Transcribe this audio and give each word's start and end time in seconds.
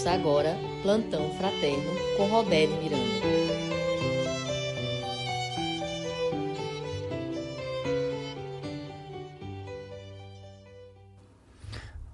Ouça 0.00 0.12
agora 0.12 0.56
Plantão 0.82 1.28
Fraterno 1.34 1.92
com 2.16 2.24
Roberto 2.24 2.72
Miranda. 2.82 3.04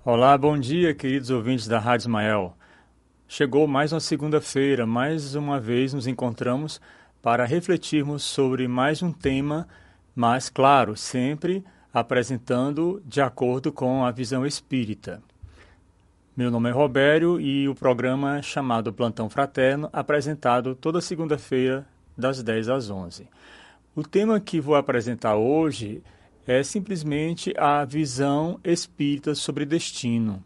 Olá, 0.04 0.36
bom 0.36 0.58
dia, 0.58 0.92
queridos 0.96 1.30
ouvintes 1.30 1.68
da 1.68 1.78
Rádio 1.78 2.06
Ismael. 2.06 2.56
Chegou 3.28 3.68
mais 3.68 3.92
uma 3.92 4.00
segunda-feira, 4.00 4.84
mais 4.84 5.36
uma 5.36 5.60
vez 5.60 5.94
nos 5.94 6.08
encontramos 6.08 6.80
para 7.22 7.44
refletirmos 7.44 8.24
sobre 8.24 8.66
mais 8.66 9.00
um 9.00 9.12
tema, 9.12 9.68
mas, 10.12 10.48
claro, 10.48 10.96
sempre 10.96 11.64
apresentando 11.94 13.00
de 13.06 13.20
acordo 13.20 13.72
com 13.72 14.04
a 14.04 14.10
visão 14.10 14.44
espírita. 14.44 15.22
Meu 16.36 16.50
nome 16.50 16.68
é 16.68 16.72
Robério 16.72 17.40
e 17.40 17.66
o 17.66 17.74
programa 17.74 18.36
é 18.36 18.42
chamado 18.42 18.92
Plantão 18.92 19.30
Fraterno, 19.30 19.88
apresentado 19.90 20.74
toda 20.74 21.00
segunda-feira, 21.00 21.86
das 22.14 22.42
10 22.42 22.68
às 22.68 22.90
11. 22.90 23.26
O 23.94 24.02
tema 24.02 24.38
que 24.38 24.60
vou 24.60 24.74
apresentar 24.74 25.36
hoje 25.36 26.02
é 26.46 26.62
simplesmente 26.62 27.54
a 27.56 27.86
visão 27.86 28.60
espírita 28.62 29.34
sobre 29.34 29.64
destino. 29.64 30.44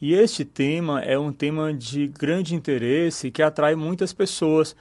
E 0.00 0.12
este 0.12 0.44
tema 0.44 1.00
é 1.00 1.16
um 1.16 1.32
tema 1.32 1.72
de 1.72 2.08
grande 2.08 2.56
interesse 2.56 3.30
que 3.30 3.44
atrai 3.44 3.76
muitas 3.76 4.12
pessoas, 4.12 4.74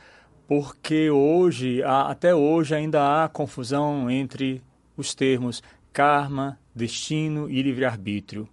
porque 0.47 1.07
hoje, 1.07 1.83
até 1.83 2.33
hoje, 2.33 2.73
ainda 2.73 3.23
há 3.23 3.29
confusão 3.29 4.09
entre 4.09 4.59
os 4.97 5.13
termos 5.13 5.61
karma, 5.93 6.57
destino 6.73 7.47
e 7.47 7.61
livre-arbítrio 7.61 8.49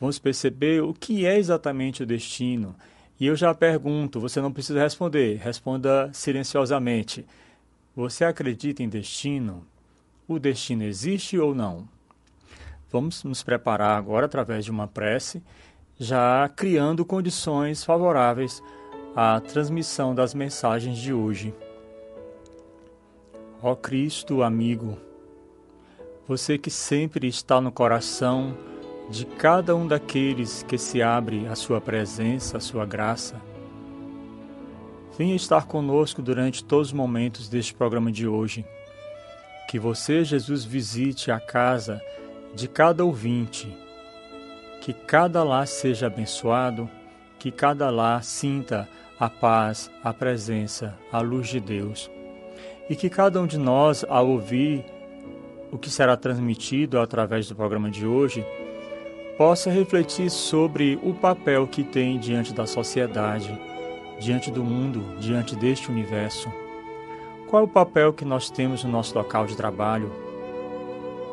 vamos 0.00 0.18
perceber 0.18 0.82
o 0.82 0.94
que 0.94 1.26
é 1.26 1.38
exatamente 1.38 2.02
o 2.02 2.06
destino. 2.06 2.74
E 3.18 3.26
eu 3.26 3.34
já 3.34 3.52
pergunto, 3.54 4.20
você 4.20 4.40
não 4.40 4.52
precisa 4.52 4.80
responder, 4.80 5.36
responda 5.38 6.10
silenciosamente. 6.12 7.26
Você 7.96 8.24
acredita 8.24 8.82
em 8.82 8.88
destino? 8.88 9.66
O 10.26 10.38
destino 10.38 10.84
existe 10.84 11.38
ou 11.38 11.54
não? 11.54 11.88
Vamos 12.90 13.24
nos 13.24 13.42
preparar 13.42 13.98
agora 13.98 14.26
através 14.26 14.64
de 14.64 14.70
uma 14.70 14.86
prece, 14.86 15.42
já 15.98 16.48
criando 16.54 17.04
condições 17.04 17.82
favoráveis 17.82 18.62
à 19.16 19.40
transmissão 19.40 20.14
das 20.14 20.32
mensagens 20.32 20.96
de 20.96 21.12
hoje. 21.12 21.52
Ó 23.60 23.74
Cristo 23.74 24.44
amigo, 24.44 24.96
você 26.26 26.56
que 26.56 26.70
sempre 26.70 27.26
está 27.26 27.60
no 27.60 27.72
coração 27.72 28.56
de 29.08 29.24
cada 29.24 29.74
um 29.74 29.86
daqueles 29.86 30.62
que 30.62 30.76
se 30.76 31.02
abre 31.02 31.46
à 31.46 31.54
sua 31.54 31.80
presença, 31.80 32.58
à 32.58 32.60
sua 32.60 32.84
graça. 32.84 33.40
Venha 35.16 35.34
estar 35.34 35.66
conosco 35.66 36.20
durante 36.20 36.62
todos 36.62 36.88
os 36.88 36.92
momentos 36.92 37.48
deste 37.48 37.74
programa 37.74 38.12
de 38.12 38.28
hoje. 38.28 38.64
Que 39.68 39.78
você, 39.78 40.24
Jesus, 40.24 40.64
visite 40.64 41.30
a 41.30 41.40
casa 41.40 42.00
de 42.54 42.68
cada 42.68 43.04
ouvinte, 43.04 43.74
que 44.80 44.92
cada 44.92 45.42
lar 45.42 45.66
seja 45.66 46.06
abençoado, 46.06 46.88
que 47.38 47.50
cada 47.50 47.90
lar 47.90 48.22
sinta 48.22 48.88
a 49.18 49.28
paz, 49.28 49.90
a 50.04 50.12
presença, 50.14 50.96
a 51.10 51.20
luz 51.20 51.48
de 51.48 51.60
Deus. 51.60 52.10
E 52.88 52.94
que 52.94 53.10
cada 53.10 53.40
um 53.40 53.46
de 53.46 53.58
nós, 53.58 54.04
ao 54.08 54.28
ouvir 54.28 54.84
o 55.72 55.76
que 55.76 55.90
será 55.90 56.16
transmitido 56.16 56.98
através 57.00 57.48
do 57.48 57.56
programa 57.56 57.90
de 57.90 58.06
hoje, 58.06 58.46
possa 59.38 59.70
refletir 59.70 60.28
sobre 60.30 60.98
o 61.00 61.14
papel 61.14 61.64
que 61.68 61.84
tem 61.84 62.18
diante 62.18 62.52
da 62.52 62.66
sociedade, 62.66 63.56
diante 64.18 64.50
do 64.50 64.64
mundo, 64.64 65.16
diante 65.20 65.54
deste 65.54 65.88
universo. 65.88 66.52
Qual 67.46 67.62
o 67.62 67.68
papel 67.68 68.12
que 68.12 68.24
nós 68.24 68.50
temos 68.50 68.82
no 68.82 68.90
nosso 68.90 69.16
local 69.16 69.46
de 69.46 69.56
trabalho? 69.56 70.10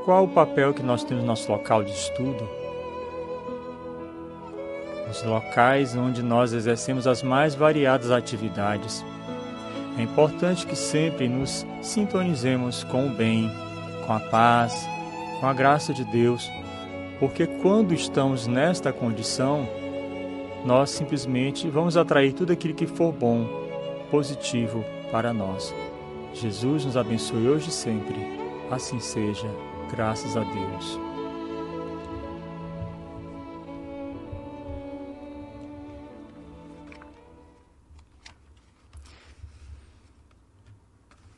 Qual 0.06 0.26
o 0.26 0.28
papel 0.28 0.72
que 0.72 0.84
nós 0.84 1.04
temos 1.04 1.24
no 1.24 1.28
nosso 1.28 1.52
local 1.52 1.84
de 1.84 1.92
estudo? 1.92 2.48
Os 5.10 5.24
locais 5.24 5.96
onde 5.96 6.22
nós 6.22 6.54
exercemos 6.54 7.08
as 7.08 7.24
mais 7.24 7.56
variadas 7.56 8.12
atividades. 8.12 9.04
É 9.98 10.04
importante 10.04 10.68
que 10.68 10.76
sempre 10.76 11.28
nos 11.28 11.66
sintonizemos 11.82 12.84
com 12.84 13.08
o 13.08 13.10
bem, 13.10 13.52
com 14.06 14.14
a 14.14 14.20
paz, 14.20 14.88
com 15.40 15.48
a 15.48 15.54
graça 15.54 15.92
de 15.92 16.06
Deus 16.06 16.48
porque 17.20 17.48
quando 17.48 17.94
estamos 17.94 18.48
nesta 18.48 18.92
condição, 18.92 19.68
nós 20.66 20.90
simplesmente 20.90 21.70
vamos 21.70 21.96
atrair 21.96 22.34
tudo 22.34 22.52
aquilo 22.52 22.74
que 22.74 22.88
for 22.88 23.14
bom, 23.14 23.48
positivo 24.10 24.84
para 25.12 25.32
nós. 25.32 25.74
Jesus 26.34 26.86
nos 26.86 26.98
abençoe 26.98 27.48
hoje 27.48 27.70
e 27.70 27.72
sempre. 27.72 28.16
Assim 28.70 29.00
seja, 29.00 29.48
graças 29.92 30.36
a 30.36 30.42
Deus. 30.42 31.00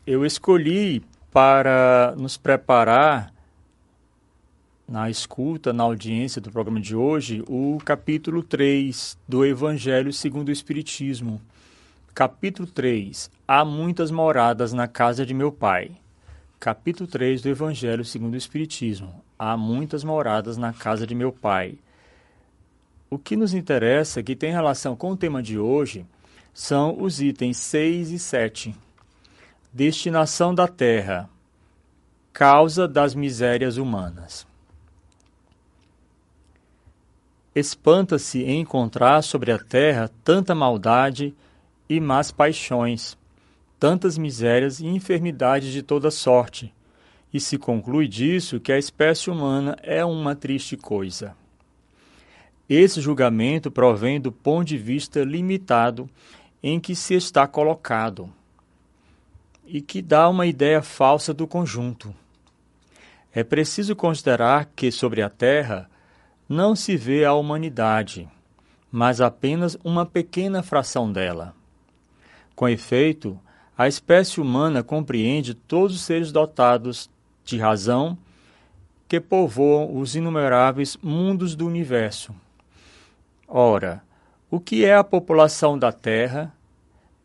Eu 0.05 0.25
escolhi 0.25 1.03
para 1.33 2.15
nos 2.17 2.38
preparar 2.38 3.36
na 4.87 5.09
escuta, 5.09 5.73
na 5.73 5.83
audiência 5.83 6.39
do 6.39 6.49
programa 6.49 6.79
de 6.79 6.95
hoje, 6.95 7.43
o 7.47 7.77
capítulo 7.83 8.41
3 8.41 9.17
do 9.27 9.45
Evangelho 9.45 10.13
segundo 10.13 10.47
o 10.47 10.51
Espiritismo. 10.51 11.41
Capítulo 12.13 12.65
3: 12.65 13.29
Há 13.45 13.65
muitas 13.65 14.09
moradas 14.09 14.71
na 14.71 14.87
casa 14.87 15.25
de 15.25 15.33
meu 15.33 15.51
Pai. 15.51 15.91
Capítulo 16.57 17.05
3 17.05 17.41
do 17.41 17.49
Evangelho 17.49 18.05
segundo 18.05 18.35
o 18.35 18.37
Espiritismo. 18.37 19.21
Há 19.37 19.57
muitas 19.57 20.05
moradas 20.05 20.55
na 20.55 20.71
casa 20.71 21.05
de 21.05 21.13
meu 21.13 21.33
Pai. 21.33 21.77
O 23.09 23.17
que 23.17 23.35
nos 23.35 23.53
interessa, 23.53 24.23
que 24.23 24.37
tem 24.37 24.51
relação 24.51 24.95
com 24.95 25.11
o 25.11 25.17
tema 25.17 25.43
de 25.43 25.59
hoje, 25.59 26.05
são 26.53 27.01
os 27.01 27.21
itens 27.21 27.57
6 27.57 28.11
e 28.11 28.19
7. 28.19 28.75
Destinação 29.73 30.55
da 30.55 30.67
terra. 30.67 31.29
Causa 32.31 32.87
das 32.87 33.13
misérias 33.13 33.75
humanas. 33.77 34.47
Espanta-se 37.59 38.44
em 38.44 38.62
encontrar 38.62 39.22
sobre 39.22 39.51
a 39.51 39.57
terra 39.57 40.12
tanta 40.23 40.53
maldade 40.53 41.34
e 41.90 42.00
más 42.00 42.31
paixões, 42.31 43.18
tantas 43.79 44.18
misérias 44.18 44.79
e 44.79 44.85
enfermidades 44.85 45.72
de 45.72 45.81
toda 45.81 46.12
sorte, 46.12 46.73
e 47.34 47.40
se 47.40 47.57
conclui 47.57 48.07
disso 48.07 48.59
que 48.59 48.72
a 48.72 48.78
espécie 48.78 49.29
humana 49.29 49.78
é 49.81 50.03
uma 50.06 50.35
triste 50.35 50.78
coisa. 50.78 51.35
Esse 52.69 53.00
julgamento 53.01 53.72
provém 53.72 54.19
do 54.19 54.31
ponto 54.31 54.68
de 54.68 54.78
vista 54.78 55.24
limitado 55.24 56.09
em 56.62 56.79
que 56.79 56.95
se 56.95 57.13
está 57.13 57.47
colocado 57.47 58.31
e 59.66 59.81
que 59.81 60.01
dá 60.01 60.28
uma 60.29 60.45
ideia 60.45 60.81
falsa 60.81 61.34
do 61.34 61.47
conjunto. 61.47 62.13
É 63.34 63.44
preciso 63.44 63.95
considerar 63.95 64.69
que 64.75 64.91
sobre 64.91 65.22
a 65.22 65.29
Terra 65.29 65.89
não 66.47 66.75
se 66.75 66.95
vê 66.95 67.25
a 67.25 67.33
humanidade, 67.33 68.27
mas 68.91 69.19
apenas 69.19 69.77
uma 69.83 70.05
pequena 70.05 70.63
fração 70.63 71.11
dela. 71.11 71.53
Com 72.55 72.69
efeito, 72.69 73.39
a 73.77 73.87
espécie 73.87 74.41
humana 74.41 74.81
compreende 74.81 75.53
todos 75.53 75.95
os 75.95 76.01
seres 76.01 76.31
dotados 76.31 77.09
de 77.43 77.57
razão 77.57 78.17
que 79.07 79.19
povoam 79.19 79.95
os 79.97 80.15
inumeráveis 80.15 80.97
mundos 81.01 81.55
do 81.55 81.67
universo. 81.67 82.33
Ora, 83.47 84.01
o 84.50 84.59
que 84.59 84.83
é 84.83 84.95
a 84.95 85.03
população 85.03 85.77
da 85.77 85.91
Terra 85.91 86.53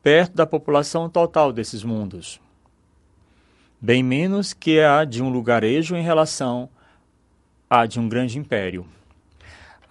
perto 0.02 0.34
da 0.34 0.46
população 0.46 1.08
total 1.08 1.52
desses 1.52 1.82
mundos? 1.82 2.40
Bem 3.80 4.02
menos 4.02 4.52
que 4.52 4.80
a 4.80 5.04
de 5.04 5.22
um 5.22 5.28
lugarejo 5.28 5.96
em 5.96 6.02
relação 6.02 6.68
à 7.68 7.86
de 7.86 7.98
um 7.98 8.08
grande 8.08 8.38
império. 8.38 8.86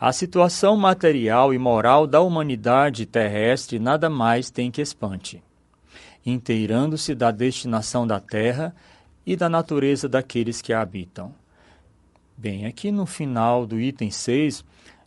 A 0.02 0.12
situação 0.12 0.76
material 0.76 1.54
e 1.54 1.60
moral 1.60 2.08
da 2.08 2.22
humanidade 2.22 3.06
terrestre 3.06 3.78
nada 3.78 4.10
mais 4.10 4.50
tem 4.50 4.72
que 4.72 4.82
espante, 4.82 5.44
inteirando-se 6.26 7.14
da 7.14 7.30
destinação 7.30 8.08
da 8.08 8.20
terra 8.20 8.76
e 9.24 9.36
da 9.36 9.48
natureza 9.48 10.10
daqueles 10.10 10.60
que 10.60 10.74
a 10.74 10.82
habitam. 10.82 11.36
Bem, 12.36 12.66
aqui 12.66 12.92
no 12.92 13.06
final 13.06 13.68
do 13.68 13.80
item 13.80 14.10
6, 14.10 14.66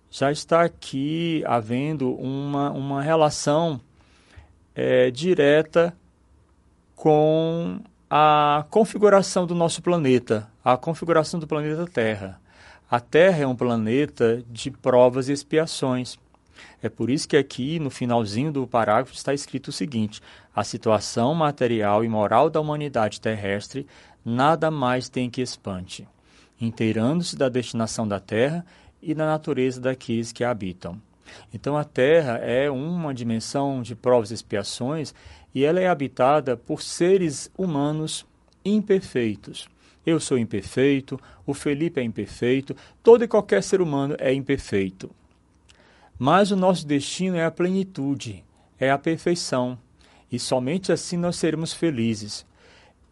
já 0.09 0.31
está 0.31 0.63
aqui 0.63 1.43
havendo 1.45 2.15
uma, 2.15 2.71
uma 2.71 3.03
relação 3.03 3.81
é, 4.77 5.11
direta 5.11 5.93
com 6.95 7.81
a 8.09 8.65
configuração 8.71 9.45
do 9.45 9.57
nosso 9.57 9.83
planeta, 9.83 10.49
a 10.65 10.77
configuração 10.77 11.41
do 11.41 11.49
planeta 11.49 11.85
Terra. 11.85 12.44
A 12.95 13.01
Terra 13.01 13.43
é 13.43 13.47
um 13.49 13.57
planeta 13.57 14.45
de 14.49 14.71
provas 14.71 15.29
e 15.29 15.33
expiações. 15.33 16.17
É 16.81 16.89
por 16.89 17.11
isso 17.11 17.27
que 17.27 17.37
aqui, 17.37 17.81
no 17.81 17.91
finalzinho 17.91 18.53
do 18.53 18.69
parágrafo, 18.69 19.13
está 19.13 19.35
escrito 19.35 19.67
o 19.67 19.73
seguinte: 19.73 20.23
a 20.55 20.63
situação 20.63 21.35
material 21.35 22.05
e 22.05 22.09
moral 22.09 22.49
da 22.49 22.61
humanidade 22.61 23.21
terrestre 23.21 23.85
nada 24.25 24.71
mais 24.71 25.09
tem 25.09 25.29
que 25.29 25.43
espante, 25.43 26.07
inteirando-se 26.61 27.35
da 27.35 27.49
destinação 27.49 28.07
da 28.07 28.21
terra 28.21 28.65
e 29.03 29.13
da 29.13 29.27
natureza 29.27 29.81
daqueles 29.81 30.31
que 30.31 30.45
a 30.45 30.53
habitam. 30.53 31.03
Então 31.53 31.77
a 31.77 31.83
Terra 31.83 32.39
é 32.39 32.71
uma 32.71 33.13
dimensão 33.13 33.83
de 33.83 33.97
provas 33.97 34.31
e 34.31 34.35
expiações 34.35 35.13
e 35.53 35.65
ela 35.65 35.81
é 35.81 35.89
habitada 35.89 36.57
por 36.57 36.81
seres 36.81 37.51
humanos 37.59 38.25
imperfeitos. 38.65 39.69
Eu 40.07 40.21
sou 40.21 40.39
imperfeito, 40.39 41.19
o 41.47 41.55
Felipe 41.55 42.01
é 42.01 42.03
imperfeito, 42.03 42.77
todo 43.03 43.25
e 43.25 43.29
qualquer 43.29 43.63
ser 43.63 43.81
humano 43.81 44.15
é 44.19 44.33
imperfeito. 44.33 45.11
Mas 46.19 46.51
o 46.51 46.57
nosso 46.57 46.87
destino 46.87 47.37
é 47.37 47.45
a 47.45 47.51
plenitude, 47.51 48.45
é 48.79 48.91
a 48.91 48.99
perfeição, 48.99 49.79
e 50.31 50.39
somente 50.39 50.93
assim 50.93 51.17
nós 51.17 51.37
seremos 51.37 51.73
felizes. 51.73 52.47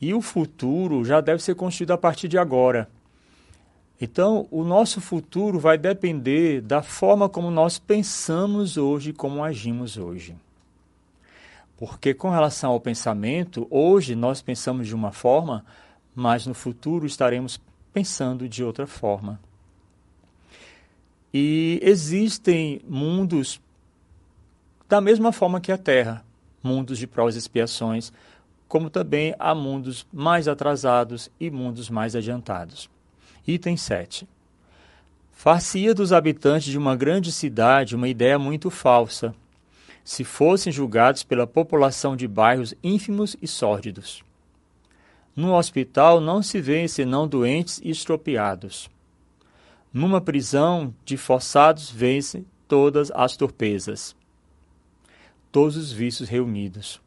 E 0.00 0.12
o 0.12 0.20
futuro 0.20 1.04
já 1.04 1.20
deve 1.20 1.42
ser 1.42 1.54
construído 1.54 1.92
a 1.92 1.98
partir 1.98 2.28
de 2.28 2.36
agora. 2.36 2.88
Então, 4.00 4.48
o 4.50 4.64
nosso 4.64 5.00
futuro 5.00 5.60
vai 5.60 5.78
depender 5.78 6.60
da 6.60 6.82
forma 6.82 7.28
como 7.28 7.52
nós 7.52 7.78
pensamos 7.78 8.76
hoje, 8.76 9.12
como 9.12 9.44
agimos 9.44 9.96
hoje. 9.96 10.34
Porque, 11.76 12.12
com 12.12 12.28
relação 12.28 12.72
ao 12.72 12.80
pensamento, 12.80 13.66
hoje 13.70 14.16
nós 14.16 14.42
pensamos 14.42 14.88
de 14.88 14.94
uma 14.94 15.12
forma, 15.12 15.64
mas 16.14 16.46
no 16.46 16.54
futuro 16.54 17.06
estaremos 17.06 17.60
pensando 17.92 18.48
de 18.48 18.62
outra 18.64 18.86
forma. 18.86 19.40
E 21.32 21.80
existem 21.82 22.80
mundos 22.88 23.60
da 24.88 25.00
mesma 25.00 25.32
forma 25.32 25.60
que 25.60 25.72
a 25.72 25.78
Terra 25.78 26.24
mundos 26.62 26.98
de 26.98 27.06
provas 27.06 27.34
e 27.34 27.38
expiações, 27.38 28.12
como 28.68 28.88
também 28.88 29.34
há 29.38 29.54
mundos 29.54 30.06
mais 30.12 30.48
atrasados 30.48 31.30
e 31.40 31.50
mundos 31.50 31.90
mais 31.90 32.14
adiantados. 32.14 32.88
Item 33.46 33.76
7. 33.76 34.28
Far-se-ia 35.32 35.94
dos 35.94 36.12
habitantes 36.12 36.70
de 36.70 36.78
uma 36.78 36.94
grande 36.94 37.32
cidade 37.32 37.96
uma 37.96 38.08
ideia 38.08 38.38
muito 38.38 38.70
falsa, 38.70 39.34
se 40.04 40.24
fossem 40.24 40.72
julgados 40.72 41.22
pela 41.22 41.46
população 41.46 42.16
de 42.16 42.28
bairros 42.28 42.74
ínfimos 42.82 43.36
e 43.42 43.46
sórdidos. 43.46 44.24
No 45.34 45.54
hospital 45.54 46.20
não 46.20 46.42
se 46.42 46.60
vêem 46.60 46.86
senão 46.86 47.26
doentes 47.26 47.80
e 47.82 47.90
estropiados. 47.90 48.90
Numa 49.92 50.20
prisão 50.20 50.94
de 51.04 51.16
forçados 51.16 51.90
vêem-se 51.90 52.46
todas 52.68 53.10
as 53.12 53.36
torpezas, 53.36 54.14
todos 55.50 55.76
os 55.76 55.92
vícios 55.92 56.28
reunidos. 56.28 57.00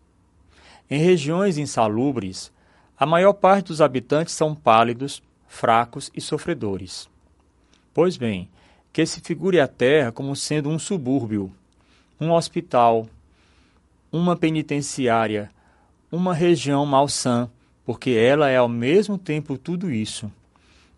Em 0.90 1.00
regiões 1.00 1.58
insalubres, 1.58 2.52
a 2.98 3.06
maior 3.06 3.34
parte 3.34 3.68
dos 3.68 3.82
habitantes 3.82 4.34
são 4.34 4.56
pálidos, 4.56 5.22
fracos 5.48 6.12
e 6.16 6.22
sofredores. 6.22 7.10
Pois 7.94 8.18
bem, 8.18 8.50
que 8.94 9.06
se 9.06 9.20
figure 9.22 9.60
a 9.60 9.68
terra 9.68 10.12
como 10.12 10.36
sendo 10.36 10.70
um 10.70 10.80
subúrbio, 10.80 11.52
um 12.20 12.32
hospital, 12.32 13.08
uma 14.12 14.36
penitenciária, 14.36 15.52
uma 16.12 16.34
região 16.34 16.86
malsã, 16.86 17.50
porque 17.86 18.12
ela 18.12 18.50
é 18.50 18.58
ao 18.58 18.68
mesmo 18.68 19.18
tempo 19.18 19.58
tudo 19.58 19.92
isso. 19.92 20.32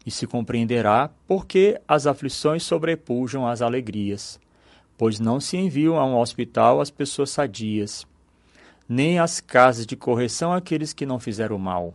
E 0.05 0.11
se 0.11 0.25
compreenderá 0.25 1.09
porque 1.27 1.79
as 1.87 2.07
aflições 2.07 2.63
sobrepujam 2.63 3.45
as 3.45 3.61
alegrias, 3.61 4.39
pois 4.97 5.19
não 5.19 5.39
se 5.39 5.57
enviam 5.57 5.99
a 5.99 6.05
um 6.05 6.17
hospital 6.17 6.79
as 6.79 6.89
pessoas 6.89 7.29
sadias, 7.29 8.07
nem 8.87 9.19
às 9.19 9.41
casas 9.41 9.85
de 9.85 9.97
correção 9.97 10.53
aqueles 10.53 10.93
que 10.93 11.05
não 11.05 11.19
fizeram 11.19 11.57
mal, 11.57 11.93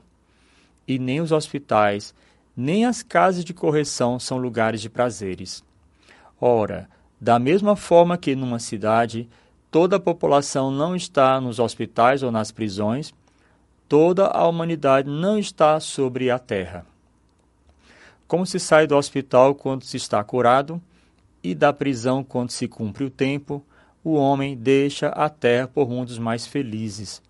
e 0.87 0.99
nem 0.99 1.21
os 1.21 1.33
hospitais 1.33 2.15
nem 2.57 2.85
as 2.85 3.03
casas 3.03 3.45
de 3.45 3.55
correção 3.55 4.19
são 4.19 4.37
lugares 4.37 4.81
de 4.81 4.91
prazeres. 4.91 5.65
Ora, 6.41 6.89
da 7.21 7.39
mesma 7.39 7.77
forma 7.77 8.19
que 8.19 8.35
numa 8.35 8.59
cidade 8.59 9.29
toda 9.71 9.97
a 9.97 10.01
população 10.01 10.71
não 10.71 10.95
está 10.95 11.41
nos 11.41 11.59
hospitais 11.59 12.23
ou 12.23 12.31
nas 12.31 12.51
prisões, 12.51 13.15
toda 13.93 14.27
a 14.29 14.49
humanidade 14.49 15.07
não 15.07 15.39
está 15.39 15.79
sobre 15.79 16.31
a 16.31 16.39
terra. 16.39 16.87
Como 18.27 18.47
se 18.47 18.59
sai 18.59 18.87
do 18.87 18.97
hospital 18.97 19.55
quando 19.55 19.85
se 19.85 19.99
está 19.99 20.25
curado, 20.25 20.81
e 21.43 21.55
da 21.55 21.75
prisão 21.75 22.25
quando 22.25 22.53
se 22.53 22.67
cumpre 22.67 23.05
o 23.05 23.11
tempo, 23.11 23.63
o 24.03 24.15
homem 24.15 24.57
deixa 24.57 25.09
a 25.09 25.29
terra 25.29 25.69
por 25.69 25.91
mundos 25.91 26.19
mais 26.19 26.47
felizes, 26.47 27.21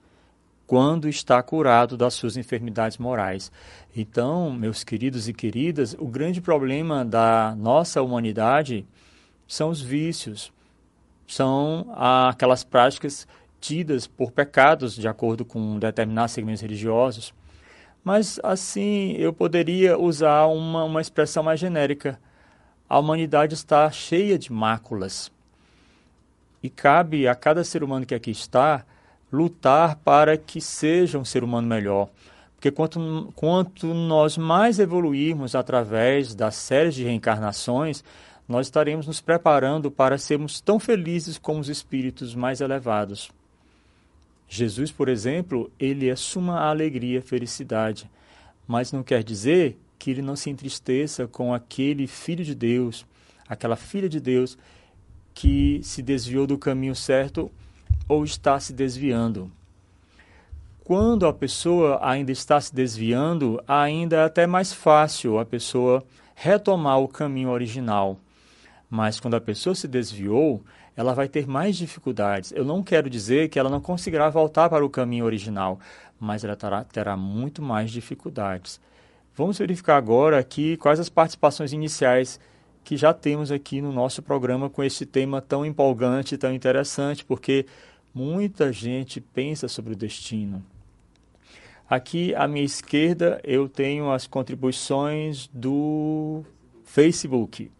quando 0.64 1.08
está 1.08 1.42
curado 1.42 1.96
das 1.96 2.14
suas 2.14 2.36
enfermidades 2.36 2.96
morais. 2.96 3.50
Então, 3.96 4.52
meus 4.52 4.84
queridos 4.84 5.28
e 5.28 5.34
queridas, 5.34 5.96
o 5.98 6.06
grande 6.06 6.40
problema 6.40 7.04
da 7.04 7.56
nossa 7.58 8.00
humanidade 8.00 8.86
são 9.48 9.68
os 9.68 9.80
vícios, 9.80 10.52
são 11.26 11.92
aquelas 11.96 12.62
práticas 12.62 13.26
tidas 13.62 14.08
por 14.08 14.32
pecados, 14.32 14.96
de 14.96 15.06
acordo 15.06 15.44
com 15.44 15.78
determinados 15.78 16.32
segmentos 16.32 16.60
religiosos. 16.60 17.32
Mas, 18.02 18.40
assim, 18.42 19.12
eu 19.12 19.32
poderia 19.32 19.96
usar 19.96 20.46
uma, 20.46 20.82
uma 20.82 21.00
expressão 21.00 21.44
mais 21.44 21.60
genérica. 21.60 22.18
A 22.88 22.98
humanidade 22.98 23.54
está 23.54 23.88
cheia 23.92 24.36
de 24.36 24.52
máculas. 24.52 25.30
E 26.60 26.68
cabe 26.68 27.28
a 27.28 27.34
cada 27.34 27.62
ser 27.62 27.84
humano 27.84 28.04
que 28.04 28.14
aqui 28.14 28.32
está 28.32 28.84
lutar 29.32 29.96
para 29.96 30.36
que 30.36 30.60
seja 30.60 31.16
um 31.18 31.24
ser 31.24 31.44
humano 31.44 31.68
melhor. 31.68 32.08
Porque 32.56 32.70
quanto, 32.70 33.32
quanto 33.34 33.86
nós 33.94 34.36
mais 34.36 34.78
evoluirmos 34.78 35.54
através 35.54 36.34
das 36.34 36.56
séries 36.56 36.94
de 36.94 37.04
reencarnações, 37.04 38.04
nós 38.48 38.66
estaremos 38.66 39.06
nos 39.06 39.20
preparando 39.20 39.90
para 39.90 40.18
sermos 40.18 40.60
tão 40.60 40.78
felizes 40.78 41.38
como 41.38 41.60
os 41.60 41.68
espíritos 41.68 42.34
mais 42.34 42.60
elevados. 42.60 43.30
Jesus, 44.54 44.92
por 44.92 45.08
exemplo, 45.08 45.72
ele 45.80 46.10
é 46.10 46.14
suma 46.14 46.60
alegria, 46.60 47.22
felicidade, 47.22 48.10
mas 48.68 48.92
não 48.92 49.02
quer 49.02 49.24
dizer 49.24 49.78
que 49.98 50.10
ele 50.10 50.20
não 50.20 50.36
se 50.36 50.50
entristeça 50.50 51.26
com 51.26 51.54
aquele 51.54 52.06
filho 52.06 52.44
de 52.44 52.54
Deus, 52.54 53.06
aquela 53.48 53.76
filha 53.76 54.10
de 54.10 54.20
Deus 54.20 54.58
que 55.32 55.80
se 55.82 56.02
desviou 56.02 56.46
do 56.46 56.58
caminho 56.58 56.94
certo 56.94 57.50
ou 58.06 58.24
está 58.24 58.60
se 58.60 58.74
desviando. 58.74 59.50
Quando 60.84 61.26
a 61.26 61.32
pessoa 61.32 61.98
ainda 62.02 62.30
está 62.30 62.60
se 62.60 62.74
desviando, 62.74 63.58
ainda 63.66 64.16
é 64.16 64.24
até 64.24 64.46
mais 64.46 64.70
fácil 64.70 65.38
a 65.38 65.46
pessoa 65.46 66.04
retomar 66.34 66.98
o 66.98 67.08
caminho 67.08 67.48
original. 67.48 68.20
Mas 68.90 69.18
quando 69.18 69.32
a 69.32 69.40
pessoa 69.40 69.74
se 69.74 69.88
desviou, 69.88 70.62
ela 70.96 71.14
vai 71.14 71.28
ter 71.28 71.46
mais 71.46 71.76
dificuldades. 71.76 72.52
Eu 72.52 72.64
não 72.64 72.82
quero 72.82 73.08
dizer 73.08 73.48
que 73.48 73.58
ela 73.58 73.70
não 73.70 73.80
conseguirá 73.80 74.28
voltar 74.28 74.68
para 74.68 74.84
o 74.84 74.90
caminho 74.90 75.24
original, 75.24 75.78
mas 76.18 76.44
ela 76.44 76.56
terá, 76.56 76.84
terá 76.84 77.16
muito 77.16 77.62
mais 77.62 77.90
dificuldades. 77.90 78.80
Vamos 79.34 79.58
verificar 79.58 79.96
agora 79.96 80.38
aqui 80.38 80.76
quais 80.76 81.00
as 81.00 81.08
participações 81.08 81.72
iniciais 81.72 82.38
que 82.84 82.96
já 82.96 83.14
temos 83.14 83.50
aqui 83.50 83.80
no 83.80 83.92
nosso 83.92 84.22
programa 84.22 84.68
com 84.68 84.82
esse 84.82 85.06
tema 85.06 85.40
tão 85.40 85.64
empolgante, 85.64 86.36
tão 86.36 86.52
interessante, 86.52 87.24
porque 87.24 87.64
Muita 88.14 88.70
gente 88.70 89.22
pensa 89.22 89.68
sobre 89.68 89.94
o 89.94 89.96
destino. 89.96 90.62
Aqui 91.88 92.34
à 92.34 92.46
minha 92.46 92.64
esquerda 92.64 93.40
eu 93.42 93.68
tenho 93.68 94.10
as 94.10 94.26
contribuições 94.26 95.48
do 95.52 96.44
Facebook. 96.84 97.70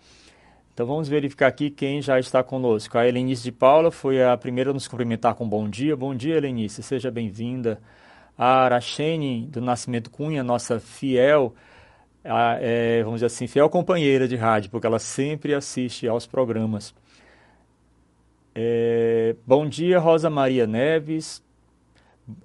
Então 0.83 0.95
vamos 0.95 1.09
verificar 1.09 1.47
aqui 1.47 1.71
quem 1.71 2.03
já 2.03 2.19
está 2.19 2.43
conosco. 2.43 2.99
A 2.99 3.07
Helenice 3.07 3.45
de 3.45 3.53
Paula 3.53 3.93
foi 3.93 4.21
a 4.21 4.37
primeira 4.37 4.71
a 4.71 4.75
nos 4.75 4.89
cumprimentar 4.89 5.33
com 5.37 5.49
bom 5.49 5.69
dia. 5.69 5.97
Bom 5.97 6.13
dia, 6.13 6.35
Helenice, 6.35 6.83
seja 6.83 7.09
bem-vinda. 7.09 7.81
A 8.37 8.65
Arachene 8.65 9.47
do 9.47 9.61
Nascimento 9.61 10.11
Cunha, 10.11 10.43
nossa 10.43 10.81
fiel, 10.81 11.55
a, 12.25 12.57
é, 12.61 13.01
vamos 13.05 13.19
dizer 13.19 13.27
assim, 13.27 13.47
fiel 13.47 13.71
companheira 13.71 14.27
de 14.27 14.35
rádio, 14.35 14.73
porque 14.73 14.85
ela 14.85 14.99
sempre 14.99 15.55
assiste 15.55 16.09
aos 16.09 16.27
programas. 16.27 16.93
É, 18.53 19.37
bom 19.47 19.69
dia, 19.69 20.01
Rosa 20.01 20.29
Maria 20.29 20.67
Neves. 20.67 21.45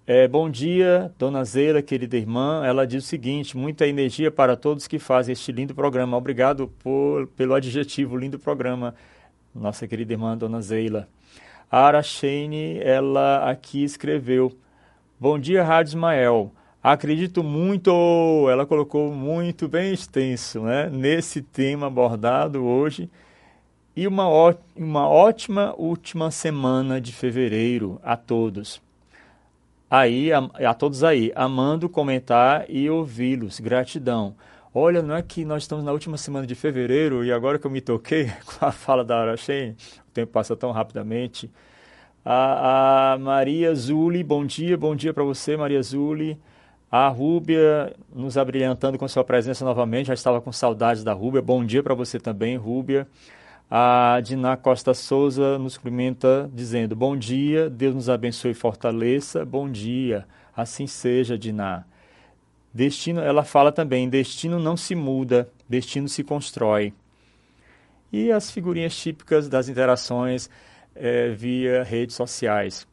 É, 0.06 0.28
bom 0.28 0.50
dia, 0.50 1.12
Dona 1.18 1.44
Zeira, 1.44 1.82
querida 1.82 2.18
irmã. 2.18 2.66
Ela 2.66 2.86
diz 2.88 3.04
o 3.04 3.08
seguinte: 3.08 3.58
muita 3.58 3.88
energia 3.88 4.32
para 4.32 4.56
todos 4.56 4.88
que 4.88 5.00
fazem 5.00 5.34
este 5.34 5.52
lindo 5.52 5.76
programa. 5.76 6.18
Obrigado 6.18 6.68
por, 6.80 7.28
pelo 7.28 7.54
adjetivo 7.54 8.18
lindo 8.18 8.40
programa, 8.40 8.96
nossa 9.54 9.88
querida 9.88 10.14
irmã 10.14 10.38
Dona 10.38 10.62
Zeila. 10.62 11.08
A 11.70 11.82
Arachene, 11.86 12.80
ela 12.80 13.50
aqui 13.50 13.84
escreveu: 13.84 14.52
Bom 15.20 15.38
dia, 15.38 15.64
Rádio 15.64 15.92
Ismael. 15.92 16.52
Acredito 16.82 17.44
muito, 17.44 17.92
ela 18.50 18.66
colocou 18.66 19.12
muito 19.12 19.68
bem 19.68 19.92
extenso, 19.92 20.62
né, 20.62 20.90
nesse 20.90 21.42
tema 21.42 21.88
abordado 21.88 22.64
hoje 22.64 23.10
E 23.96 24.08
uma, 24.08 24.26
uma 24.76 25.10
ótima 25.10 25.74
última 25.78 26.32
semana 26.32 27.02
de 27.02 27.12
fevereiro 27.12 28.00
a 28.04 28.16
todos. 28.16 28.82
Aí, 29.90 30.34
a, 30.34 30.40
a 30.70 30.74
todos 30.74 31.04
aí, 31.04 31.32
amando 31.36 31.88
comentar 31.88 32.66
e 32.70 32.90
ouvi-los. 32.90 33.60
Gratidão. 33.60 34.36
Olha, 34.74 35.02
não 35.02 35.16
é 35.16 35.22
que 35.22 35.46
nós 35.46 35.64
estamos 35.64 35.84
na 35.84 35.92
última 35.92 36.18
semana 36.18 36.46
de 36.46 36.54
fevereiro 36.56 37.24
e 37.24 37.32
agora 37.32 37.58
que 37.58 37.66
eu 37.66 37.72
me 37.72 37.82
toquei 37.82 38.30
com 38.46 38.66
a 38.66 38.72
fala 38.72 39.04
da 39.04 39.20
Araxém, 39.20 39.72
o 40.08 40.12
tempo 40.14 40.32
passa 40.32 40.56
tão 40.56 40.72
rapidamente. 40.72 41.50
A, 42.24 43.14
a 43.14 43.18
Maria 43.18 43.74
Zuli, 43.74 44.24
bom 44.24 44.46
dia, 44.46 44.78
bom 44.78 44.96
dia 44.96 45.14
para 45.14 45.24
você, 45.24 45.56
Maria 45.56 45.82
Zuli. 45.82 46.38
A 46.92 47.08
Rúbia 47.08 47.96
nos 48.14 48.38
abrilhantando 48.38 48.98
com 48.98 49.08
sua 49.08 49.24
presença 49.24 49.64
novamente, 49.64 50.08
já 50.08 50.14
estava 50.14 50.42
com 50.42 50.52
saudades 50.52 51.04
da 51.04 51.14
Rúbia. 51.14 51.42
Bom 51.42 51.66
dia 51.66 51.82
para 51.82 51.94
você 51.94 52.20
também, 52.20 52.58
Rúbia. 52.58 53.08
A 53.70 54.22
Diná 54.24 54.56
Costa 54.56 54.94
Souza 54.94 55.60
nos 55.60 55.76
cumprimenta 55.76 56.50
dizendo: 56.54 56.96
Bom 56.96 57.18
dia, 57.18 57.70
Deus 57.70 57.94
nos 57.94 58.10
abençoe 58.10 58.52
e 58.52 58.54
fortaleça. 58.54 59.44
Bom 59.44 59.70
dia, 59.70 60.26
assim 60.56 60.88
seja, 60.88 61.38
Diná. 61.38 61.84
Destino, 62.74 63.20
ela 63.20 63.44
fala 63.44 63.72
também: 63.72 64.08
destino 64.08 64.58
não 64.58 64.78
se 64.78 64.96
muda, 64.96 65.50
destino 65.68 66.08
se 66.08 66.24
constrói. 66.24 66.94
E 68.12 68.32
as 68.32 68.50
figurinhas 68.50 68.96
típicas 68.96 69.50
das 69.50 69.68
interações 69.68 70.50
é, 70.96 71.30
via 71.30 71.84
redes 71.84 72.16
sociais. 72.16 72.88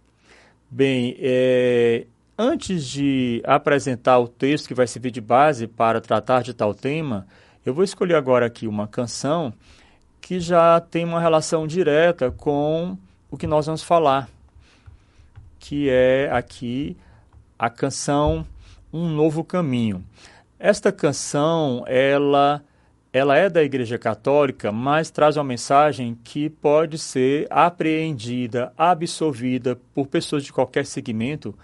Bem, 0.69 1.17
é, 1.21 2.05
antes 2.37 2.85
de 2.85 3.41
apresentar 3.45 4.19
o 4.19 4.27
texto 4.27 4.67
que 4.67 4.75
vai 4.75 4.89
servir 4.89 5.13
de 5.13 5.21
base 5.21 5.69
para 5.69 6.01
tratar 6.01 6.43
de 6.43 6.53
tal 6.53 6.75
tema, 6.75 7.29
eu 7.65 7.73
vou 7.73 7.85
escolher 7.85 8.17
agora 8.17 8.47
aqui 8.47 8.67
uma 8.67 8.89
canção 8.89 9.55
que 10.25 10.41
já 10.41 10.81
tem 10.81 11.05
uma 11.05 11.21
relação 11.21 11.67
direta 11.67 12.31
com 12.31 12.97
o 13.31 13.37
que 13.37 13.47
nós 13.47 13.67
vamos 13.67 13.83
falar, 13.83 14.27
que 15.59 15.91
é 15.91 16.31
aqui 16.33 16.97
a 17.59 17.69
canção 17.69 18.47
Um 18.91 19.07
Novo 19.11 19.45
Caminho. 19.45 20.03
Esta 20.59 20.91
canção, 20.91 21.85
ela 21.87 22.65
ela 23.13 23.37
é 23.37 23.51
da 23.51 23.63
Igreja 23.63 23.99
Católica, 23.99 24.73
mas 24.73 25.11
traz 25.11 25.37
uma 25.37 25.45
mensagem 25.45 26.19
que 26.25 26.49
pode 26.49 26.97
ser 26.97 27.47
apreendida, 27.51 28.73
absorvida 28.79 29.79
por 29.95 30.07
pessoas 30.07 30.43
de 30.43 30.55
qualquer 30.55 30.87
segmento, 30.87 31.55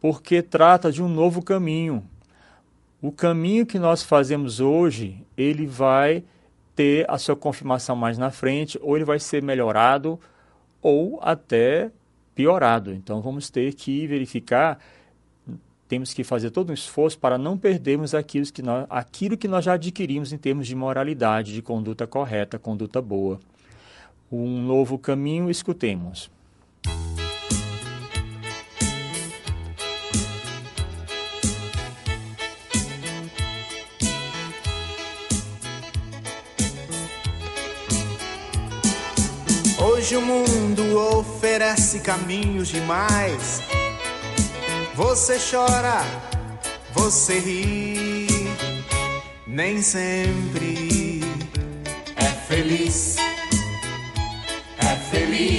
porque 0.00 0.42
trata 0.42 0.92
de 0.92 1.02
um 1.02 1.08
novo 1.08 1.42
caminho. 1.42 2.04
O 3.02 3.10
caminho 3.10 3.66
que 3.66 3.80
nós 3.80 4.04
fazemos 4.04 4.60
hoje, 4.60 5.20
ele 5.36 5.66
vai 5.66 6.22
ter 6.76 7.10
a 7.10 7.16
sua 7.16 7.34
confirmação 7.34 7.96
mais 7.96 8.18
na 8.18 8.30
frente, 8.30 8.78
ou 8.82 8.94
ele 8.94 9.04
vai 9.04 9.18
ser 9.18 9.42
melhorado 9.42 10.20
ou 10.82 11.18
até 11.22 11.90
piorado. 12.34 12.92
Então 12.92 13.22
vamos 13.22 13.48
ter 13.48 13.74
que 13.74 14.06
verificar, 14.06 14.78
temos 15.88 16.12
que 16.12 16.22
fazer 16.22 16.50
todo 16.50 16.70
um 16.70 16.74
esforço 16.74 17.18
para 17.18 17.38
não 17.38 17.56
perdermos 17.56 18.14
aquilo 18.14 18.46
que 18.52 18.62
nós, 18.62 18.86
aquilo 18.90 19.36
que 19.36 19.48
nós 19.48 19.64
já 19.64 19.72
adquirimos 19.72 20.32
em 20.32 20.38
termos 20.38 20.66
de 20.66 20.76
moralidade, 20.76 21.54
de 21.54 21.62
conduta 21.62 22.06
correta, 22.06 22.58
conduta 22.58 23.00
boa. 23.00 23.40
Um 24.30 24.60
novo 24.60 24.98
caminho, 24.98 25.50
escutemos. 25.50 26.30
Hoje 39.96 40.14
o 40.14 40.20
mundo 40.20 40.94
oferece 41.18 42.00
caminhos 42.00 42.68
demais. 42.68 43.62
Você 44.94 45.38
chora, 45.38 46.04
você 46.92 47.38
ri, 47.38 48.26
nem 49.46 49.80
sempre 49.80 51.22
é 52.14 52.26
feliz. 52.46 53.16
É 54.76 54.96
feliz. 55.10 55.56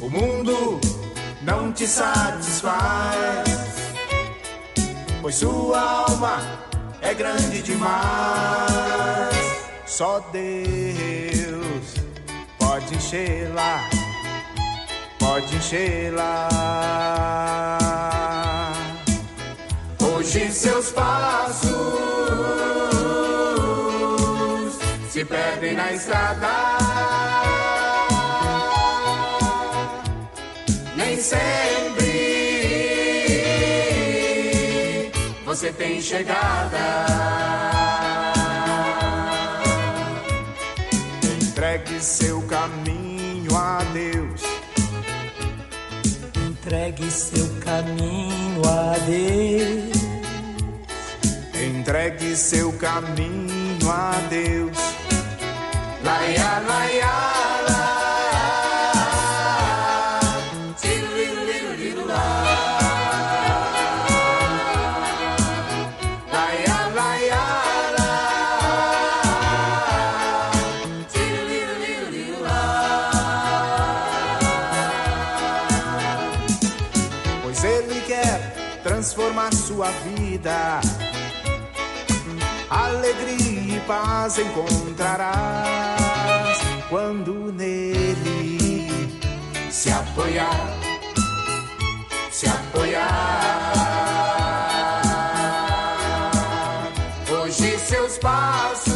O 0.00 0.08
mundo 0.08 0.80
não 1.42 1.70
te 1.74 1.86
satisfaz, 1.86 3.44
pois 5.20 5.34
sua 5.34 5.78
alma 6.08 6.40
é 7.02 7.12
grande 7.12 7.60
demais. 7.60 9.41
Só 9.92 10.20
Deus 10.32 11.94
pode 12.58 12.94
enchê-la, 12.94 13.90
pode 15.18 15.54
enchê-la. 15.54 16.48
Hoje 20.00 20.50
seus 20.50 20.92
passos 20.92 21.68
se 25.10 25.26
perdem 25.26 25.74
na 25.74 25.92
estrada. 25.92 26.78
Nem 30.96 31.20
sempre 31.20 32.32
você 35.44 35.70
tem 35.70 36.00
chegada. 36.00 37.52
Seu 42.02 42.42
caminho 42.42 43.56
a 43.56 43.78
Deus. 43.92 44.42
Entregue 46.48 47.08
seu 47.10 47.48
caminho 47.60 48.62
a 48.66 48.98
Deus. 49.06 50.02
Entregue 51.54 52.36
seu 52.36 52.72
caminho 52.72 53.88
a 53.88 54.12
Deus. 54.28 54.76
Laia, 56.02 56.58
laia. 56.66 57.41
Paz 84.32 84.38
encontrarás 84.38 85.68
quando 86.88 87.52
nele 87.52 88.88
se 89.70 89.90
apoiar, 89.90 90.78
se 92.30 92.48
apoiar. 92.48 93.72
Hoje 97.30 97.78
seus 97.78 98.16
passos 98.18 98.92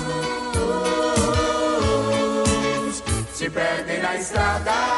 se 3.35 3.51
perdem 3.51 4.01
na 4.01 4.17
estrada. 4.17 4.97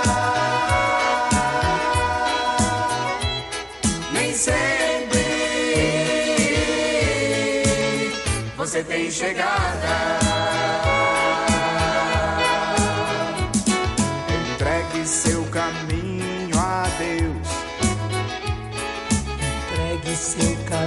você 8.69 8.85
tem 8.85 9.11
chegada. 9.11 10.28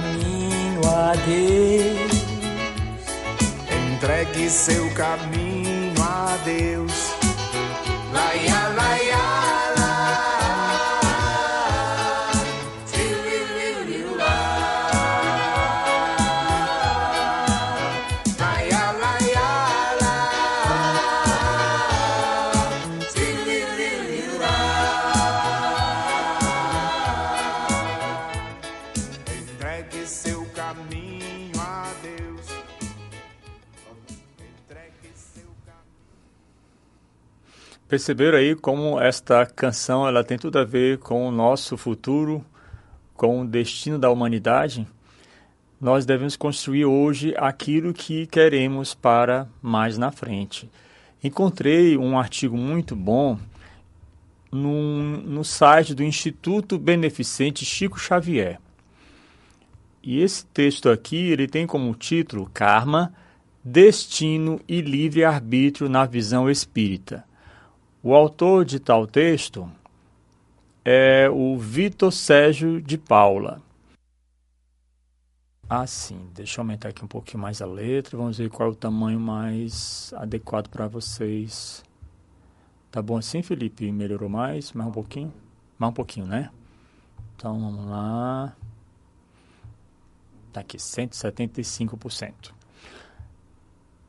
Caminho 0.02 0.80
a 0.88 1.14
Deus. 1.14 2.12
Entregue 3.94 4.50
seu 4.50 4.90
caminho 4.90 5.94
a 6.02 6.36
Deus. 6.44 7.12
Laia, 8.12 8.68
laia. 8.76 9.11
Perceberam 37.92 38.38
aí 38.38 38.56
como 38.56 38.98
esta 38.98 39.44
canção 39.44 40.08
ela 40.08 40.24
tem 40.24 40.38
tudo 40.38 40.58
a 40.58 40.64
ver 40.64 40.96
com 40.96 41.28
o 41.28 41.30
nosso 41.30 41.76
futuro, 41.76 42.42
com 43.14 43.42
o 43.42 43.46
destino 43.46 43.98
da 43.98 44.10
humanidade? 44.10 44.88
Nós 45.78 46.06
devemos 46.06 46.34
construir 46.34 46.86
hoje 46.86 47.34
aquilo 47.36 47.92
que 47.92 48.26
queremos 48.26 48.94
para 48.94 49.46
mais 49.60 49.98
na 49.98 50.10
frente. 50.10 50.70
Encontrei 51.22 51.98
um 51.98 52.18
artigo 52.18 52.56
muito 52.56 52.96
bom 52.96 53.38
no, 54.50 55.02
no 55.02 55.44
site 55.44 55.94
do 55.94 56.02
Instituto 56.02 56.78
Beneficente 56.78 57.62
Chico 57.62 58.00
Xavier. 58.00 58.58
E 60.02 60.18
esse 60.22 60.46
texto 60.46 60.88
aqui 60.88 61.30
ele 61.30 61.46
tem 61.46 61.66
como 61.66 61.94
título 61.94 62.50
Karma, 62.54 63.12
Destino 63.62 64.62
e 64.66 64.80
Livre-Arbítrio 64.80 65.90
na 65.90 66.06
Visão 66.06 66.48
Espírita. 66.48 67.30
O 68.04 68.16
autor 68.16 68.64
de 68.64 68.80
tal 68.80 69.06
texto 69.06 69.70
é 70.84 71.30
o 71.30 71.56
Vitor 71.56 72.10
Sérgio 72.10 72.82
de 72.82 72.98
Paula. 72.98 73.62
Ah, 75.70 75.86
sim. 75.86 76.28
Deixa 76.34 76.58
eu 76.58 76.62
aumentar 76.62 76.88
aqui 76.88 77.04
um 77.04 77.08
pouquinho 77.08 77.40
mais 77.40 77.62
a 77.62 77.66
letra. 77.66 78.16
Vamos 78.18 78.38
ver 78.38 78.50
qual 78.50 78.70
é 78.70 78.72
o 78.72 78.74
tamanho 78.74 79.20
mais 79.20 80.12
adequado 80.16 80.68
para 80.68 80.88
vocês. 80.88 81.84
Tá 82.90 83.00
bom 83.00 83.16
assim, 83.16 83.40
Felipe? 83.40 83.92
Melhorou 83.92 84.28
mais? 84.28 84.72
Mais 84.72 84.88
um 84.88 84.92
pouquinho? 84.92 85.32
Mais 85.78 85.90
um 85.90 85.94
pouquinho, 85.94 86.26
né? 86.26 86.50
Então, 87.36 87.58
vamos 87.58 87.86
lá. 87.86 88.52
Tá 90.52 90.60
aqui, 90.60 90.76
175%. 90.76 92.52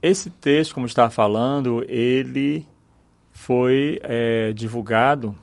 Esse 0.01 0.31
texto, 0.31 0.73
como 0.73 0.87
estava 0.87 1.11
falando, 1.11 1.85
ele 1.87 2.67
foi 3.45 3.99
é, 4.03 4.53
divulgado, 4.53 5.35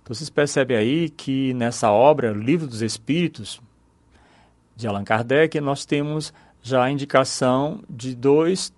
Então 0.04 0.14
vocês 0.14 0.30
percebem 0.30 0.76
aí 0.76 1.10
que 1.10 1.54
nessa 1.54 1.90
obra, 1.90 2.34
Livro 2.34 2.68
dos 2.68 2.82
Espíritos, 2.82 3.62
de 4.76 4.86
Allan 4.86 5.06
Kardec, 5.06 5.62
nós 5.62 5.86
temos 5.86 6.34
já 6.62 6.84
a 6.84 6.92
indicação 6.92 7.82
de 7.90 8.14
dois, 8.14 8.74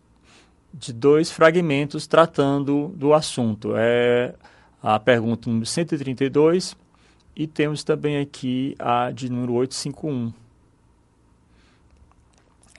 de 0.72 0.94
dois 0.94 1.32
fragmentos 1.32 2.06
tratando 2.06 2.90
do 2.96 3.12
assunto. 3.12 3.74
É 3.76 4.36
a 4.84 5.00
pergunta 5.00 5.50
número 5.50 5.66
132 5.66 6.78
e 7.36 7.48
temos 7.48 7.84
também 7.84 8.18
aqui 8.18 8.76
a 8.78 9.10
de 9.10 9.28
número 9.28 9.54
851. 9.54 10.32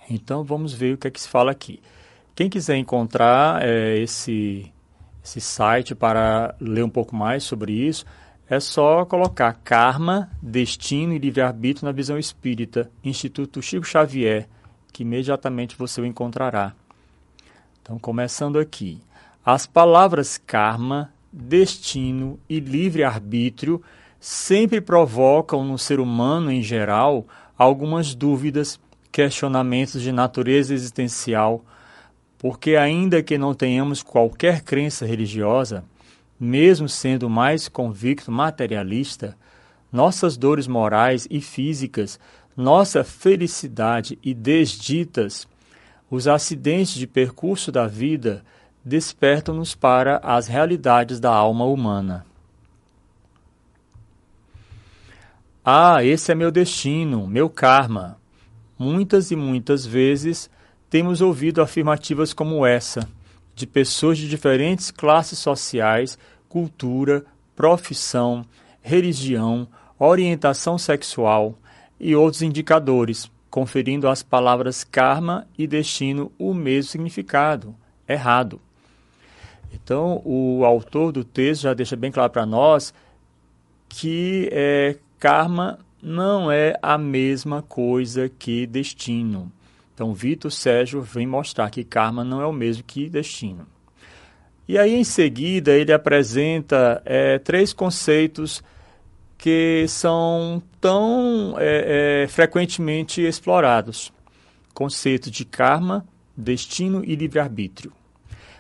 Então 0.09 0.45
vamos 0.45 0.73
ver 0.73 0.95
o 0.95 0.99
que 0.99 1.09
é 1.09 1.11
que 1.11 1.21
se 1.21 1.29
fala 1.29 1.51
aqui. 1.51 1.81
Quem 2.33 2.49
quiser 2.49 2.77
encontrar 2.77 3.61
é, 3.61 3.99
esse, 3.99 4.73
esse 5.25 5.41
site 5.41 5.97
para 5.97 6.55
ler 6.61 6.85
um 6.85 6.89
pouco 6.89 7.17
mais 7.17 7.43
sobre 7.43 7.73
isso, 7.73 8.05
é 8.49 8.61
só 8.61 9.05
colocar 9.05 9.53
Karma, 9.65 10.31
Destino 10.41 11.13
e 11.13 11.19
Livre-Arbítrio 11.19 11.87
na 11.87 11.93
Visão 11.93 12.19
Espírita, 12.19 12.91
Instituto 13.03 13.61
Chico 13.61 13.85
Xavier, 13.85 14.49
que 14.93 15.03
imediatamente 15.03 15.77
você 15.77 16.01
o 16.01 16.07
encontrará. 16.07 16.73
Então, 17.83 17.99
começando 17.99 18.59
aqui. 18.59 19.01
As 19.45 19.67
palavras 19.67 20.39
karma, 20.39 21.13
destino 21.33 22.39
e 22.49 22.59
livre-arbítrio 22.59 23.83
sempre 24.19 24.81
provocam 24.81 25.65
no 25.65 25.79
ser 25.79 26.01
humano 26.01 26.51
em 26.51 26.63
geral 26.63 27.27
algumas 27.57 28.15
dúvidas, 28.15 28.81
questionamentos 29.13 30.03
de 30.03 30.13
natureza 30.13 30.75
existencial 30.75 31.65
porque, 32.39 32.77
ainda 32.77 33.23
que 33.23 33.39
não 33.39 33.55
tenhamos 33.55 34.03
qualquer 34.03 34.63
crença 34.63 35.07
religiosa, 35.07 35.85
mesmo 36.39 36.89
sendo 36.89 37.29
mais 37.29 37.69
convicto 37.69 38.31
materialista, 38.31 39.37
nossas 39.91 40.37
dores 40.37 40.67
morais 40.67 41.27
e 41.31 41.41
físicas, 41.41 42.19
nossa 42.57 43.05
felicidade 43.05 44.19
e 44.23 44.35
desditas, 44.35 45.47
os 46.11 46.29
acidentes 46.29 46.95
de 46.95 47.07
percurso 47.07 47.73
da 47.73 47.87
vida 47.87 48.45
despertam-nos 48.85 49.75
para 49.75 50.19
as 50.23 50.47
realidades 50.47 51.19
da 51.19 51.33
alma 51.33 51.65
humana. 51.65 52.25
Ah, 55.65 56.05
esse 56.05 56.31
é 56.31 56.35
meu 56.35 56.53
destino, 56.53 57.27
meu 57.27 57.51
karma. 57.51 58.19
Muitas 58.79 59.33
e 59.33 59.37
muitas 59.37 59.85
vezes 59.85 60.49
temos 60.89 61.21
ouvido 61.21 61.61
afirmativas 61.61 62.33
como 62.33 62.65
essa, 62.65 63.09
de 63.57 63.67
pessoas 63.67 64.19
de 64.19 64.29
diferentes 64.29 64.91
classes 64.91 65.39
sociais, 65.39 66.19
cultura, 66.47 67.25
profissão, 67.57 68.45
religião, 68.83 69.67
orientação 69.99 70.77
sexual 70.77 71.59
e 71.99 72.15
outros 72.15 72.43
indicadores, 72.43 73.31
conferindo 73.51 74.09
às 74.09 74.23
palavras 74.23 74.85
karma 74.85 75.47
e 75.57 75.67
destino 75.67 76.31
o 76.39 76.53
mesmo 76.53 76.91
significado, 76.91 77.75
errado. 78.07 78.61
Então, 79.73 80.21
o 80.23 80.63
autor 80.67 81.11
do 81.11 81.25
texto 81.25 81.63
já 81.63 81.73
deixa 81.73 81.97
bem 81.97 82.13
claro 82.13 82.31
para 82.31 82.45
nós 82.45 82.93
que 83.89 84.51
é, 84.53 84.97
karma 85.19 85.79
não 86.03 86.53
é 86.53 86.79
a 86.83 86.99
mesma 86.99 87.63
coisa 87.63 88.29
que 88.29 88.67
destino. 88.67 89.51
Então, 89.97 90.13
Vitor 90.13 90.53
Sérgio 90.53 91.01
vem 91.01 91.27
mostrar 91.27 91.71
que 91.71 91.83
karma 91.83 92.23
não 92.23 92.43
é 92.43 92.47
o 92.47 92.53
mesmo 92.53 92.85
que 92.85 93.09
destino. 93.09 93.67
E 94.69 94.77
aí, 94.77 94.95
em 94.95 95.05
seguida, 95.05 95.73
ele 95.73 95.91
apresenta 95.91 97.01
é, 97.07 97.39
três 97.39 97.73
conceitos 97.73 98.63
que 99.39 99.87
são 99.89 100.63
tão 100.83 101.55
é, 101.57 102.25
é, 102.25 102.29
frequentemente 102.29 103.23
explorados: 103.23 104.13
conceito 104.75 105.31
de 105.31 105.47
karma, 105.47 106.07
destino 106.37 107.03
e 107.03 107.17
livre-arbítrio. 107.17 107.91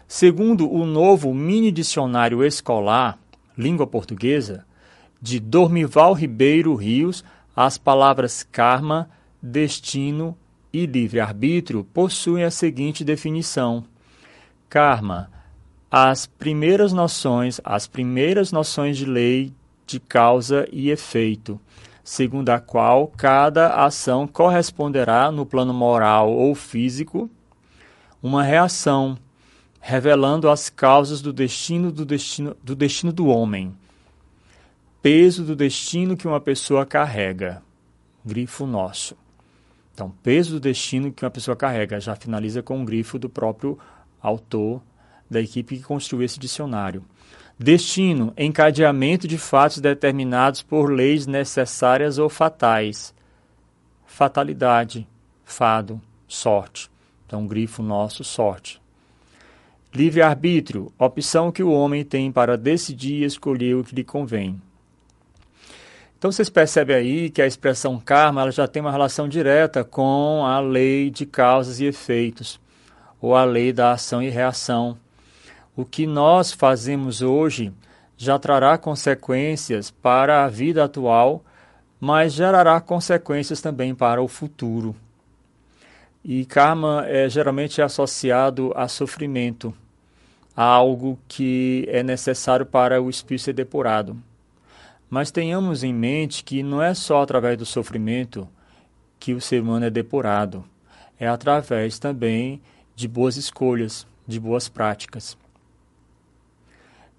Segundo 0.09 0.72
o 0.72 0.87
novo 0.87 1.35
mini 1.35 1.70
dicionário 1.70 2.42
escolar, 2.42 3.18
língua 3.59 3.87
portuguesa, 3.87 4.64
de 5.20 5.38
Dormival 5.38 6.14
Ribeiro 6.14 6.75
Rios, 6.75 7.22
as 7.55 7.77
palavras 7.77 8.42
karma, 8.42 9.11
destino 9.42 10.35
e 10.77 10.87
livre-arbítrio 10.87 11.83
possuem 11.83 12.45
a 12.45 12.51
seguinte 12.51 13.03
definição: 13.03 13.85
karma, 14.69 15.31
as 15.91 16.27
primeiras 16.27 16.93
noções, 16.93 17.61
as 17.65 17.87
primeiras 17.87 18.53
noções 18.53 18.99
de 18.99 19.07
lei 19.07 19.53
de 19.87 19.99
causa 19.99 20.69
e 20.71 20.91
efeito, 20.91 21.59
segundo 22.05 22.51
a 22.51 22.61
qual 22.61 23.09
cada 23.09 23.85
ação 23.85 24.27
corresponderá 24.27 25.31
no 25.31 25.47
plano 25.47 25.73
moral 25.73 26.31
ou 26.31 26.55
físico 26.55 27.31
uma 28.23 28.43
reação, 28.43 29.17
revelando 29.81 30.51
as 30.51 30.69
causas 30.69 31.23
do 31.23 31.33
destino 31.33 31.91
do 31.91 32.05
destino 32.05 32.57
do 32.62 32.75
destino 32.75 33.12
do 33.12 33.29
homem. 33.29 33.75
Peso 35.01 35.45
do 35.45 35.55
destino 35.55 36.17
que 36.17 36.27
uma 36.27 36.41
pessoa 36.41 36.85
carrega. 36.85 37.62
Grifo 38.25 38.67
nosso. 38.67 39.17
Então, 39.96 40.12
peso 40.22 40.52
do 40.52 40.61
destino 40.61 41.11
que 41.11 41.24
uma 41.24 41.30
pessoa 41.30 41.56
carrega 41.56 41.98
já 41.98 42.14
finaliza 42.14 42.62
com 42.62 42.76
um 42.76 42.85
grifo 42.85 43.18
do 43.18 43.30
próprio 43.30 43.78
autor 44.20 44.82
da 45.30 45.40
equipe 45.40 45.78
que 45.78 45.82
construiu 45.82 46.22
esse 46.22 46.38
dicionário. 46.38 47.02
Destino, 47.59 48.30
encadeamento 48.37 49.26
de 49.26 49.38
fatos 49.38 49.80
determinados 49.80 50.61
por 50.61 50.92
leis 50.92 51.26
necessárias 51.26 52.18
ou 52.18 52.28
fatais. 52.28 53.14
Fatalidade, 54.04 55.09
fado, 55.42 55.98
sorte. 56.28 56.90
Então, 57.24 57.46
grifo 57.46 57.82
nosso, 57.82 58.22
sorte. 58.22 58.78
Livre-arbítrio, 59.94 60.92
opção 60.98 61.50
que 61.50 61.62
o 61.62 61.72
homem 61.72 62.04
tem 62.04 62.30
para 62.30 62.59
decidir 62.59 63.22
e 63.22 63.24
escolher 63.24 63.76
o 63.76 63.82
que 63.82 63.94
lhe 63.94 64.04
convém. 64.04 64.61
Então 66.27 66.33
vocês 66.33 66.51
percebem 66.51 66.97
aí 66.97 67.31
que 67.31 67.41
a 67.41 67.47
expressão 67.47 68.01
karma 68.01 68.43
ela 68.43 68.51
já 68.51 68.67
tem 68.67 68.83
uma 68.83 68.91
relação 68.91 69.29
direta 69.29 69.85
com 69.85 70.45
a 70.45 70.59
lei 70.59 71.09
de 71.09 71.25
causas 71.25 71.79
e 71.79 71.85
efeitos, 71.85 72.59
ou 73.21 73.37
a 73.37 73.45
lei 73.45 73.73
da 73.73 73.93
ação 73.93 74.21
e 74.21 74.29
reação. 74.29 74.99
O 75.77 75.85
que 75.85 76.05
nós 76.05 76.51
fazemos 76.51 77.23
hoje 77.23 77.73
já 78.17 78.41
trará 78.41 78.77
consequências 78.77 79.93
para 79.93 80.45
a 80.45 80.49
vida 80.49 80.83
atual, 80.83 81.45
mas 82.01 82.33
gerará 82.33 82.81
consequências 82.81 83.61
também 83.61 83.95
para 83.95 84.21
o 84.21 84.27
futuro. 84.27 84.97
E 86.25 86.45
karma 86.45 87.05
é 87.07 87.29
geralmente 87.29 87.81
associado 87.81 88.73
a 88.75 88.89
sofrimento, 88.89 89.73
a 90.57 90.65
algo 90.65 91.21
que 91.29 91.87
é 91.89 92.03
necessário 92.03 92.67
para 92.67 93.01
o 93.01 93.09
espírito 93.09 93.45
ser 93.45 93.53
depurado. 93.53 94.21
Mas 95.09 95.31
tenhamos 95.31 95.85
em 95.85 95.92
mente 95.92 96.42
que 96.42 96.62
não 96.62 96.83
é 96.83 96.95
só 96.95 97.23
através 97.23 97.57
do 97.57 97.64
sofrimento 97.64 98.49
que 99.19 99.33
o 99.33 99.40
ser 99.40 99.62
humano 99.62 99.87
é 99.87 99.90
depurado, 99.90 100.64
é 101.19 101.27
através 101.27 101.99
também 101.99 102.61
de 102.95 103.07
boas 103.07 103.37
escolhas, 103.37 104.07
de 104.27 104.38
boas 104.38 104.69
práticas. 104.69 105.37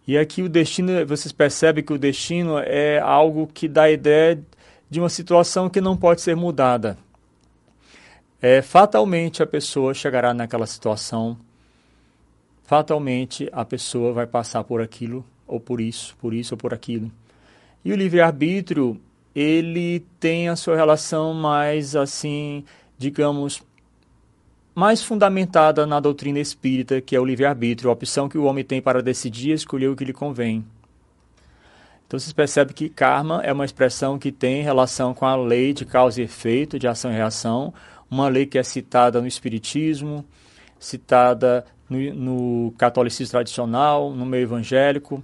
E 0.08 0.18
aqui 0.18 0.42
o 0.42 0.50
destino, 0.50 1.06
vocês 1.06 1.32
percebem 1.32 1.84
que 1.84 1.94
o 1.94 1.98
destino 1.98 2.58
é 2.60 3.00
algo 3.00 3.48
que 3.48 3.68
dá 3.68 3.84
a 3.84 3.92
ideia 3.92 4.42
de 4.90 5.00
uma 5.00 5.10
situação 5.10 5.70
que 5.70 5.82
não 5.82 5.98
pode 5.98 6.22
ser 6.22 6.36
mudada 6.36 6.98
é, 8.42 8.62
fatalmente 8.62 9.42
a 9.42 9.48
pessoa 9.48 9.94
chegará 9.94 10.34
naquela 10.34 10.68
situação, 10.68 11.38
fatalmente 12.64 13.50
a 13.52 13.66
pessoa 13.66 14.14
vai 14.14 14.28
passar 14.28 14.64
por 14.64 14.82
aquilo, 14.82 15.26
ou 15.48 15.60
por 15.60 15.82
isso, 15.82 16.16
por 16.18 16.34
isso 16.34 16.54
ou 16.54 16.58
por 16.58 16.74
aquilo. 16.74 17.12
E 17.84 17.92
o 17.92 17.96
livre-arbítrio, 17.96 19.00
ele 19.34 20.04
tem 20.20 20.50
a 20.50 20.56
sua 20.56 20.76
relação 20.76 21.34
mais, 21.34 21.96
assim, 21.96 22.64
digamos, 22.98 23.62
mais 24.74 25.04
fundamentada 25.04 25.86
na 25.86 26.00
doutrina 26.00 26.40
espírita, 26.40 27.00
que 27.02 27.16
é 27.16 27.20
o 27.20 27.26
livre-arbítrio, 27.26 27.90
a 27.90 27.94
opção 27.94 28.28
que 28.28 28.38
o 28.38 28.44
homem 28.44 28.64
tem 28.64 28.82
para 28.82 29.02
decidir 29.02 29.52
e 29.52 29.54
escolher 29.54 29.88
o 29.88 29.96
que 29.96 30.06
lhe 30.06 30.14
convém. 30.14 30.66
Então 32.06 32.20
vocês 32.20 32.34
percebem 32.34 32.74
que 32.74 32.88
karma 32.88 33.42
é 33.44 33.52
uma 33.52 33.66
expressão 33.66 34.18
que 34.18 34.32
tem 34.32 34.64
relação 34.64 35.14
com 35.14 35.26
a 35.26 35.36
lei 35.36 35.74
de 35.74 35.86
causa 35.86 36.22
e 36.22 36.24
efeito, 36.24 36.80
de 36.80 36.88
ação 36.88 37.12
e 37.12 37.16
reação, 37.16 37.74
uma 38.10 38.30
lei 38.30 38.46
que 38.46 38.58
é 38.58 38.64
citada 38.64 39.20
no 39.20 39.28
Espiritismo, 39.28 40.24
citada 40.80 41.66
no, 41.90 42.14
no 42.14 42.72
catolicismo 42.78 43.32
tradicional, 43.32 44.12
no 44.12 44.26
meio 44.26 44.44
evangélico 44.44 45.24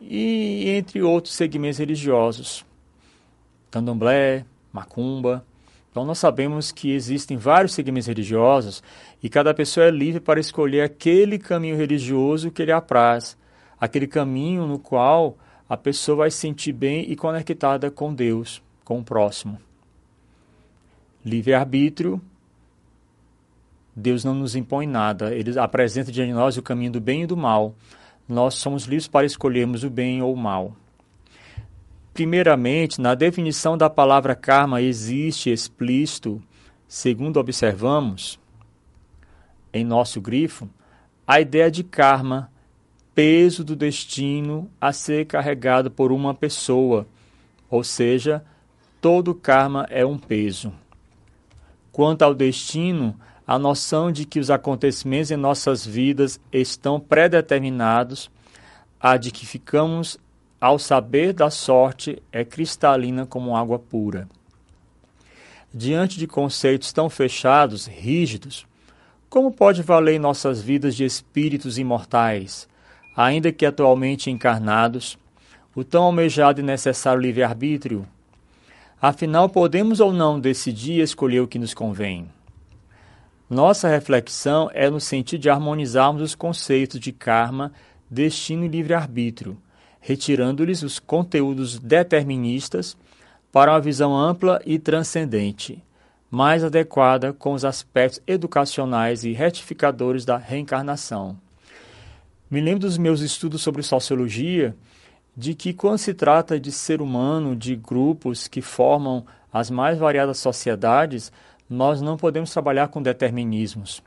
e 0.00 0.70
entre 0.70 1.02
outros 1.02 1.34
segmentos 1.34 1.78
religiosos, 1.78 2.64
candomblé, 3.70 4.44
macumba. 4.72 5.44
Então 5.90 6.04
nós 6.04 6.18
sabemos 6.18 6.70
que 6.70 6.92
existem 6.92 7.36
vários 7.36 7.72
segmentos 7.72 8.06
religiosos 8.06 8.82
e 9.22 9.28
cada 9.28 9.54
pessoa 9.54 9.86
é 9.86 9.90
livre 9.90 10.20
para 10.20 10.38
escolher 10.38 10.82
aquele 10.82 11.38
caminho 11.38 11.76
religioso 11.76 12.50
que 12.50 12.64
lhe 12.64 12.72
apraz, 12.72 13.36
aquele 13.80 14.06
caminho 14.06 14.66
no 14.66 14.78
qual 14.78 15.36
a 15.68 15.76
pessoa 15.76 16.18
vai 16.18 16.30
se 16.30 16.38
sentir 16.38 16.72
bem 16.72 17.10
e 17.10 17.16
conectada 17.16 17.90
com 17.90 18.14
Deus, 18.14 18.62
com 18.84 18.98
o 18.98 19.04
próximo 19.04 19.58
livre-arbítrio, 21.26 22.20
Deus 23.94 24.22
não 24.22 24.32
nos 24.32 24.54
impõe 24.54 24.86
nada. 24.86 25.34
Ele 25.34 25.58
apresenta 25.58 26.12
diante 26.12 26.28
de 26.28 26.34
nós 26.34 26.56
o 26.56 26.62
caminho 26.62 26.92
do 26.92 27.00
bem 27.00 27.22
e 27.22 27.26
do 27.26 27.36
mal. 27.36 27.74
Nós 28.28 28.54
somos 28.54 28.84
livres 28.84 29.06
para 29.06 29.26
escolhermos 29.26 29.84
o 29.84 29.90
bem 29.90 30.20
ou 30.20 30.34
o 30.34 30.36
mal. 30.36 30.74
Primeiramente, 32.12 33.00
na 33.00 33.14
definição 33.14 33.76
da 33.76 33.90
palavra 33.90 34.34
karma 34.34 34.80
existe 34.80 35.50
explícito, 35.50 36.42
segundo 36.88 37.38
observamos 37.38 38.38
em 39.72 39.84
nosso 39.84 40.20
grifo, 40.20 40.68
a 41.26 41.40
ideia 41.40 41.70
de 41.70 41.84
karma, 41.84 42.50
peso 43.14 43.62
do 43.62 43.76
destino 43.76 44.70
a 44.80 44.92
ser 44.92 45.26
carregado 45.26 45.90
por 45.90 46.10
uma 46.10 46.34
pessoa, 46.34 47.06
ou 47.68 47.84
seja, 47.84 48.44
todo 49.00 49.34
karma 49.34 49.86
é 49.90 50.04
um 50.04 50.18
peso. 50.18 50.72
Quanto 51.92 52.22
ao 52.22 52.34
destino, 52.34 53.18
a 53.46 53.58
noção 53.58 54.10
de 54.10 54.24
que 54.24 54.40
os 54.40 54.50
acontecimentos 54.50 55.30
em 55.30 55.36
nossas 55.36 55.86
vidas 55.86 56.40
estão 56.52 56.98
predeterminados, 56.98 58.30
a 59.00 59.16
de 59.16 59.30
que 59.30 59.46
ficamos 59.46 60.18
ao 60.60 60.78
saber 60.78 61.32
da 61.32 61.50
sorte 61.50 62.22
é 62.32 62.44
cristalina 62.44 63.24
como 63.24 63.56
água 63.56 63.78
pura. 63.78 64.28
Diante 65.72 66.18
de 66.18 66.26
conceitos 66.26 66.92
tão 66.92 67.08
fechados, 67.08 67.86
rígidos, 67.86 68.66
como 69.28 69.52
pode 69.52 69.82
valer 69.82 70.14
em 70.14 70.18
nossas 70.18 70.60
vidas 70.60 70.96
de 70.96 71.04
espíritos 71.04 71.78
imortais, 71.78 72.68
ainda 73.14 73.52
que 73.52 73.66
atualmente 73.66 74.30
encarnados, 74.30 75.18
o 75.74 75.84
tão 75.84 76.04
almejado 76.04 76.60
e 76.60 76.64
necessário 76.64 77.20
livre-arbítrio 77.20 78.06
Afinal, 79.00 79.46
podemos 79.48 80.00
ou 80.00 80.10
não 80.10 80.40
decidir 80.40 81.02
escolher 81.02 81.40
o 81.40 81.46
que 81.46 81.58
nos 81.58 81.74
convém? 81.74 82.26
Nossa 83.48 83.88
reflexão 83.88 84.68
é 84.74 84.90
no 84.90 85.00
sentido 85.00 85.42
de 85.42 85.48
harmonizarmos 85.48 86.20
os 86.20 86.34
conceitos 86.34 86.98
de 86.98 87.12
karma, 87.12 87.72
destino 88.10 88.64
e 88.64 88.68
livre-arbítrio, 88.68 89.56
retirando-lhes 90.00 90.82
os 90.82 90.98
conteúdos 90.98 91.78
deterministas 91.78 92.96
para 93.52 93.70
uma 93.70 93.80
visão 93.80 94.16
ampla 94.16 94.60
e 94.66 94.80
transcendente, 94.80 95.80
mais 96.28 96.64
adequada 96.64 97.32
com 97.32 97.52
os 97.52 97.64
aspectos 97.64 98.20
educacionais 98.26 99.22
e 99.22 99.32
retificadores 99.32 100.24
da 100.24 100.36
reencarnação. 100.36 101.38
Me 102.50 102.60
lembro 102.60 102.80
dos 102.80 102.98
meus 102.98 103.20
estudos 103.20 103.62
sobre 103.62 103.82
sociologia 103.84 104.74
de 105.36 105.54
que 105.54 105.72
quando 105.72 105.98
se 105.98 106.14
trata 106.14 106.58
de 106.58 106.72
ser 106.72 107.00
humano, 107.00 107.54
de 107.54 107.76
grupos 107.76 108.48
que 108.48 108.60
formam 108.60 109.24
as 109.52 109.70
mais 109.70 109.98
variadas 109.98 110.38
sociedades, 110.38 111.30
nós 111.68 112.00
não 112.00 112.16
podemos 112.16 112.50
trabalhar 112.50 112.88
com 112.88 113.02
determinismos. 113.02 114.02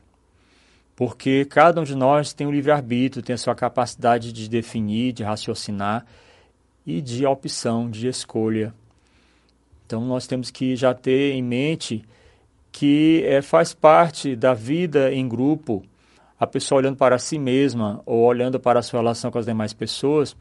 Porque 0.96 1.44
cada 1.46 1.80
um 1.80 1.84
de 1.84 1.94
nós 1.94 2.32
tem 2.32 2.46
o 2.46 2.52
livre-arbítrio, 2.52 3.22
tem 3.22 3.34
a 3.34 3.38
sua 3.38 3.54
capacidade 3.54 4.32
de 4.32 4.48
definir, 4.48 5.12
de 5.12 5.22
raciocinar 5.22 6.04
e 6.86 7.00
de 7.00 7.24
opção, 7.24 7.90
de 7.90 8.06
escolha. 8.06 8.74
Então 9.86 10.04
nós 10.04 10.26
temos 10.26 10.50
que 10.50 10.76
já 10.76 10.94
ter 10.94 11.32
em 11.32 11.42
mente 11.42 12.04
que 12.70 13.22
é, 13.26 13.42
faz 13.42 13.74
parte 13.74 14.36
da 14.36 14.54
vida 14.54 15.12
em 15.12 15.28
grupo, 15.28 15.82
a 16.38 16.46
pessoa 16.46 16.78
olhando 16.78 16.96
para 16.96 17.18
si 17.18 17.38
mesma 17.38 18.00
ou 18.06 18.20
olhando 18.20 18.60
para 18.60 18.80
a 18.80 18.82
sua 18.82 19.00
relação 19.00 19.30
com 19.30 19.38
as 19.38 19.46
demais 19.46 19.72
pessoas, 19.72 20.36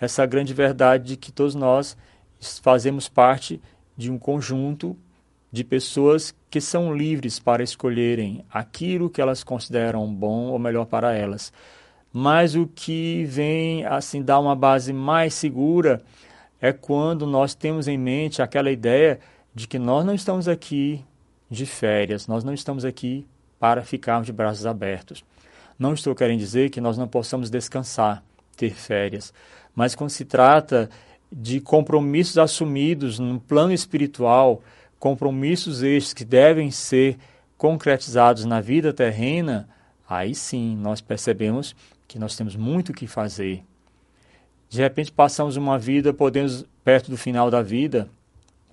essa 0.00 0.26
grande 0.26 0.52
verdade 0.52 1.04
de 1.04 1.16
que 1.16 1.30
todos 1.30 1.54
nós 1.54 1.96
fazemos 2.62 3.08
parte 3.08 3.60
de 3.96 4.10
um 4.10 4.18
conjunto 4.18 4.96
de 5.52 5.64
pessoas 5.64 6.34
que 6.48 6.60
são 6.60 6.94
livres 6.94 7.38
para 7.38 7.62
escolherem 7.62 8.44
aquilo 8.50 9.10
que 9.10 9.20
elas 9.20 9.42
consideram 9.42 10.06
bom 10.12 10.48
ou 10.48 10.58
melhor 10.58 10.86
para 10.86 11.14
elas. 11.14 11.52
Mas 12.12 12.54
o 12.54 12.66
que 12.66 13.24
vem 13.24 13.84
assim 13.84 14.22
dar 14.22 14.38
uma 14.38 14.54
base 14.54 14.92
mais 14.92 15.34
segura 15.34 16.02
é 16.60 16.72
quando 16.72 17.26
nós 17.26 17.54
temos 17.54 17.88
em 17.88 17.98
mente 17.98 18.42
aquela 18.42 18.70
ideia 18.70 19.18
de 19.54 19.66
que 19.66 19.78
nós 19.78 20.04
não 20.04 20.14
estamos 20.14 20.46
aqui 20.46 21.04
de 21.50 21.66
férias, 21.66 22.26
nós 22.26 22.44
não 22.44 22.54
estamos 22.54 22.84
aqui 22.84 23.26
para 23.58 23.82
ficarmos 23.82 24.26
de 24.26 24.32
braços 24.32 24.66
abertos. 24.66 25.24
Não 25.78 25.94
estou 25.94 26.14
querendo 26.14 26.38
dizer 26.38 26.70
que 26.70 26.80
nós 26.80 26.98
não 26.98 27.08
possamos 27.08 27.50
descansar, 27.50 28.22
ter 28.56 28.74
férias, 28.74 29.32
mas 29.74 29.94
quando 29.94 30.10
se 30.10 30.24
trata 30.24 30.90
de 31.32 31.60
compromissos 31.60 32.38
assumidos 32.38 33.18
no 33.18 33.40
plano 33.40 33.72
espiritual, 33.72 34.62
compromissos 35.00 35.82
estes 35.82 36.12
que 36.12 36.24
devem 36.24 36.70
ser 36.70 37.18
concretizados 37.56 38.44
na 38.44 38.60
vida 38.60 38.92
terrena, 38.92 39.68
aí 40.08 40.34
sim 40.34 40.76
nós 40.76 41.00
percebemos 41.00 41.74
que 42.06 42.18
nós 42.18 42.36
temos 42.36 42.54
muito 42.54 42.90
o 42.90 42.94
que 42.94 43.06
fazer. 43.06 43.64
De 44.68 44.80
repente 44.80 45.10
passamos 45.10 45.56
uma 45.56 45.78
vida, 45.78 46.12
podemos, 46.12 46.64
perto 46.84 47.10
do 47.10 47.16
final 47.16 47.50
da 47.50 47.62
vida, 47.62 48.08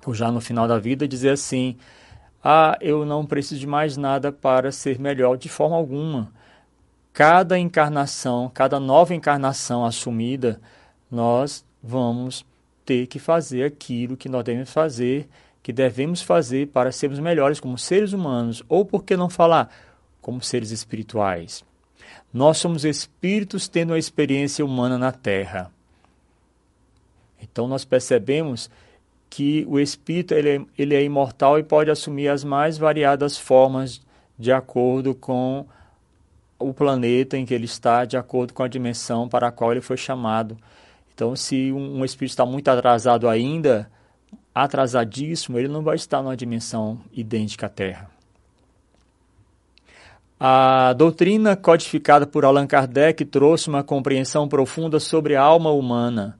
ou 0.06 0.14
já 0.14 0.32
no 0.32 0.42
final 0.42 0.68
da 0.68 0.78
vida, 0.78 1.08
dizer 1.08 1.30
assim: 1.30 1.78
Ah, 2.44 2.78
eu 2.82 3.06
não 3.06 3.26
preciso 3.26 3.62
de 3.62 3.68
mais 3.68 3.96
nada 3.96 4.32
para 4.32 4.72
ser 4.72 5.00
melhor, 5.00 5.38
de 5.38 5.50
forma 5.50 5.76
alguma. 5.76 6.32
Cada 7.14 7.58
encarnação, 7.58 8.52
cada 8.54 8.80
nova 8.80 9.16
encarnação 9.16 9.86
assumida, 9.86 10.62
nós 11.10 11.66
vamos 11.82 12.46
ter 12.86 13.08
que 13.08 13.18
fazer 13.18 13.64
aquilo 13.64 14.16
que 14.16 14.30
nós 14.30 14.44
devemos 14.44 14.72
fazer, 14.72 15.28
que 15.68 15.74
devemos 15.74 16.22
fazer 16.22 16.68
para 16.68 16.94
sermos 16.94 17.20
melhores 17.20 17.60
como 17.60 17.78
seres 17.78 18.14
humanos, 18.14 18.64
ou 18.70 18.86
por 18.86 19.04
que 19.04 19.18
não 19.18 19.30
falar 19.30 19.70
como 20.22 20.42
seres 20.42 20.72
espirituais. 20.72 21.62
Nós 22.34 22.58
somos 22.58 22.86
espíritos 22.86 23.68
tendo 23.68 23.90
uma 23.90 24.00
experiência 24.00 24.64
humana 24.64 24.98
na 24.98 25.12
Terra. 25.12 25.70
Então 27.42 27.68
nós 27.68 27.84
percebemos 27.84 28.70
que 29.30 29.66
o 29.68 29.78
espírito 29.78 30.34
ele 30.34 30.50
é, 30.50 30.62
ele 30.78 30.96
é 30.96 31.04
imortal 31.04 31.60
e 31.60 31.64
pode 31.64 31.92
assumir 31.92 32.30
as 32.30 32.46
mais 32.46 32.78
variadas 32.78 33.38
formas 33.38 34.02
de 34.40 34.54
acordo 34.54 35.14
com 35.14 35.66
o 36.58 36.74
planeta 36.74 37.38
em 37.38 37.46
que 37.46 37.54
ele 37.54 37.66
está, 37.66 38.06
de 38.06 38.16
acordo 38.16 38.54
com 38.54 38.64
a 38.64 38.70
dimensão 38.70 39.28
para 39.28 39.50
a 39.50 39.52
qual 39.52 39.74
ele 39.74 39.82
foi 39.82 39.98
chamado 39.98 40.58
Então, 41.14 41.36
se 41.36 41.74
um, 41.74 42.00
um 42.00 42.06
espírito 42.06 42.32
está 42.32 42.46
muito 42.46 42.70
atrasado 42.70 43.28
ainda, 43.28 43.92
atrasadíssimo, 44.64 45.58
ele 45.58 45.68
não 45.68 45.82
vai 45.82 45.96
estar 45.96 46.22
numa 46.22 46.38
dimensão 46.38 47.00
idêntica 47.12 47.66
à 47.66 47.70
Terra. 47.70 48.10
A 50.40 50.94
doutrina 50.94 51.56
codificada 51.56 52.28
por 52.28 52.46
Allan 52.46 52.68
Kardec 52.68 53.26
trouxe 53.26 53.70
uma 53.70 53.84
compreensão 53.84 54.48
profunda 54.48 55.00
sobre 55.00 55.36
a 55.36 55.42
alma 55.42 55.72
humana, 55.72 56.38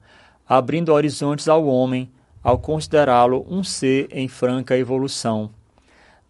abrindo 0.48 0.92
horizontes 0.92 1.48
ao 1.48 1.66
homem 1.66 2.08
ao 2.42 2.58
considerá-lo 2.58 3.44
um 3.50 3.64
ser 3.64 4.08
em 4.12 4.28
franca 4.28 4.78
evolução. 4.78 5.50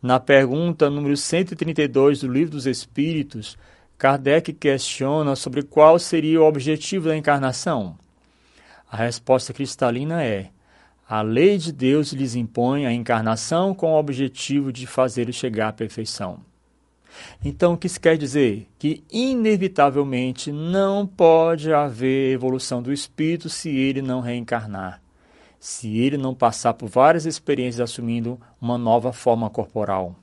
Na 0.00 0.18
pergunta 0.18 0.88
número 0.88 1.16
132 1.16 2.20
do 2.20 2.32
Livro 2.32 2.52
dos 2.52 2.66
Espíritos, 2.66 3.58
Kardec 3.98 4.52
questiona 4.52 5.36
sobre 5.36 5.62
qual 5.62 5.98
seria 5.98 6.40
o 6.40 6.46
objetivo 6.46 7.08
da 7.08 7.16
encarnação. 7.16 7.98
A 8.90 8.96
resposta 8.96 9.52
cristalina 9.52 10.24
é: 10.24 10.50
a 11.08 11.22
lei 11.22 11.56
de 11.56 11.72
Deus 11.72 12.12
lhes 12.12 12.34
impõe 12.34 12.84
a 12.84 12.92
encarnação 12.92 13.74
com 13.74 13.92
o 13.92 13.98
objetivo 13.98 14.70
de 14.70 14.86
fazê-los 14.86 15.36
chegar 15.36 15.68
à 15.68 15.72
perfeição. 15.72 16.40
Então, 17.42 17.72
o 17.72 17.78
que 17.78 17.86
isso 17.86 17.98
quer 17.98 18.18
dizer? 18.18 18.68
Que, 18.78 19.02
inevitavelmente, 19.10 20.52
não 20.52 21.06
pode 21.06 21.72
haver 21.72 22.34
evolução 22.34 22.82
do 22.82 22.92
espírito 22.92 23.48
se 23.48 23.70
ele 23.70 24.02
não 24.02 24.20
reencarnar, 24.20 25.00
se 25.58 25.98
ele 25.98 26.18
não 26.18 26.34
passar 26.34 26.74
por 26.74 26.90
várias 26.90 27.24
experiências 27.24 27.80
assumindo 27.80 28.38
uma 28.60 28.76
nova 28.76 29.10
forma 29.10 29.48
corporal. 29.48 30.14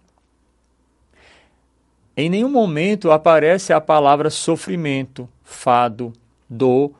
Em 2.15 2.29
nenhum 2.29 2.49
momento 2.49 3.11
aparece 3.11 3.73
a 3.73 3.81
palavra 3.81 4.29
sofrimento, 4.29 5.27
fado, 5.43 6.13
dor 6.47 6.91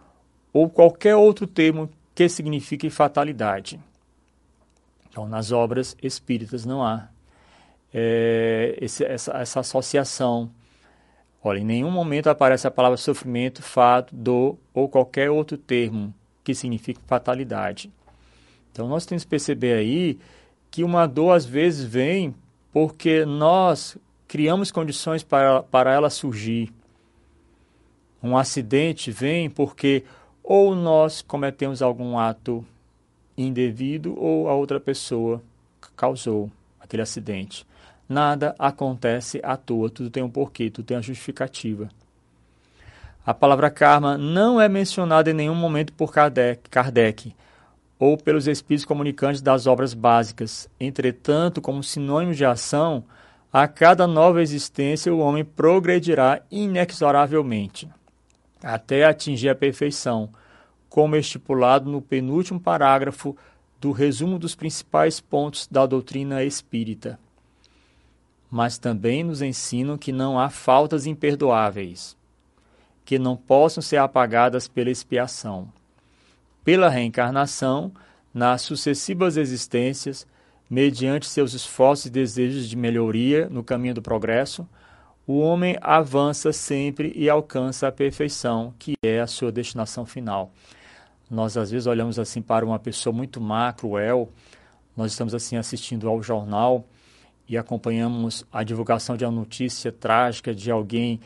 ou 0.52 0.68
qualquer 0.70 1.16
outro 1.16 1.46
termo 1.46 1.88
que 2.16 2.30
signifique 2.30 2.90
fatalidade. 2.90 3.80
Então, 5.10 5.28
nas 5.28 5.52
obras 5.52 5.96
espíritas 6.02 6.66
não 6.66 6.84
há 6.84 7.10
é, 7.94 8.78
esse, 8.82 9.04
essa, 9.06 9.34
essa 9.38 9.60
associação. 9.60 10.50
Olha, 11.44 11.60
em 11.60 11.66
nenhum 11.66 11.92
momento 11.92 12.28
aparece 12.28 12.66
a 12.66 12.72
palavra 12.72 12.98
sofrimento, 12.98 13.62
fato, 13.62 14.16
dor 14.16 14.58
ou 14.74 14.90
qualquer 14.90 15.30
outro 15.30 15.58
termo 15.58 16.14
que 16.44 16.56
signifique 16.56 17.00
fatalidade. 17.06 17.92
Então 18.72 18.88
nós 18.88 19.06
temos 19.06 19.24
que 19.24 19.30
perceber 19.30 19.74
aí 19.74 20.20
que 20.70 20.84
uma 20.84 21.08
dor 21.08 21.32
às 21.32 21.46
vezes 21.46 21.86
vem 21.86 22.36
porque 22.74 23.26
nós 23.26 23.98
criamos 24.28 24.72
condições 24.72 25.24
para, 25.24 25.64
para 25.64 25.94
ela 25.94 26.10
surgir. 26.10 26.74
Um 28.22 28.38
acidente 28.38 29.12
vem 29.12 29.50
porque 29.50 30.04
ou 30.46 30.76
nós 30.76 31.24
cometemos 31.24 31.82
algum 31.82 32.20
ato 32.20 32.64
indevido 33.36 34.16
ou 34.18 34.48
a 34.48 34.54
outra 34.54 34.80
pessoa 34.80 35.42
causou 35.98 36.52
aquele 36.80 37.02
acidente. 37.02 37.66
Nada 38.08 38.54
acontece 38.60 39.42
à 39.44 39.58
toa, 39.58 39.90
tudo 39.90 40.12
tem 40.12 40.22
um 40.22 40.30
porquê, 40.30 40.70
tudo 40.70 40.86
tem 40.86 40.96
uma 40.96 41.02
justificativa. 41.02 41.90
A 43.26 43.34
palavra 43.34 43.72
karma 43.72 44.20
não 44.20 44.62
é 44.62 44.70
mencionada 44.70 45.32
em 45.32 45.34
nenhum 45.34 45.56
momento 45.56 45.92
por 45.94 46.14
Kardec, 46.14 46.70
Kardec 46.70 47.36
ou 47.98 48.16
pelos 48.16 48.48
espíritos 48.48 48.86
comunicantes 48.86 49.42
das 49.42 49.66
obras 49.66 49.96
básicas. 49.96 50.70
Entretanto, 50.80 51.60
como 51.60 51.82
sinônimo 51.82 52.36
de 52.36 52.46
ação, 52.46 53.04
a 53.52 53.68
cada 53.68 54.06
nova 54.06 54.44
existência 54.44 55.12
o 55.12 55.20
homem 55.20 55.44
progredirá 55.44 56.42
inexoravelmente 56.52 57.90
até 58.66 59.06
atingir 59.06 59.50
a 59.50 59.56
perfeição, 59.56 60.30
como 60.90 61.16
estipulado 61.16 61.90
no 61.90 62.02
penúltimo 62.02 62.60
parágrafo 62.60 63.36
do 63.80 63.92
resumo 63.92 64.40
dos 64.40 64.56
principais 64.56 65.20
pontos 65.20 65.68
da 65.68 65.86
doutrina 65.86 66.44
espírita 66.44 67.20
mas 68.56 68.78
também 68.78 69.22
nos 69.22 69.42
ensinam 69.42 69.98
que 69.98 70.14
não 70.14 70.40
há 70.40 70.50
faltas 70.50 71.06
imperdoáveis, 71.06 72.16
que 73.04 73.20
não 73.20 73.36
possam 73.36 73.82
ser 73.82 73.98
apagadas 73.98 74.66
pela 74.66 74.90
expiação. 74.90 75.68
Pela 76.64 76.88
reencarnação, 76.88 77.92
nas 78.34 78.62
sucessivas 78.62 79.36
existências, 79.36 80.26
mediante 80.70 81.28
seus 81.28 81.54
esforços 81.54 82.06
e 82.06 82.10
desejos 82.10 82.70
de 82.70 82.78
melhoria 82.78 83.50
no 83.50 83.62
caminho 83.62 83.96
do 83.96 84.02
progresso, 84.02 84.66
o 85.28 85.40
homem 85.40 85.78
avança 85.82 86.54
sempre 86.54 87.12
e 87.16 87.30
alcança 87.30 87.88
a 87.88 87.92
perfeição, 87.92 88.74
que 88.78 88.96
é 89.04 89.20
a 89.20 89.28
sua 89.28 89.52
destinação 89.52 90.06
final. 90.06 90.52
Nós 91.30 91.58
às 91.58 91.72
vezes 91.72 91.88
olhamos 91.88 92.20
assim 92.20 92.42
para 92.42 92.66
uma 92.66 92.78
pessoa 92.78 93.14
muito 93.14 93.42
má, 93.42 93.74
cruel, 93.74 94.30
nós 94.96 95.12
estamos 95.12 95.34
assim 95.34 95.58
assistindo 95.58 96.08
ao 96.08 96.22
jornal 96.22 96.86
e 97.50 97.58
acompanhamos 97.58 98.46
a 98.52 98.64
divulgação 98.64 99.18
de 99.18 99.26
uma 99.26 99.32
notícia 99.32 99.92
trágica 99.92 100.54
de 100.54 100.70
alguém 100.70 101.20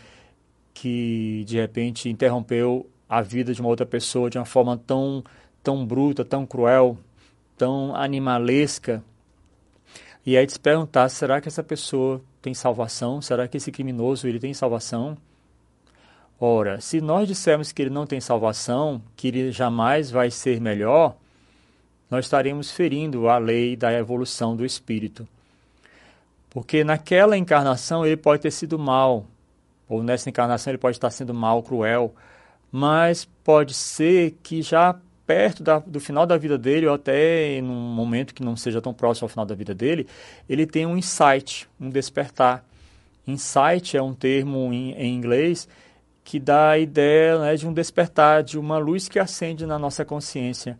que 0.73 1.43
de 1.45 1.57
repente 1.57 2.09
interrompeu 2.09 2.89
a 3.07 3.21
vida 3.21 3.53
de 3.53 3.59
uma 3.59 3.69
outra 3.69 3.85
pessoa 3.85 4.29
de 4.29 4.37
uma 4.37 4.45
forma 4.45 4.77
tão 4.77 5.23
tão 5.61 5.85
bruta, 5.85 6.23
tão 6.23 6.45
cruel, 6.45 6.97
tão 7.57 7.93
animalesca. 7.93 9.03
E 10.25 10.37
aí 10.37 10.49
se 10.49 10.59
perguntar, 10.59 11.09
será 11.09 11.41
que 11.41 11.49
essa 11.49 11.63
pessoa 11.63 12.21
tem 12.41 12.53
salvação? 12.53 13.21
Será 13.21 13.47
que 13.47 13.57
esse 13.57 13.71
criminoso 13.71 14.27
ele 14.27 14.39
tem 14.39 14.53
salvação? 14.53 15.17
Ora, 16.39 16.79
se 16.79 17.01
nós 17.01 17.27
dissermos 17.27 17.71
que 17.71 17.81
ele 17.81 17.89
não 17.89 18.05
tem 18.05 18.21
salvação, 18.21 19.01
que 19.15 19.27
ele 19.27 19.51
jamais 19.51 20.09
vai 20.09 20.31
ser 20.31 20.61
melhor, 20.61 21.15
nós 22.09 22.25
estaremos 22.25 22.71
ferindo 22.71 23.27
a 23.27 23.37
lei 23.37 23.75
da 23.75 23.91
evolução 23.91 24.55
do 24.55 24.65
espírito. 24.65 25.27
Porque 26.49 26.83
naquela 26.83 27.37
encarnação 27.37 28.05
ele 28.05 28.17
pode 28.17 28.41
ter 28.41 28.51
sido 28.51 28.79
mal, 28.79 29.25
ou 29.87 30.01
nessa 30.01 30.29
encarnação 30.29 30.71
ele 30.71 30.77
pode 30.77 30.97
estar 30.97 31.11
sendo 31.11 31.33
mal, 31.33 31.61
cruel, 31.61 32.15
mas 32.71 33.25
pode 33.43 33.73
ser 33.73 34.37
que 34.41 34.61
já 34.61 34.95
perto 35.29 35.61
da, 35.61 35.77
do 35.77 35.99
final 35.99 36.25
da 36.25 36.35
vida 36.37 36.57
dele, 36.57 36.87
ou 36.87 36.95
até 36.95 37.59
em 37.59 37.61
um 37.61 37.93
momento 37.93 38.33
que 38.33 38.41
não 38.41 38.57
seja 38.57 38.81
tão 38.81 38.91
próximo 38.91 39.25
ao 39.25 39.29
final 39.29 39.45
da 39.45 39.53
vida 39.53 39.75
dele, 39.75 40.07
ele 40.49 40.65
tem 40.65 40.87
um 40.87 40.97
insight, 40.97 41.69
um 41.79 41.87
despertar. 41.87 42.65
Insight 43.27 43.95
é 43.95 44.01
um 44.01 44.11
termo 44.11 44.73
em, 44.73 44.93
em 44.93 45.13
inglês 45.13 45.69
que 46.23 46.39
dá 46.39 46.71
a 46.71 46.79
ideia 46.79 47.37
né, 47.37 47.55
de 47.55 47.67
um 47.67 47.71
despertar, 47.71 48.41
de 48.41 48.57
uma 48.57 48.79
luz 48.79 49.07
que 49.07 49.19
acende 49.19 49.67
na 49.67 49.77
nossa 49.77 50.03
consciência. 50.03 50.79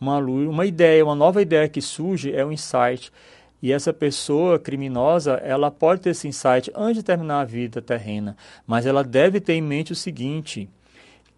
Uma 0.00 0.16
luz, 0.16 0.48
uma 0.48 0.64
ideia, 0.64 1.04
uma 1.04 1.14
nova 1.14 1.42
ideia 1.42 1.68
que 1.68 1.82
surge 1.82 2.34
é 2.34 2.42
um 2.42 2.50
insight. 2.50 3.12
E 3.60 3.70
essa 3.70 3.92
pessoa 3.92 4.58
criminosa, 4.58 5.34
ela 5.44 5.70
pode 5.70 6.00
ter 6.00 6.10
esse 6.10 6.26
insight 6.26 6.72
antes 6.74 6.96
de 6.96 7.02
terminar 7.02 7.42
a 7.42 7.44
vida 7.44 7.82
terrena, 7.82 8.34
mas 8.66 8.86
ela 8.86 9.04
deve 9.04 9.40
ter 9.40 9.52
em 9.52 9.60
mente 9.60 9.92
o 9.92 9.96
seguinte, 9.96 10.70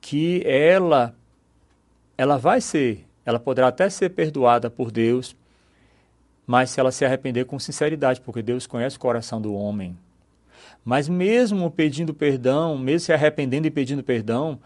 que 0.01 0.45
ela 0.47 1.13
ela 2.23 2.39
vai 2.39 2.61
ser, 2.61 3.05
ela 3.27 3.41
poderá 3.41 3.67
até 3.67 3.91
ser 3.91 4.11
perdoada 4.11 4.71
por 4.71 4.93
Deus, 4.93 5.35
mas 6.47 6.71
se 6.71 6.79
ela 6.79 6.93
se 6.93 7.05
arrepender 7.05 7.47
com 7.47 7.59
sinceridade, 7.59 8.21
porque 8.21 8.41
Deus 8.41 8.65
conhece 8.65 8.97
o 8.97 9.01
coração 9.01 9.43
do 9.43 9.53
homem. 9.53 9.99
Mas 10.85 11.09
mesmo 11.09 11.69
pedindo 11.69 12.15
perdão, 12.15 12.79
mesmo 12.79 13.07
se 13.07 13.13
arrependendo 13.13 13.67
e 13.67 13.73
pedindo 13.73 14.05
perdão, 14.05 14.61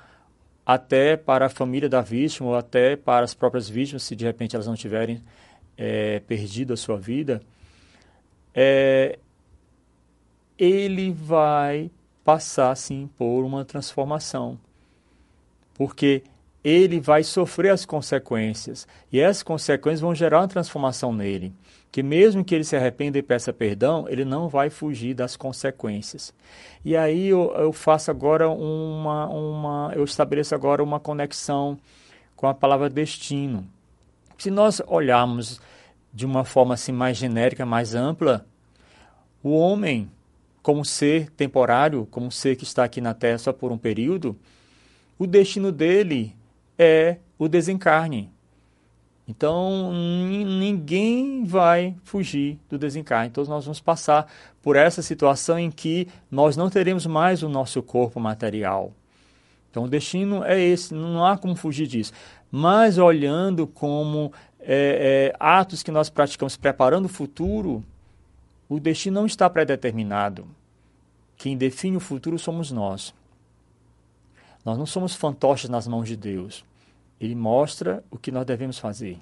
até 0.67 1.17
para 1.17 1.47
a 1.47 1.49
família 1.49 1.89
da 1.89 2.03
vítima 2.03 2.51
ou 2.51 2.57
até 2.57 2.95
para 2.95 3.25
as 3.25 3.33
próprias 3.33 3.67
vítimas, 3.71 4.03
se 4.03 4.15
de 4.15 4.27
repente 4.27 4.55
elas 4.55 4.67
não 4.67 4.75
tiverem 4.75 5.23
é, 5.79 6.21
perdido 6.21 6.75
a 6.75 6.77
sua 6.77 6.99
vida, 6.99 7.41
é, 8.55 9.19
ele 10.59 11.11
vai 11.11 11.91
passar 12.23 12.77
sim 12.77 13.09
por 13.17 13.45
uma 13.45 13.65
transformação. 13.65 14.59
Porque 15.73 16.23
ele 16.69 16.99
vai 16.99 17.23
sofrer 17.23 17.71
as 17.71 17.87
consequências. 17.87 18.89
E 19.13 19.21
essas 19.21 19.45
consequências 19.45 20.01
vão 20.01 20.13
gerar 20.13 20.41
uma 20.41 20.49
transformação 20.49 21.13
nele. 21.13 21.55
Que 21.93 22.03
mesmo 22.03 22.45
que 22.45 22.53
ele 22.53 22.65
se 22.65 22.75
arrependa 22.75 23.17
e 23.17 23.23
peça 23.23 23.53
perdão, 23.53 24.07
ele 24.09 24.25
não 24.25 24.49
vai 24.49 24.69
fugir 24.69 25.15
das 25.15 25.37
consequências. 25.37 26.35
E 26.85 26.97
aí 26.97 27.29
eu, 27.29 27.55
eu 27.57 27.73
faço 27.73 28.11
agora 28.11 28.51
uma, 28.51 29.29
uma. 29.29 29.93
Eu 29.95 30.03
estabeleço 30.03 30.57
agora 30.57 30.83
uma 30.83 30.99
conexão 30.99 31.79
com 32.35 32.49
a 32.49 32.55
palavra 32.55 32.91
destino. 32.91 33.65
Se 34.37 34.51
nós 34.51 34.83
olharmos 34.89 35.61
de 36.13 36.27
uma 36.27 36.45
forma 36.45 36.75
assim 36.75 36.91
mais 36.91 37.17
genérica, 37.17 37.65
mais 37.65 37.95
ampla, 37.95 38.45
o 39.41 39.51
homem, 39.57 40.11
como 40.65 40.85
ser 40.85 41.31
temporário, 41.31 42.09
como 42.11 42.33
ser 42.33 42.57
que 42.57 42.65
está 42.65 42.83
aqui 42.83 43.01
na 43.01 43.15
Terra 43.15 43.39
só 43.39 43.53
por 43.53 43.71
um 43.71 43.79
período, 43.79 44.37
o 45.17 45.29
destino 45.29 45.71
dele 45.71 46.35
é 46.79 47.19
o 47.39 47.49
desencarne. 47.49 48.31
Então, 49.29 49.93
ninguém 49.93 51.45
vai 51.45 51.97
fugir 52.05 52.59
do 52.69 52.79
desencarne. 52.79 53.29
Então, 53.29 53.45
nós 53.45 53.65
vamos 53.65 53.81
passar 53.81 54.31
por 54.63 54.77
essa 54.77 55.03
situação 55.03 55.59
em 55.59 55.71
que 55.71 56.07
nós 56.31 56.57
não 56.57 56.71
teremos 56.71 57.07
mais 57.07 57.43
o 57.43 57.49
nosso 57.49 57.83
corpo 57.83 58.21
material. 58.21 58.93
Então 59.77 59.85
o 59.85 59.89
destino 59.89 60.43
é 60.43 60.59
esse, 60.59 60.95
não 60.95 61.23
há 61.27 61.37
como 61.37 61.55
fugir 61.55 61.87
disso. 61.87 62.11
Mas 62.51 62.97
olhando 62.97 63.67
como 63.67 64.33
é, 64.59 65.33
é, 65.33 65.37
atos 65.39 65.83
que 65.83 65.91
nós 65.91 66.09
praticamos 66.09 66.57
preparando 66.57 67.05
o 67.05 67.11
futuro, 67.11 67.85
o 68.71 68.81
destino 68.81 69.21
não 69.21 69.27
está 69.27 69.51
predeterminado. 69.51 70.49
Quem 71.37 71.59
define 71.59 71.99
o 71.99 72.01
futuro 72.01 72.39
somos 72.39 72.73
nós. 72.73 73.15
Nós 74.67 74.77
não 74.77 74.85
somos 74.85 75.15
fantoches 75.15 75.71
nas 75.71 75.87
mãos 75.87 76.09
de 76.09 76.17
Deus. 76.17 76.65
Ele 77.21 77.37
mostra 77.37 78.03
o 78.11 78.19
que 78.19 78.33
nós 78.33 78.45
devemos 78.45 78.81
fazer. 78.81 79.17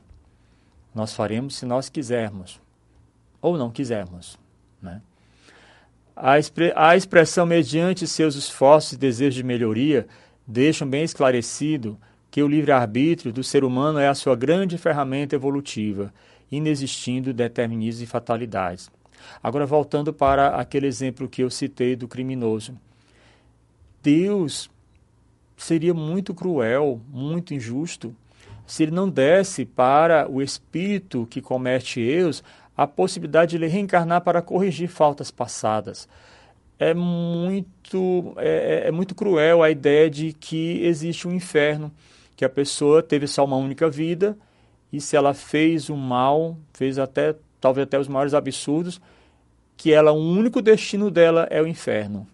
Nós 0.94 1.12
faremos 1.12 1.56
se 1.56 1.66
nós 1.66 1.90
quisermos 1.90 2.58
ou 3.42 3.58
não 3.58 3.70
quisermos. 3.70 4.38
Né? 4.80 5.02
A, 6.16 6.38
expre 6.38 6.72
a 6.74 6.96
expressão 6.96 7.44
mediante 7.44 8.06
seus 8.06 8.36
esforços 8.36 8.92
e 8.92 8.96
desejos 8.96 9.34
de 9.34 9.42
melhoria 9.42 10.06
deixam 10.46 10.88
bem 10.88 11.04
esclarecido 11.04 11.98
que 12.30 12.42
o 12.42 12.48
livre-arbítrio 12.48 13.30
do 13.30 13.44
ser 13.44 13.64
humano 13.64 13.98
é 13.98 14.08
a 14.08 14.14
sua 14.14 14.34
grande 14.34 14.78
ferramenta 14.78 15.36
evolutiva, 15.36 16.10
inexistindo 16.50 17.34
determinismos 17.34 18.00
e 18.00 18.06
fatalidades. 18.06 18.90
Agora, 19.42 19.66
voltando 19.66 20.10
para 20.10 20.56
aquele 20.56 20.86
exemplo 20.86 21.28
que 21.28 21.42
eu 21.42 21.50
citei 21.50 21.94
do 21.94 22.08
criminoso. 22.08 22.74
Deus 24.02 24.70
seria 25.56 25.94
muito 25.94 26.34
cruel, 26.34 27.00
muito 27.08 27.54
injusto, 27.54 28.14
se 28.66 28.82
ele 28.82 28.92
não 28.92 29.08
desse 29.08 29.64
para 29.64 30.30
o 30.30 30.40
espírito 30.42 31.26
que 31.30 31.40
comete 31.40 32.00
erros 32.00 32.42
a 32.76 32.86
possibilidade 32.86 33.50
de 33.50 33.56
ele 33.56 33.66
reencarnar 33.66 34.22
para 34.22 34.42
corrigir 34.42 34.88
faltas 34.88 35.30
passadas. 35.30 36.08
É 36.78 36.92
muito, 36.92 38.34
é, 38.36 38.84
é, 38.84 38.88
é 38.88 38.90
muito 38.90 39.14
cruel 39.14 39.62
a 39.62 39.70
ideia 39.70 40.10
de 40.10 40.32
que 40.32 40.82
existe 40.84 41.28
um 41.28 41.32
inferno, 41.32 41.92
que 42.36 42.44
a 42.44 42.48
pessoa 42.48 43.02
teve 43.02 43.26
só 43.26 43.44
uma 43.44 43.56
única 43.56 43.88
vida 43.88 44.36
e 44.92 45.00
se 45.00 45.16
ela 45.16 45.34
fez 45.34 45.88
o 45.88 45.96
mal, 45.96 46.56
fez 46.72 46.98
até 46.98 47.36
talvez 47.60 47.86
até 47.86 47.98
os 47.98 48.08
maiores 48.08 48.34
absurdos, 48.34 49.00
que 49.76 49.92
ela 49.92 50.12
o 50.12 50.16
único 50.16 50.60
destino 50.60 51.10
dela 51.10 51.46
é 51.50 51.62
o 51.62 51.66
inferno, 51.66 52.26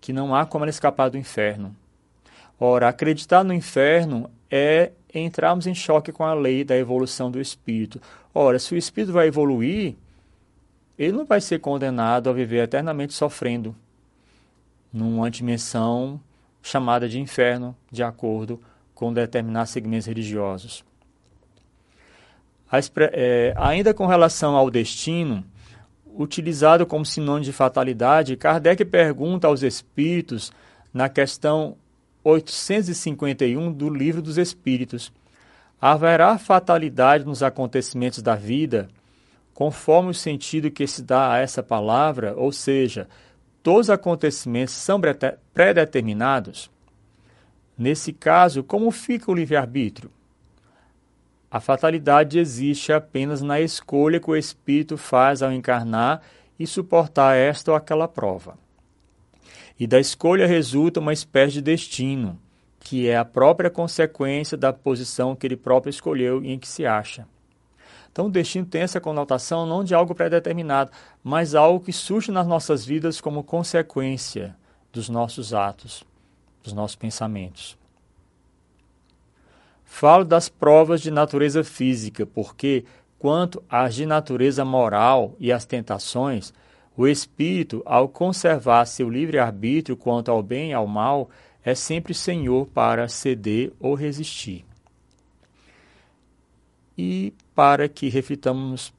que 0.00 0.12
não 0.12 0.34
há 0.34 0.46
como 0.46 0.64
ela 0.64 0.70
escapar 0.70 1.08
do 1.10 1.18
inferno. 1.18 1.74
Ora, 2.58 2.88
acreditar 2.88 3.42
no 3.42 3.52
inferno 3.52 4.30
é 4.50 4.92
entrarmos 5.14 5.66
em 5.66 5.74
choque 5.74 6.12
com 6.12 6.24
a 6.24 6.34
lei 6.34 6.64
da 6.64 6.76
evolução 6.76 7.30
do 7.30 7.40
espírito. 7.40 8.00
Ora, 8.34 8.58
se 8.58 8.74
o 8.74 8.78
espírito 8.78 9.12
vai 9.12 9.28
evoluir, 9.28 9.94
ele 10.98 11.12
não 11.12 11.24
vai 11.24 11.40
ser 11.40 11.58
condenado 11.58 12.30
a 12.30 12.32
viver 12.32 12.62
eternamente 12.62 13.12
sofrendo 13.12 13.74
numa 14.92 15.30
dimensão 15.30 16.20
chamada 16.62 17.08
de 17.08 17.20
inferno, 17.20 17.76
de 17.90 18.02
acordo 18.02 18.60
com 18.94 19.12
determinados 19.12 19.70
segmentos 19.70 20.06
religiosos. 20.06 20.84
É, 23.12 23.52
ainda 23.56 23.92
com 23.92 24.06
relação 24.06 24.56
ao 24.56 24.70
destino, 24.70 25.44
utilizado 26.16 26.86
como 26.86 27.04
sinônimo 27.04 27.44
de 27.44 27.52
fatalidade, 27.52 28.36
Kardec 28.36 28.84
pergunta 28.84 29.46
aos 29.46 29.62
espíritos, 29.62 30.52
na 30.92 31.08
questão 31.08 31.76
851 32.24 33.70
do 33.70 33.90
Livro 33.90 34.22
dos 34.22 34.38
Espíritos: 34.38 35.12
Haverá 35.80 36.38
fatalidade 36.38 37.24
nos 37.24 37.42
acontecimentos 37.42 38.22
da 38.22 38.34
vida, 38.34 38.88
conforme 39.52 40.10
o 40.10 40.14
sentido 40.14 40.70
que 40.70 40.86
se 40.86 41.02
dá 41.02 41.32
a 41.32 41.38
essa 41.38 41.62
palavra, 41.62 42.34
ou 42.34 42.50
seja, 42.50 43.06
todos 43.62 43.86
os 43.86 43.90
acontecimentos 43.90 44.74
são 44.74 45.00
predeterminados? 45.52 46.70
Nesse 47.76 48.12
caso, 48.12 48.64
como 48.64 48.90
fica 48.90 49.30
o 49.30 49.34
livre-arbítrio? 49.34 50.10
A 51.50 51.60
fatalidade 51.60 52.38
existe 52.38 52.92
apenas 52.92 53.42
na 53.42 53.60
escolha 53.60 54.18
que 54.18 54.30
o 54.30 54.36
espírito 54.36 54.96
faz 54.96 55.42
ao 55.42 55.52
encarnar 55.52 56.22
e 56.58 56.66
suportar 56.66 57.36
esta 57.36 57.70
ou 57.70 57.76
aquela 57.76 58.08
prova. 58.08 58.63
E 59.78 59.86
da 59.86 59.98
escolha 59.98 60.46
resulta 60.46 61.00
uma 61.00 61.12
espécie 61.12 61.54
de 61.54 61.62
destino, 61.62 62.38
que 62.78 63.08
é 63.08 63.16
a 63.16 63.24
própria 63.24 63.70
consequência 63.70 64.56
da 64.56 64.72
posição 64.72 65.34
que 65.34 65.46
ele 65.46 65.56
próprio 65.56 65.90
escolheu 65.90 66.44
e 66.44 66.52
em 66.52 66.58
que 66.58 66.68
se 66.68 66.86
acha. 66.86 67.26
Então, 68.12 68.26
o 68.26 68.30
destino 68.30 68.64
tem 68.64 68.82
essa 68.82 69.00
conotação 69.00 69.66
não 69.66 69.82
de 69.82 69.92
algo 69.92 70.14
predeterminado, 70.14 70.92
mas 71.22 71.54
algo 71.54 71.84
que 71.84 71.92
surge 71.92 72.30
nas 72.30 72.46
nossas 72.46 72.84
vidas 72.84 73.20
como 73.20 73.42
consequência 73.42 74.56
dos 74.92 75.08
nossos 75.08 75.52
atos, 75.52 76.04
dos 76.62 76.72
nossos 76.72 76.94
pensamentos. 76.94 77.76
Falo 79.84 80.24
das 80.24 80.48
provas 80.48 81.00
de 81.00 81.10
natureza 81.10 81.64
física, 81.64 82.24
porque, 82.24 82.84
quanto 83.18 83.60
às 83.68 83.96
de 83.96 84.06
natureza 84.06 84.64
moral 84.64 85.34
e 85.40 85.50
às 85.50 85.64
tentações, 85.64 86.52
o 86.96 87.06
espírito, 87.06 87.82
ao 87.84 88.08
conservar 88.08 88.84
seu 88.86 89.10
livre-arbítrio 89.10 89.96
quanto 89.96 90.30
ao 90.30 90.42
bem 90.42 90.70
e 90.70 90.74
ao 90.74 90.86
mal, 90.86 91.28
é 91.64 91.74
sempre 91.74 92.14
senhor 92.14 92.66
para 92.66 93.08
ceder 93.08 93.72
ou 93.80 93.94
resistir. 93.94 94.64
E 96.96 97.32
para 97.54 97.88
que 97.88 98.08
reflitamos 98.08 98.92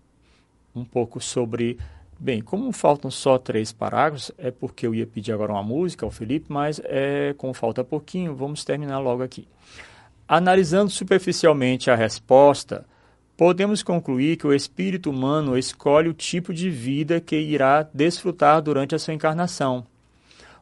um 0.76 0.84
pouco 0.84 1.22
sobre. 1.22 1.78
Bem, 2.18 2.42
como 2.42 2.72
faltam 2.72 3.12
só 3.12 3.38
três 3.38 3.74
parágrafos, 3.74 4.32
é 4.38 4.50
porque 4.50 4.88
eu 4.88 4.96
ia 4.96 5.06
pedir 5.06 5.34
agora 5.34 5.52
uma 5.52 5.64
música 5.64 6.06
ao 6.06 6.12
Felipe, 6.12 6.46
mas 6.50 6.82
é, 6.86 7.36
como 7.38 7.54
falta 7.54 7.84
pouquinho, 7.84 8.34
vamos 8.34 8.64
terminar 8.64 9.00
logo 9.00 9.22
aqui. 9.22 9.46
Analisando 10.26 10.90
superficialmente 10.90 11.92
a 11.92 11.96
resposta, 11.96 12.86
podemos 13.38 13.84
concluir 13.84 14.38
que 14.38 14.48
o 14.48 14.54
espírito 14.54 15.10
humano 15.10 15.58
escolhe 15.58 16.10
o 16.10 16.14
tipo 16.14 16.54
de 16.54 16.70
vida 16.70 17.20
que 17.20 17.36
irá 17.36 17.84
desfrutar 17.94 18.62
durante 18.62 18.96
a 18.96 19.00
sua 19.00 19.14
encarnação. 19.14 19.86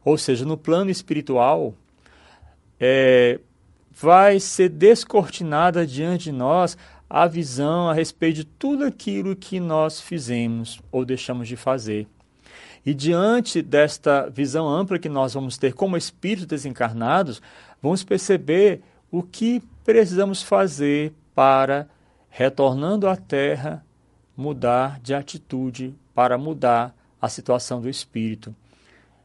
Ou 0.04 0.18
seja, 0.18 0.44
no 0.44 0.56
plano 0.56 0.90
espiritual, 0.90 1.74
é, 2.78 3.38
vai 3.90 4.40
ser 4.40 4.68
descortinada 4.68 5.86
diante 5.86 6.24
de 6.24 6.32
nós 6.32 6.76
a 7.08 7.26
visão 7.26 7.88
a 7.88 7.94
respeito 7.94 8.36
de 8.36 8.44
tudo 8.44 8.84
aquilo 8.84 9.36
que 9.36 9.60
nós 9.60 10.00
fizemos 10.00 10.80
ou 10.90 11.04
deixamos 11.04 11.46
de 11.46 11.56
fazer. 11.56 12.08
E 12.84 12.92
diante 12.92 13.62
desta 13.62 14.28
visão 14.28 14.68
ampla 14.68 14.98
que 14.98 15.08
nós 15.08 15.32
vamos 15.32 15.56
ter 15.56 15.72
como 15.72 15.96
espíritos 15.96 16.46
desencarnados, 16.46 17.40
vamos 17.80 18.04
perceber 18.04 18.82
o 19.10 19.22
que 19.22 19.62
precisamos 19.84 20.42
fazer 20.42 21.12
para 21.34 21.88
retornando 22.36 23.06
à 23.06 23.14
terra, 23.14 23.86
mudar 24.36 24.98
de 24.98 25.14
atitude 25.14 25.94
para 26.12 26.36
mudar 26.36 26.92
a 27.22 27.28
situação 27.28 27.80
do 27.80 27.88
espírito. 27.88 28.52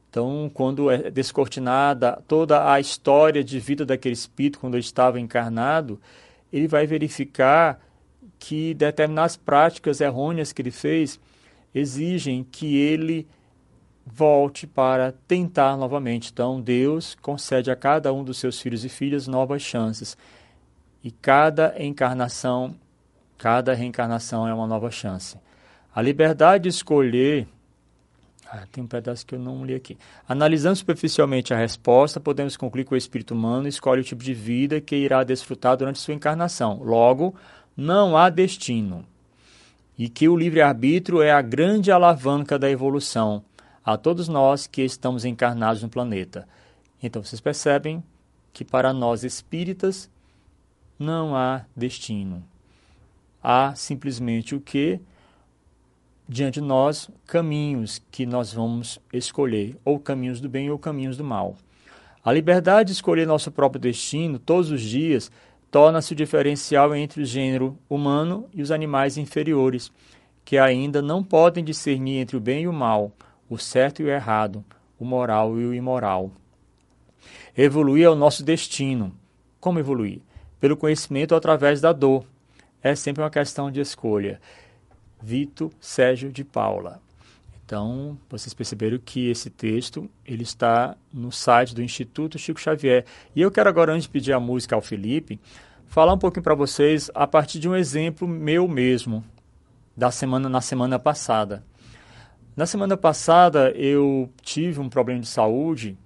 Então, 0.08 0.50
quando 0.54 0.91
é 0.91 1.10
descortinada 1.10 2.22
toda 2.28 2.72
a 2.72 2.80
história 2.80 3.43
de 3.43 3.60
vida 3.60 3.84
daquele 3.84 4.13
espírito 4.13 4.60
quando 4.60 4.76
ele 4.76 4.84
estava 4.84 5.19
encarnado, 5.19 6.00
ele 6.54 6.67
vai 6.67 6.86
verificar 6.86 7.80
que 8.38 8.76
determinadas 8.76 9.36
práticas 9.36 10.02
errôneas 10.02 10.54
que 10.54 10.62
ele 10.62 10.69
fez 10.69 11.19
exigem 11.74 12.43
que 12.43 12.78
ele 12.78 13.28
volte 14.06 14.67
para 14.67 15.13
tentar 15.28 15.76
novamente. 15.76 16.30
Então, 16.32 16.62
Deus 16.62 17.17
concede 17.24 17.72
a 17.72 17.76
cada 17.76 18.13
um 18.13 18.24
dos 18.24 18.38
seus 18.38 18.62
filhos 18.62 18.86
e 18.86 18.89
filhas 18.89 19.26
novas 19.26 19.63
chances. 19.63 20.15
E 21.04 21.10
cada 21.10 21.74
encarnação 21.84 22.76
Cada 23.39 23.74
reencarnação 23.74 24.45
é 24.45 24.53
uma 24.53 24.68
nova 24.68 24.91
chance. 24.91 25.38
A 25.95 26.01
liberdade 26.01 26.63
de 26.63 26.70
escolher. 26.70 27.47
Ah, 28.45 28.68
tem 28.70 28.84
um 28.84 28.88
pedaço 28.88 29.26
que 29.26 29.34
eu 29.34 29.39
não 29.39 29.66
li 29.66 29.74
aqui. 29.74 29.97
Analisando 30.28 30.76
superficialmente 30.76 31.53
a 31.53 31.57
resposta, 31.57 32.20
podemos 32.20 32.57
concluir 32.57 32.84
que 32.84 32.93
o 32.93 32.97
espírito 32.97 33.34
humano 33.34 33.66
escolhe 33.66 34.01
o 34.01 34.03
tipo 34.03 34.22
de 34.22 34.34
vida 34.34 34.82
que 34.82 34.93
irá 34.93 35.24
desfrutar 35.24 35.78
durante 35.78 35.99
sua 35.99 36.13
encarnação. 36.13 36.84
Logo, 36.84 37.34
não 37.78 38.18
há 38.18 38.30
destino. 38.30 39.05
E 39.97 40.09
que 40.09 40.28
o 40.28 40.36
livre-arbítrio 40.36 41.22
é 41.22 41.32
a 41.32 41.41
grande 41.41 41.93
alavanca 41.93 42.59
da 42.59 42.70
evolução 42.70 43.41
a 43.86 43.95
todos 43.95 44.28
nós 44.28 44.68
que 44.68 44.82
estamos 44.82 45.24
encarnados 45.24 45.82
no 45.82 45.88
planeta. 45.88 46.45
Então 47.01 47.24
vocês 47.24 47.39
percebem 47.39 48.03
que 48.51 48.66
para 48.66 48.91
nós 48.91 49.24
espíritas 49.24 50.09
não 50.99 51.34
há 51.34 51.63
destino 51.74 52.43
há 53.41 53.73
simplesmente 53.75 54.55
o 54.55 54.61
que? 54.61 54.99
Diante 56.27 56.59
de 56.59 56.65
nós, 56.65 57.09
caminhos 57.25 58.01
que 58.11 58.25
nós 58.25 58.53
vamos 58.53 58.99
escolher, 59.11 59.75
ou 59.83 59.99
caminhos 59.99 60.39
do 60.39 60.47
bem 60.47 60.69
ou 60.69 60.77
caminhos 60.77 61.17
do 61.17 61.23
mal. 61.23 61.55
A 62.23 62.31
liberdade 62.31 62.87
de 62.87 62.93
escolher 62.93 63.25
nosso 63.25 63.51
próprio 63.51 63.81
destino 63.81 64.37
todos 64.37 64.69
os 64.71 64.81
dias 64.81 65.31
torna-se 65.71 66.13
o 66.13 66.15
diferencial 66.15 66.95
entre 66.95 67.21
o 67.21 67.25
gênero 67.25 67.77
humano 67.89 68.47
e 68.53 68.61
os 68.61 68.71
animais 68.71 69.17
inferiores, 69.17 69.91
que 70.43 70.57
ainda 70.57 71.01
não 71.01 71.23
podem 71.23 71.63
discernir 71.63 72.17
entre 72.17 72.35
o 72.35 72.39
bem 72.39 72.63
e 72.63 72.67
o 72.67 72.73
mal, 72.73 73.11
o 73.49 73.57
certo 73.57 74.01
e 74.01 74.05
o 74.05 74.09
errado, 74.09 74.63
o 74.99 75.05
moral 75.05 75.59
e 75.59 75.65
o 75.65 75.73
imoral. 75.73 76.31
Evoluir 77.57 78.05
é 78.05 78.09
o 78.09 78.15
nosso 78.15 78.43
destino. 78.43 79.13
Como 79.59 79.79
evoluir? 79.79 80.21
Pelo 80.59 80.77
conhecimento 80.77 81.35
através 81.35 81.81
da 81.81 81.91
dor. 81.91 82.25
É 82.82 82.95
sempre 82.95 83.21
uma 83.21 83.30
questão 83.30 83.69
de 83.69 83.82
escolha. 83.82 84.39
Vitor 85.21 85.71
Sérgio 85.80 86.32
de 86.32 86.43
Paula. 86.43 87.01
Então, 87.65 88.17
vocês 88.30 88.53
perceberam 88.53 88.97
que 88.97 89.30
esse 89.30 89.49
texto 89.49 90.09
ele 90.25 90.43
está 90.43 90.95
no 91.13 91.32
site 91.32 91.75
do 91.75 91.84
Instituto 91.84 92.39
Chico 92.39 92.59
Xavier. 92.59 93.05
E 93.36 93.41
eu 93.41 93.51
quero 93.51 93.69
agora, 93.69 93.93
antes 93.93 94.03
de 94.03 94.09
pedir 94.09 94.34
a 94.34 94.39
música 94.39 94.75
ao 94.75 94.82
Felipe, 94.82 95.39
falar 95.86 96.13
um 96.13 96.17
pouquinho 96.17 96.43
para 96.43 96.55
vocês 96.55 97.11
a 97.13 97.27
partir 97.27 97.59
de 97.59 97.69
um 97.69 97.75
exemplo 97.75 98.27
meu 98.27 98.67
mesmo, 98.67 99.23
da 99.95 100.09
semana 100.09 100.49
na 100.49 100.61
semana 100.61 100.97
passada. 100.97 101.63
Na 102.55 102.65
semana 102.65 102.97
passada, 102.97 103.71
eu 103.71 104.30
tive 104.41 104.80
um 104.80 104.89
problema 104.89 105.19
de 105.19 105.27
saúde 105.27 105.97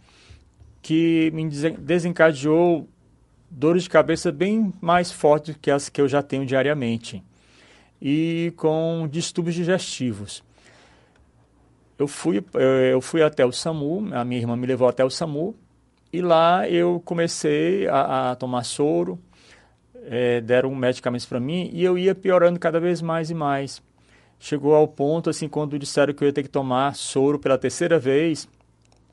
que 0.82 1.32
me 1.34 1.50
desencadeou 1.80 2.90
dores 3.54 3.84
de 3.84 3.90
cabeça 3.90 4.32
bem 4.32 4.74
mais 4.82 5.12
fortes 5.12 5.56
do 5.56 5.60
que 5.60 5.72
as 5.72 5.90
que 5.90 6.02
eu 6.02 6.08
já 6.08 6.22
tenho 6.22 6.46
diariamente 6.46 7.24
e 8.02 8.54
com 8.58 9.08
distúrbios 9.10 9.56
digestivos 9.56 10.44
eu 11.98 12.08
fui, 12.08 12.44
eh, 12.56 12.90
eu 12.92 13.02
fui 13.02 13.22
até 13.22 13.46
o 13.46 13.52
SAMU, 13.52 14.10
a 14.14 14.26
minha 14.26 14.42
irmã 14.42 14.56
me 14.56 14.68
levou 14.68 14.88
até 14.88 15.04
o 15.04 15.10
SAMU, 15.10 15.56
e 16.12 16.22
lá 16.22 16.68
eu 16.70 17.02
comecei 17.04 17.88
a, 17.88 18.32
a 18.32 18.36
tomar 18.36 18.64
soro, 18.64 19.20
é, 20.06 20.42
deram 20.42 20.74
medicamentos 20.76 21.26
para 21.26 21.40
mim, 21.40 21.70
e 21.74 21.84
eu 21.84 21.98
ia 21.98 22.14
piorando 22.14 22.60
cada 22.60 22.80
vez 22.80 23.02
mais 23.02 23.30
e 23.30 23.34
mais. 23.34 23.82
Chegou 24.40 24.76
ao 24.76 24.88
ponto, 24.88 25.30
assim, 25.30 25.48
quando 25.48 25.80
disseram 25.80 26.14
que 26.14 26.24
eu 26.24 26.28
ia 26.28 26.34
ter 26.34 26.44
que 26.44 26.50
tomar 26.50 26.96
soro 26.96 27.40
pela 27.40 27.58
terceira 27.58 27.98
vez, 27.98 28.48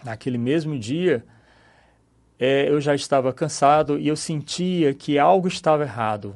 naquele 0.04 0.38
mesmo 0.38 0.78
dia, 0.78 1.24
é, 2.40 2.70
eu 2.70 2.80
já 2.80 2.94
estava 2.94 3.34
cansado 3.34 3.98
e 3.98 4.08
eu 4.08 4.16
sentia 4.16 4.94
que 4.94 5.18
algo 5.18 5.46
estava 5.46 5.82
errado. 5.82 6.34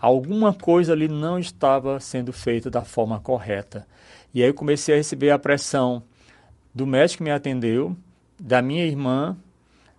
Alguma 0.00 0.52
coisa 0.52 0.92
ali 0.92 1.06
não 1.06 1.38
estava 1.38 2.00
sendo 2.00 2.32
feita 2.32 2.68
da 2.68 2.82
forma 2.82 3.20
correta. 3.20 3.86
E 4.34 4.42
aí 4.42 4.48
eu 4.48 4.54
comecei 4.54 4.92
a 4.92 4.98
receber 4.98 5.30
a 5.30 5.38
pressão 5.38 6.02
do 6.74 6.84
médico 6.84 7.18
que 7.18 7.22
me 7.22 7.30
atendeu, 7.30 7.96
da 8.38 8.60
minha 8.60 8.84
irmã, 8.84 9.36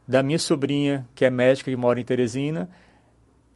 da 0.06 0.22
minha 0.22 0.38
sobrinha, 0.38 1.08
que 1.16 1.24
é 1.24 1.30
médica 1.30 1.72
e 1.72 1.76
mora 1.78 2.00
em 2.00 2.04
Teresina, 2.04 2.70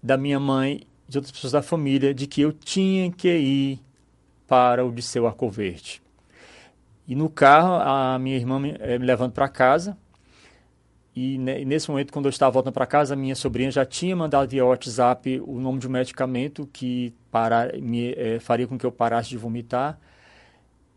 da 0.01 0.15
minha 0.15 0.39
mãe, 0.39 0.83
de 1.09 1.17
outras 1.17 1.31
pessoas 1.33 1.51
da 1.51 1.61
família, 1.61 2.13
de 2.13 2.25
que 2.25 2.39
eu 2.41 2.53
tinha 2.53 3.11
que 3.11 3.27
ir 3.27 3.79
para 4.47 4.85
o 4.85 4.91
Disseu 4.93 5.27
Arcoverde. 5.27 6.01
E 7.05 7.15
no 7.15 7.29
carro, 7.29 7.73
a 7.73 8.17
minha 8.17 8.37
irmã 8.37 8.59
me, 8.59 8.75
eh, 8.79 8.97
me 8.97 9.05
levando 9.05 9.33
para 9.33 9.49
casa. 9.49 9.97
E 11.21 11.37
nesse 11.37 11.89
momento, 11.89 12.13
quando 12.13 12.25
eu 12.25 12.29
estava 12.29 12.51
voltando 12.51 12.73
para 12.73 12.85
casa, 12.85 13.13
a 13.13 13.17
minha 13.17 13.35
sobrinha 13.35 13.71
já 13.71 13.85
tinha 13.85 14.15
mandado 14.15 14.47
via 14.47 14.63
WhatsApp 14.65 15.41
o 15.45 15.59
nome 15.59 15.79
de 15.79 15.87
um 15.87 15.91
medicamento 15.91 16.67
que 16.71 17.13
para, 17.31 17.73
me, 17.79 18.13
é, 18.13 18.39
faria 18.39 18.67
com 18.67 18.77
que 18.77 18.85
eu 18.85 18.91
parasse 18.91 19.29
de 19.29 19.37
vomitar 19.37 19.99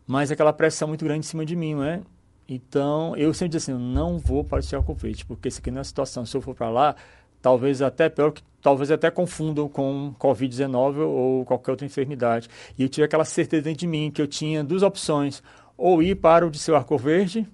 mas 0.05 0.31
aquela 0.31 0.53
pressão 0.53 0.87
muito 0.87 1.03
grande 1.03 1.19
em 1.19 1.29
cima 1.29 1.45
de 1.45 1.55
mim, 1.55 1.75
né? 1.75 2.01
Então, 2.47 3.15
eu 3.15 3.33
sempre 3.33 3.57
disse 3.57 3.71
assim, 3.71 3.79
não 3.79 4.17
vou 4.17 4.43
para 4.43 4.59
o 4.59 4.83
Covid, 4.83 5.25
porque 5.25 5.47
isso 5.47 5.59
aqui 5.59 5.71
não 5.71 5.81
é 5.81 5.83
situação. 5.83 6.25
Se 6.25 6.35
eu 6.35 6.41
for 6.41 6.53
para 6.53 6.69
lá, 6.69 6.95
talvez 7.41 7.81
até 7.81 8.09
pior, 8.09 8.31
que 8.31 8.43
talvez 8.61 8.91
até 8.91 9.09
confundam 9.09 9.67
com 9.69 10.13
Covid-19 10.19 10.97
ou 10.99 11.45
qualquer 11.45 11.71
outra 11.71 11.85
enfermidade. 11.85 12.49
E 12.77 12.83
eu 12.83 12.89
tive 12.89 13.05
aquela 13.05 13.23
certeza 13.25 13.63
dentro 13.63 13.79
de 13.79 13.87
mim 13.87 14.11
que 14.11 14.21
eu 14.21 14.27
tinha 14.27 14.63
duas 14.63 14.83
opções, 14.83 15.41
ou 15.77 16.03
ir 16.03 16.15
para 16.15 16.45
o 16.45 16.51
de 16.51 16.59
seu 16.59 16.75
Arco 16.75 16.97
Verde, 16.97 17.47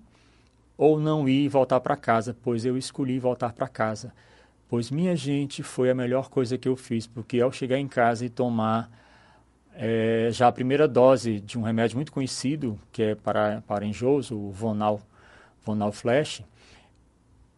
ou 0.79 0.97
não 0.97 1.27
ir 1.27 1.43
e 1.43 1.49
voltar 1.49 1.81
para 1.81 1.97
casa, 1.97 2.33
pois 2.41 2.63
eu 2.63 2.77
escolhi 2.77 3.19
voltar 3.19 3.51
para 3.51 3.67
casa. 3.67 4.13
Pois 4.69 4.89
minha 4.89 5.13
gente 5.13 5.61
foi 5.61 5.89
a 5.89 5.93
melhor 5.93 6.29
coisa 6.29 6.57
que 6.57 6.69
eu 6.69 6.75
fiz, 6.77 7.05
porque 7.05 7.41
ao 7.41 7.51
chegar 7.51 7.77
em 7.77 7.87
casa 7.87 8.25
e 8.25 8.29
tomar 8.29 8.89
é, 9.75 10.29
já 10.31 10.47
a 10.47 10.51
primeira 10.53 10.87
dose 10.87 11.41
de 11.41 11.59
um 11.59 11.63
remédio 11.63 11.97
muito 11.97 12.13
conhecido, 12.13 12.79
que 12.93 13.03
é 13.03 13.15
para, 13.15 13.61
para 13.67 13.85
enjoos, 13.85 14.31
o 14.31 14.51
Vonal, 14.51 15.01
Vonal 15.65 15.91
Flash, 15.91 16.41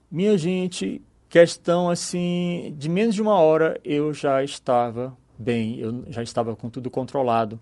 minha 0.09 0.35
gente, 0.35 0.99
questão 1.29 1.91
assim, 1.91 2.73
de 2.75 2.89
menos 2.89 3.13
de 3.13 3.21
uma 3.21 3.35
hora 3.35 3.79
eu 3.85 4.15
já 4.15 4.43
estava 4.43 5.15
bem, 5.37 5.77
eu 5.77 6.05
já 6.07 6.23
estava 6.23 6.55
com 6.55 6.71
tudo 6.71 6.89
controlado 6.89 7.59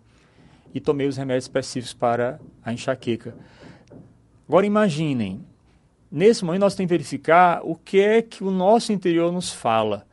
e 0.73 0.79
tomei 0.79 1.05
os 1.05 1.17
remédios 1.17 1.43
específicos 1.43 1.93
para 1.93 2.39
a 2.63 2.71
enxaqueca. 2.71 3.35
Agora 4.49 4.65
imaginem, 4.65 5.45
nesse 6.11 6.43
momento 6.43 6.61
nós 6.61 6.75
temos 6.75 6.89
que 6.89 6.93
verificar 6.97 7.61
o 7.63 7.73
que 7.73 8.01
é 8.01 8.21
que 8.21 8.43
o 8.43 8.51
nosso 8.51 8.91
interior 8.91 9.31
nos 9.31 9.49
fala 9.49 10.09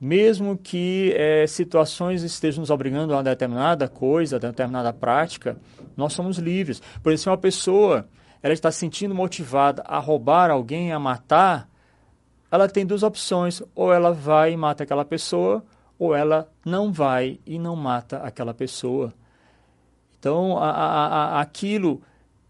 mesmo 0.00 0.56
que 0.56 1.12
é, 1.16 1.46
situações 1.46 2.22
estejam 2.22 2.60
nos 2.60 2.70
obrigando 2.70 3.12
a 3.12 3.16
uma 3.16 3.22
determinada 3.22 3.88
coisa, 3.88 4.36
a 4.36 4.38
determinada 4.38 4.92
prática, 4.92 5.56
nós 5.96 6.12
somos 6.12 6.38
livres. 6.38 6.80
Por 7.02 7.16
se 7.18 7.28
uma 7.28 7.36
pessoa 7.36 8.08
ela 8.40 8.54
está 8.54 8.70
se 8.70 8.78
sentindo 8.78 9.14
motivada 9.14 9.82
a 9.84 9.98
roubar 9.98 10.50
alguém, 10.50 10.92
a 10.92 10.98
matar, 10.98 11.68
ela 12.50 12.68
tem 12.68 12.86
duas 12.86 13.02
opções: 13.02 13.60
ou 13.74 13.92
ela 13.92 14.12
vai 14.12 14.52
e 14.52 14.56
mata 14.56 14.84
aquela 14.84 15.04
pessoa, 15.04 15.64
ou 15.98 16.14
ela 16.14 16.48
não 16.64 16.92
vai 16.92 17.40
e 17.44 17.58
não 17.58 17.74
mata 17.74 18.18
aquela 18.18 18.54
pessoa. 18.54 19.12
Então, 20.20 20.56
a, 20.58 20.70
a, 20.70 21.06
a, 21.06 21.40
aquilo 21.40 22.00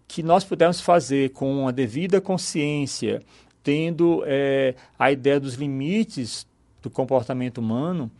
que 0.08 0.22
nós 0.22 0.42
pudermos 0.42 0.80
fazer 0.80 1.30
com 1.30 1.68
a 1.68 1.70
devida 1.70 2.20
consciência, 2.20 3.22
tendo 3.62 4.24
é, 4.26 4.74
a 4.98 5.12
ideia 5.12 5.38
dos 5.38 5.54
limites 5.54 6.46
do 6.82 6.88
comportamento 6.88 7.58
humano, 7.58 8.10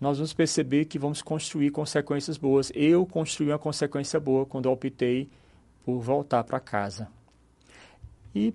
nós 0.00 0.18
vamos 0.18 0.32
perceber 0.32 0.84
que 0.86 0.98
vamos 0.98 1.22
construir 1.22 1.70
consequências 1.70 2.36
boas. 2.36 2.72
Eu 2.74 3.06
construí 3.06 3.48
uma 3.48 3.58
consequência 3.58 4.18
boa 4.18 4.44
quando 4.44 4.70
optei 4.70 5.28
por 5.84 6.00
voltar 6.00 6.42
para 6.44 6.60
casa. 6.60 7.08
E 8.34 8.52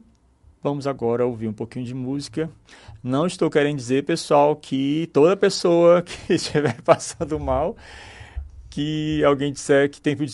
vamos 0.61 0.85
agora 0.85 1.25
ouvir 1.25 1.47
um 1.47 1.53
pouquinho 1.53 1.85
de 1.85 1.93
música. 1.93 2.49
Não 3.03 3.25
estou 3.25 3.49
querendo 3.49 3.77
dizer, 3.77 4.05
pessoal, 4.05 4.55
que 4.55 5.09
toda 5.11 5.35
pessoa 5.35 6.01
que 6.03 6.33
estiver 6.33 6.81
passando 6.81 7.39
mal, 7.39 7.75
que 8.73 9.23
alguém 9.23 9.53
disser 9.53 9.87
que 9.87 10.01
tem 10.01 10.15
que 10.17 10.25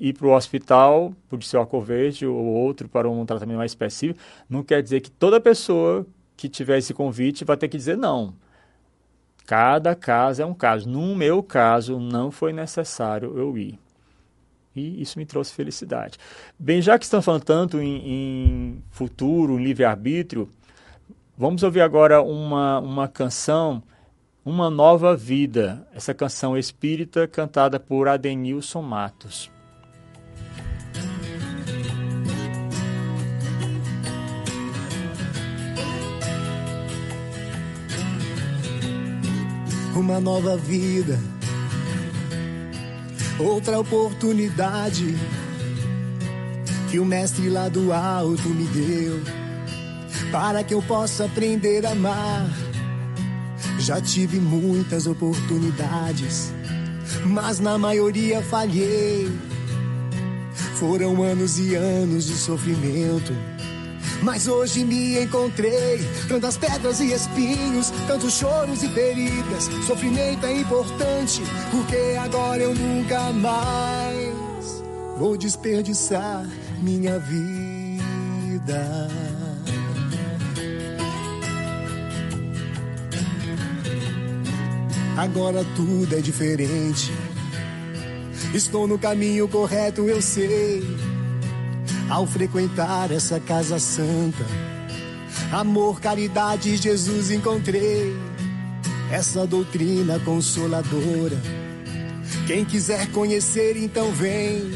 ir 0.00 0.14
para 0.14 0.26
o 0.26 0.30
hospital, 0.30 1.12
judicial 1.30 1.68
verde 1.82 2.26
ou 2.26 2.46
outro 2.46 2.88
para 2.88 3.10
um 3.10 3.26
tratamento 3.26 3.58
mais 3.58 3.72
específico, 3.72 4.18
não 4.48 4.62
quer 4.62 4.82
dizer 4.82 5.02
que 5.02 5.10
toda 5.10 5.38
pessoa 5.38 6.06
que 6.34 6.48
tiver 6.48 6.78
esse 6.78 6.94
convite 6.94 7.44
vai 7.44 7.58
ter 7.58 7.68
que 7.68 7.76
dizer 7.76 7.98
não. 7.98 8.32
Cada 9.44 9.94
caso 9.94 10.40
é 10.40 10.46
um 10.46 10.54
caso. 10.54 10.88
No 10.88 11.14
meu 11.14 11.42
caso, 11.42 12.00
não 12.00 12.30
foi 12.30 12.54
necessário 12.54 13.36
eu 13.36 13.58
ir. 13.58 13.78
E 14.74 15.02
isso 15.02 15.18
me 15.18 15.26
trouxe 15.26 15.52
felicidade. 15.52 16.16
Bem, 16.58 16.80
já 16.80 16.98
que 16.98 17.04
estão 17.04 17.20
falando 17.20 17.44
tanto 17.44 17.82
em, 17.82 18.00
em 18.06 18.82
futuro, 18.90 19.60
em 19.60 19.62
livre-arbítrio, 19.62 20.48
vamos 21.36 21.62
ouvir 21.62 21.82
agora 21.82 22.22
uma, 22.22 22.78
uma 22.78 23.08
canção, 23.08 23.82
Uma 24.50 24.70
Nova 24.70 25.14
Vida. 25.14 25.86
Essa 25.92 26.14
canção 26.14 26.56
espírita 26.56 27.28
cantada 27.28 27.78
por 27.78 28.08
Adenilson 28.08 28.80
Matos. 28.80 29.50
uma 39.94 40.20
nova 40.20 40.56
vida, 40.56 41.18
outra 43.38 43.78
oportunidade 43.78 45.16
que 46.88 46.98
o 47.00 47.04
mestre 47.04 47.50
lá 47.50 47.68
do 47.68 47.92
alto 47.92 48.48
me 48.48 48.64
deu 48.68 49.20
para 50.30 50.62
que 50.62 50.72
eu 50.72 50.80
possa 50.80 51.24
aprender 51.24 51.84
a 51.84 51.90
amar. 51.90 52.67
Já 53.78 54.00
tive 54.00 54.38
muitas 54.38 55.06
oportunidades, 55.06 56.52
mas 57.26 57.60
na 57.60 57.78
maioria 57.78 58.42
falhei. 58.42 59.30
Foram 60.74 61.22
anos 61.22 61.58
e 61.58 61.74
anos 61.74 62.26
de 62.26 62.34
sofrimento 62.34 63.32
mas 64.22 64.48
hoje 64.48 64.84
me 64.84 65.22
encontrei, 65.22 65.98
tantas 66.28 66.56
pedras 66.56 67.00
e 67.00 67.12
espinhos, 67.12 67.90
tantos 68.06 68.34
choros 68.34 68.82
e 68.82 68.88
feridas. 68.88 69.64
Sofrimento 69.86 70.44
é 70.44 70.60
importante, 70.60 71.42
porque 71.70 72.16
agora 72.20 72.62
eu 72.62 72.74
nunca 72.74 73.32
mais 73.32 74.82
vou 75.18 75.36
desperdiçar 75.36 76.44
minha 76.80 77.18
vida. 77.18 78.08
Agora 85.18 85.64
tudo 85.74 86.14
é 86.14 86.20
diferente. 86.20 87.12
Estou 88.54 88.86
no 88.86 88.96
caminho 88.96 89.48
correto, 89.48 90.02
eu 90.02 90.22
sei 90.22 90.80
ao 92.08 92.24
frequentar 92.24 93.10
essa 93.10 93.40
casa 93.40 93.80
santa. 93.80 94.46
Amor, 95.50 96.00
caridade, 96.00 96.76
Jesus 96.76 97.32
encontrei. 97.32 98.16
Essa 99.10 99.44
doutrina 99.44 100.20
consoladora. 100.20 101.36
Quem 102.46 102.64
quiser 102.64 103.10
conhecer, 103.10 103.76
então 103.76 104.12
vem. 104.12 104.70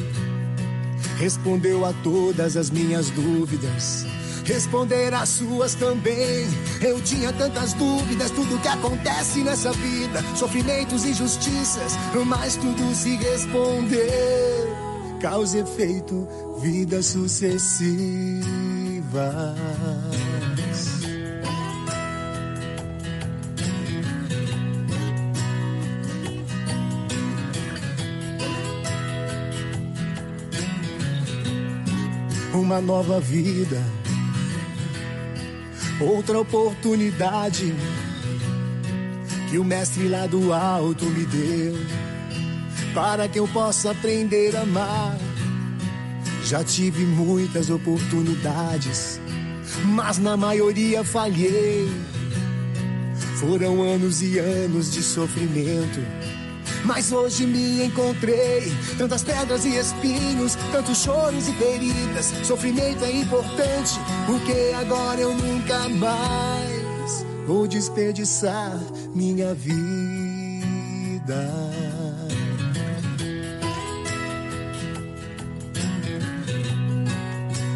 Respondeu 1.18 1.86
a 1.86 1.92
todas 2.02 2.56
as 2.56 2.68
minhas 2.68 3.10
dúvidas 3.10 4.04
responder 4.44 5.14
as 5.14 5.28
suas 5.28 5.74
também. 5.74 6.46
Eu 6.80 7.00
tinha 7.02 7.32
tantas 7.32 7.72
dúvidas, 7.74 8.30
tudo 8.30 8.60
que 8.60 8.68
acontece 8.68 9.42
nessa 9.42 9.72
vida, 9.72 10.22
sofrimentos, 10.36 11.04
injustiças, 11.04 11.92
mas 12.26 12.56
tudo 12.56 12.94
se 12.94 13.16
respondeu. 13.16 14.02
Causa 15.20 15.58
e 15.58 15.60
efeito, 15.60 16.28
vidas 16.60 17.06
sucessivas. 17.06 18.42
Uma 32.54 32.80
nova 32.80 33.20
vida 33.20 33.82
outra 36.02 36.38
oportunidade 36.40 37.74
que 39.50 39.58
o 39.58 39.64
mestre 39.64 40.08
lá 40.08 40.26
do 40.26 40.52
alto 40.52 41.04
me 41.04 41.24
deu 41.26 41.74
para 42.94 43.28
que 43.28 43.38
eu 43.38 43.48
possa 43.48 43.90
aprender 43.90 44.56
a 44.56 44.62
amar. 44.62 45.16
Já 46.44 46.62
tive 46.64 47.04
muitas 47.04 47.70
oportunidades, 47.70 49.20
mas 49.84 50.18
na 50.18 50.36
maioria 50.36 51.04
falhei. 51.04 51.88
Foram 53.36 53.82
anos 53.82 54.22
e 54.22 54.38
anos 54.38 54.92
de 54.92 55.02
sofrimento 55.02 56.00
mas 56.84 57.12
hoje 57.12 57.46
me 57.46 57.84
encontrei. 57.84 58.72
Tantas 58.98 59.22
pedras 59.22 59.64
e 59.64 59.76
espinhos, 59.76 60.56
tantos 60.70 60.98
choros 60.98 61.48
e 61.48 61.52
feridas. 61.52 62.32
Sofrimento 62.44 63.04
é 63.04 63.12
importante, 63.12 63.98
porque 64.26 64.72
agora 64.78 65.20
eu 65.20 65.34
nunca 65.34 65.88
mais 65.88 67.26
vou 67.46 67.66
desperdiçar 67.66 68.78
minha 69.14 69.54
vida. 69.54 69.82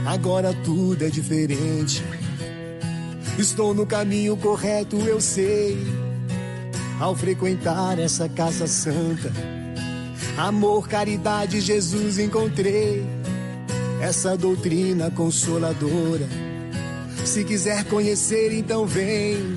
Agora 0.07 0.54
tudo 0.64 1.04
é 1.04 1.09
diferente. 1.11 2.02
Estou 3.38 3.74
no 3.74 3.84
caminho 3.84 4.36
correto, 4.36 4.96
eu 4.96 5.20
sei 5.20 6.05
ao 7.01 7.14
frequentar 7.14 7.99
essa 7.99 8.28
casa 8.28 8.66
santa. 8.66 9.32
Amor, 10.36 10.88
caridade, 10.88 11.61
Jesus 11.61 12.18
encontrei. 12.18 13.05
Essa 14.01 14.36
doutrina 14.36 15.11
consoladora. 15.11 16.28
Se 17.24 17.44
quiser 17.44 17.84
conhecer, 17.84 18.53
então 18.53 18.86
vem. 18.86 19.57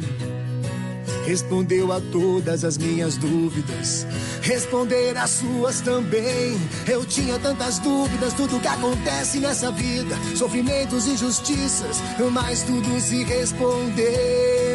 Respondeu 1.25 1.91
a 1.91 1.99
todas 1.99 2.63
as 2.63 2.77
minhas 2.77 3.17
dúvidas. 3.17 4.07
Responder 4.41 5.15
as 5.17 5.29
suas 5.31 5.81
também. 5.81 6.57
Eu 6.87 7.05
tinha 7.05 7.37
tantas 7.37 7.77
dúvidas, 7.79 8.33
tudo 8.33 8.59
que 8.59 8.67
acontece 8.67 9.39
nessa 9.39 9.71
vida. 9.71 10.15
Sofrimentos, 10.35 11.07
injustiças, 11.07 11.97
mas 12.31 12.63
tudo 12.63 12.99
se 12.99 13.23
respondeu. 13.23 14.68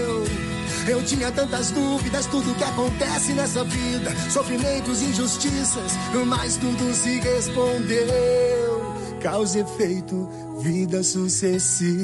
Eu 0.86 1.02
tinha 1.02 1.32
tantas 1.32 1.70
dúvidas, 1.70 2.26
tudo 2.26 2.54
que 2.56 2.64
acontece 2.64 3.32
nessa 3.32 3.64
vida, 3.64 4.10
sofrimentos, 4.30 5.00
injustiças, 5.00 5.92
mas 6.26 6.58
tudo 6.58 6.92
se 6.92 7.20
respondeu. 7.20 8.94
Causa 9.18 9.60
e 9.60 9.62
efeito, 9.62 10.28
vidas 10.60 11.06
sucessivas. 11.06 11.94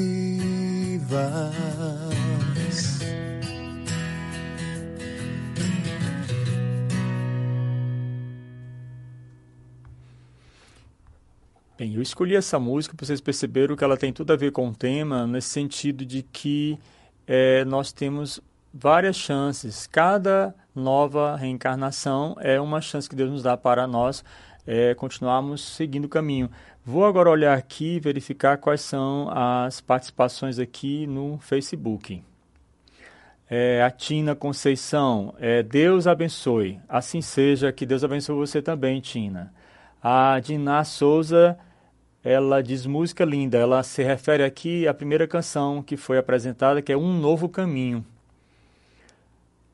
Bem, 11.77 11.93
eu 11.93 12.01
escolhi 12.01 12.35
essa 12.35 12.59
música 12.59 12.95
para 12.95 13.05
vocês 13.05 13.21
perceberam 13.21 13.75
que 13.75 13.83
ela 13.83 13.97
tem 13.97 14.11
tudo 14.11 14.33
a 14.33 14.35
ver 14.35 14.51
com 14.51 14.69
o 14.69 14.73
tema, 14.73 15.27
nesse 15.27 15.49
sentido 15.49 16.03
de 16.03 16.23
que 16.23 16.79
é, 17.27 17.63
nós 17.65 17.91
temos 17.91 18.41
várias 18.73 19.15
chances. 19.15 19.87
Cada 19.87 20.55
nova 20.73 21.35
reencarnação 21.35 22.35
é 22.39 22.59
uma 22.59 22.81
chance 22.81 23.09
que 23.09 23.15
Deus 23.15 23.31
nos 23.31 23.43
dá 23.43 23.57
para 23.57 23.85
nós 23.85 24.23
é, 24.65 24.93
continuarmos 24.95 25.61
seguindo 25.61 26.05
o 26.05 26.09
caminho. 26.09 26.49
Vou 26.83 27.05
agora 27.05 27.29
olhar 27.29 27.57
aqui 27.57 27.95
e 27.95 27.99
verificar 27.99 28.57
quais 28.57 28.81
são 28.81 29.29
as 29.31 29.81
participações 29.81 30.57
aqui 30.59 31.05
no 31.05 31.37
Facebook. 31.39 32.23
É, 33.49 33.83
a 33.83 33.91
Tina 33.91 34.33
Conceição, 34.33 35.35
é, 35.39 35.61
Deus 35.61 36.07
abençoe. 36.07 36.79
Assim 36.87 37.21
seja, 37.21 37.71
que 37.71 37.85
Deus 37.85 38.03
abençoe 38.03 38.35
você 38.35 38.61
também, 38.61 39.01
Tina. 39.01 39.53
A 40.01 40.39
Diná 40.39 40.83
Souza, 40.83 41.57
ela 42.23 42.63
diz 42.63 42.85
música 42.85 43.25
linda. 43.25 43.57
Ela 43.57 43.83
se 43.83 44.01
refere 44.01 44.43
aqui 44.43 44.87
à 44.87 44.93
primeira 44.93 45.27
canção 45.27 45.83
que 45.83 45.97
foi 45.97 46.17
apresentada, 46.17 46.81
que 46.81 46.93
é 46.93 46.97
Um 46.97 47.13
Novo 47.13 47.49
Caminho. 47.49 48.05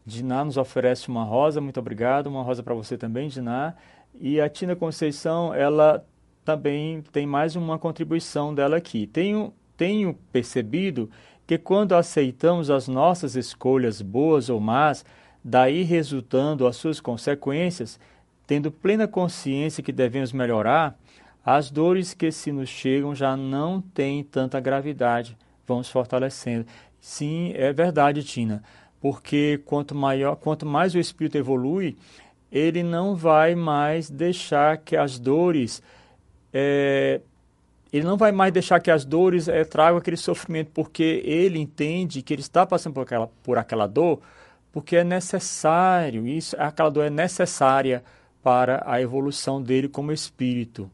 Diná 0.07 0.45
nos 0.45 0.55
oferece 0.55 1.09
uma 1.09 1.25
rosa, 1.25 1.59
muito 1.59 1.81
obrigado. 1.81 2.27
Uma 2.27 2.41
rosa 2.41 2.63
para 2.63 2.73
você 2.73 2.97
também, 2.97 3.27
Diná. 3.27 3.73
E 4.17 4.39
a 4.39 4.47
Tina 4.47 4.73
Conceição, 4.73 5.53
ela 5.53 6.01
também 6.45 7.01
tem 7.11 7.27
mais 7.27 7.57
uma 7.57 7.77
contribuição 7.77 8.55
dela 8.55 8.77
aqui. 8.77 9.05
Tenho, 9.05 9.53
tenho 9.75 10.13
percebido 10.31 11.09
que 11.45 11.57
quando 11.57 11.93
aceitamos 11.93 12.69
as 12.69 12.87
nossas 12.87 13.35
escolhas, 13.35 14.01
boas 14.01 14.49
ou 14.49 14.61
más, 14.61 15.03
daí 15.43 15.83
resultando 15.83 16.65
as 16.65 16.77
suas 16.77 17.01
consequências, 17.01 17.99
tendo 18.47 18.71
plena 18.71 19.09
consciência 19.09 19.83
que 19.83 19.91
devemos 19.91 20.31
melhorar, 20.31 20.97
as 21.45 21.69
dores 21.69 22.13
que 22.13 22.31
se 22.31 22.49
nos 22.49 22.69
chegam 22.69 23.13
já 23.13 23.35
não 23.35 23.81
têm 23.81 24.23
tanta 24.23 24.57
gravidade, 24.61 25.37
vão 25.67 25.83
se 25.83 25.91
fortalecendo. 25.91 26.65
Sim, 26.97 27.51
é 27.55 27.73
verdade, 27.73 28.23
Tina 28.23 28.63
porque 29.01 29.61
quanto 29.65 29.93
maior, 29.95 30.35
quanto 30.35 30.65
mais 30.65 30.95
o 30.95 30.99
espírito 30.99 31.37
evolui, 31.37 31.95
ele 32.51 32.83
não 32.83 33.15
vai 33.15 33.55
mais 33.55 34.09
deixar 34.09 34.77
que 34.77 34.95
as 34.95 35.19
dores 35.19 35.81
é, 36.53 37.21
ele 37.91 38.05
não 38.05 38.17
vai 38.17 38.31
mais 38.31 38.51
deixar 38.51 38.79
que 38.79 38.91
as 38.91 39.05
dores 39.05 39.47
é, 39.47 39.63
tragam 39.63 39.97
aquele 39.97 40.17
sofrimento, 40.17 40.71
porque 40.73 41.21
ele 41.23 41.59
entende 41.59 42.21
que 42.21 42.33
ele 42.33 42.41
está 42.41 42.65
passando 42.65 42.93
por 42.93 43.01
aquela, 43.01 43.27
por 43.43 43.57
aquela 43.57 43.87
dor, 43.87 44.19
porque 44.71 44.97
é 44.97 45.03
necessário, 45.03 46.27
isso, 46.27 46.55
aquela 46.59 46.89
dor 46.89 47.05
é 47.05 47.09
necessária 47.09 48.03
para 48.43 48.83
a 48.85 49.01
evolução 49.01 49.61
dele 49.61 49.87
como 49.87 50.11
espírito. 50.11 50.89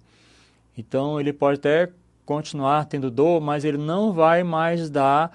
Então 0.78 1.20
ele 1.20 1.34
pode 1.34 1.60
até 1.60 1.90
continuar 2.26 2.86
tendo 2.86 3.12
dor, 3.12 3.42
mas 3.42 3.66
ele 3.66 3.78
não 3.78 4.14
vai 4.14 4.44
mais 4.44 4.90
dar 4.90 5.32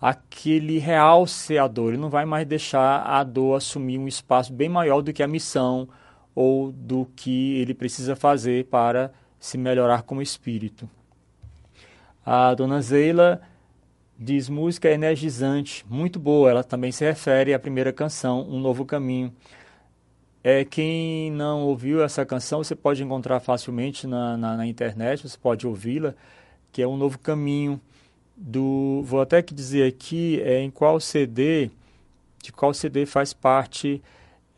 aquele 0.00 0.78
realce 0.78 1.58
a 1.58 1.66
dor. 1.66 1.92
Ele 1.92 2.02
não 2.02 2.10
vai 2.10 2.24
mais 2.24 2.46
deixar 2.46 3.02
a 3.02 3.22
dor 3.24 3.56
assumir 3.56 3.98
um 3.98 4.08
espaço 4.08 4.52
bem 4.52 4.68
maior 4.68 5.02
do 5.02 5.12
que 5.12 5.22
a 5.22 5.28
missão 5.28 5.88
ou 6.34 6.70
do 6.70 7.06
que 7.16 7.58
ele 7.58 7.74
precisa 7.74 8.14
fazer 8.14 8.66
para 8.66 9.12
se 9.40 9.58
melhorar 9.58 10.02
como 10.02 10.22
espírito. 10.22 10.88
A 12.24 12.54
dona 12.54 12.80
Zeila 12.80 13.40
diz 14.18 14.48
música 14.48 14.90
energizante, 14.90 15.84
muito 15.88 16.18
boa. 16.18 16.50
Ela 16.50 16.64
também 16.64 16.92
se 16.92 17.04
refere 17.04 17.54
à 17.54 17.58
primeira 17.58 17.92
canção, 17.92 18.46
Um 18.48 18.60
Novo 18.60 18.84
Caminho. 18.84 19.32
É, 20.42 20.64
quem 20.64 21.30
não 21.32 21.62
ouviu 21.62 22.02
essa 22.02 22.24
canção, 22.24 22.62
você 22.62 22.74
pode 22.74 23.02
encontrar 23.02 23.40
facilmente 23.40 24.06
na, 24.06 24.36
na, 24.36 24.56
na 24.56 24.66
internet, 24.66 25.28
você 25.28 25.36
pode 25.36 25.66
ouvi-la, 25.66 26.14
que 26.70 26.80
é 26.80 26.86
Um 26.86 26.96
Novo 26.96 27.18
Caminho 27.18 27.80
do. 28.38 29.02
Vou 29.04 29.20
até 29.20 29.42
que 29.42 29.52
dizer 29.52 29.86
aqui 29.86 30.40
é, 30.42 30.60
em 30.60 30.70
qual 30.70 31.00
CD, 31.00 31.70
de 32.42 32.52
qual 32.52 32.72
CD 32.72 33.04
faz 33.04 33.32
parte 33.32 34.00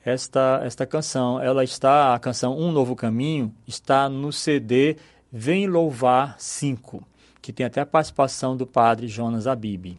esta, 0.04 0.60
esta 0.64 0.86
canção. 0.86 1.40
Ela 1.40 1.64
está, 1.64 2.14
a 2.14 2.18
canção 2.18 2.58
Um 2.58 2.70
Novo 2.70 2.94
Caminho, 2.94 3.54
está 3.66 4.08
no 4.08 4.32
CD 4.32 4.96
Vem 5.32 5.66
Louvar 5.66 6.36
5, 6.38 7.02
que 7.40 7.52
tem 7.52 7.64
até 7.64 7.80
a 7.80 7.86
participação 7.86 8.56
do 8.56 8.66
padre 8.66 9.08
Jonas 9.08 9.46
Abib. 9.46 9.98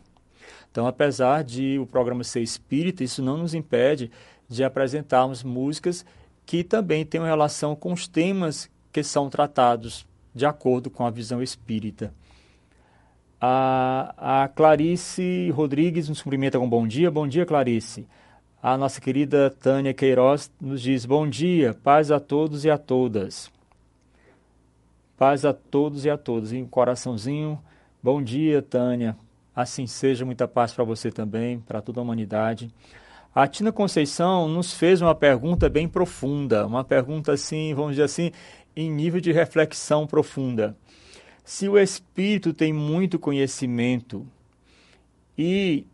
Então, 0.70 0.88
apesar 0.88 1.44
de 1.44 1.80
o 1.80 1.86
programa 1.86 2.24
ser 2.24 2.42
espírita, 2.42 3.04
isso 3.04 3.22
não 3.22 3.38
nos 3.38 3.54
impede 3.54 4.12
de 4.48 4.64
apresentarmos 4.64 5.44
músicas 5.44 6.06
que 6.46 6.64
também 6.64 7.06
tenham 7.06 7.26
relação 7.26 7.76
com 7.76 7.94
os 7.94 8.08
temas 8.08 8.70
que 8.92 9.04
são 9.04 9.30
tratados 9.30 10.06
de 10.34 10.46
acordo 10.46 10.90
com 10.90 11.06
a 11.06 11.10
visão 11.10 11.42
espírita. 11.42 12.14
A, 13.44 14.44
a 14.44 14.48
Clarice 14.50 15.50
Rodrigues 15.50 16.08
nos 16.08 16.22
cumprimenta 16.22 16.60
com 16.60 16.70
bom 16.70 16.88
dia. 16.88 17.10
Bom 17.10 17.28
dia, 17.28 17.44
Clarice. 17.44 18.08
A 18.62 18.78
nossa 18.78 19.02
querida 19.02 19.50
Tânia 19.50 19.96
Queiroz 19.96 20.52
nos 20.62 20.80
diz 20.80 21.08
bom 21.08 21.28
dia, 21.28 21.74
paz 21.74 22.12
a 22.12 22.20
todos 22.20 22.66
e 22.66 22.70
a 22.70 22.78
todas. 22.78 23.52
Paz 25.18 25.44
a 25.44 25.54
todos 25.54 26.06
e 26.06 26.10
a 26.12 26.20
todas. 26.20 26.52
Um 26.52 26.68
coraçãozinho. 26.68 27.60
Bom 28.04 28.22
dia, 28.22 28.62
Tânia. 28.62 29.18
Assim 29.56 29.88
seja, 29.88 30.24
muita 30.24 30.48
paz 30.48 30.72
para 30.72 30.84
você 30.84 31.12
também, 31.12 31.60
para 31.62 31.82
toda 31.82 32.00
a 32.00 32.04
humanidade. 32.04 32.72
A 33.34 33.48
Tina 33.48 33.72
Conceição 33.72 34.48
nos 34.48 34.72
fez 34.72 35.02
uma 35.02 35.16
pergunta 35.16 35.68
bem 35.68 35.88
profunda, 35.88 36.68
uma 36.68 36.84
pergunta 36.84 37.32
assim, 37.32 37.74
vamos 37.74 37.94
dizer 37.94 38.04
assim, 38.04 38.32
em 38.76 38.92
nível 38.92 39.20
de 39.20 39.32
reflexão 39.32 40.06
profunda. 40.06 40.78
Se 41.44 41.68
o 41.68 41.78
espírito 41.78 42.54
tem 42.54 42.72
muito 42.72 43.18
conhecimento 43.18 44.26
e 45.38 45.86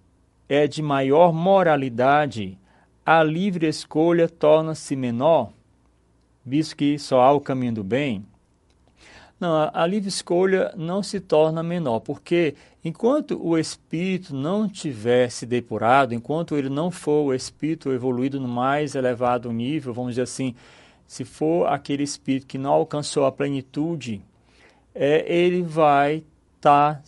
é 0.48 0.68
de 0.68 0.82
maior 0.82 1.34
moralidade, 1.34 2.58
a 3.06 3.24
livre 3.24 3.68
escolha 3.68 4.28
torna-se 4.28 4.96
menor, 4.96 5.52
visto 6.46 6.76
que 6.76 7.00
só 7.00 7.22
há 7.22 7.32
o 7.32 7.42
caminho 7.42 7.76
do 7.76 7.84
bem? 7.84 8.26
Não, 9.40 9.70
a 9.72 9.86
livre 9.86 10.10
escolha 10.10 10.74
não 10.76 11.04
se 11.04 11.20
torna 11.20 11.62
menor, 11.62 12.00
porque 12.00 12.56
enquanto 12.84 13.40
o 13.42 13.58
espírito 13.58 14.36
não 14.36 14.68
tiver 14.68 15.30
se 15.30 15.46
depurado, 15.46 16.14
enquanto 16.14 16.58
ele 16.58 16.70
não 16.70 16.90
for 16.90 17.26
o 17.26 17.34
espírito 17.34 17.92
evoluído 17.92 18.40
no 18.40 18.48
mais 18.48 18.96
elevado 18.96 19.52
nível, 19.54 19.94
vamos 19.94 20.12
dizer 20.12 20.24
assim, 20.24 20.56
se 21.06 21.24
for 21.24 21.68
aquele 21.68 22.04
espírito 22.04 22.48
que 22.48 22.58
não 22.58 22.72
alcançou 22.72 23.26
a 23.26 23.32
plenitude 23.32 24.22
é, 25.00 25.24
ele 25.32 25.62
vai 25.62 26.24
estar 26.56 26.96
tá 26.96 27.02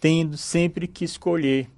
tendo 0.00 0.36
sempre 0.36 0.88
que 0.88 1.04
escolher 1.04 1.68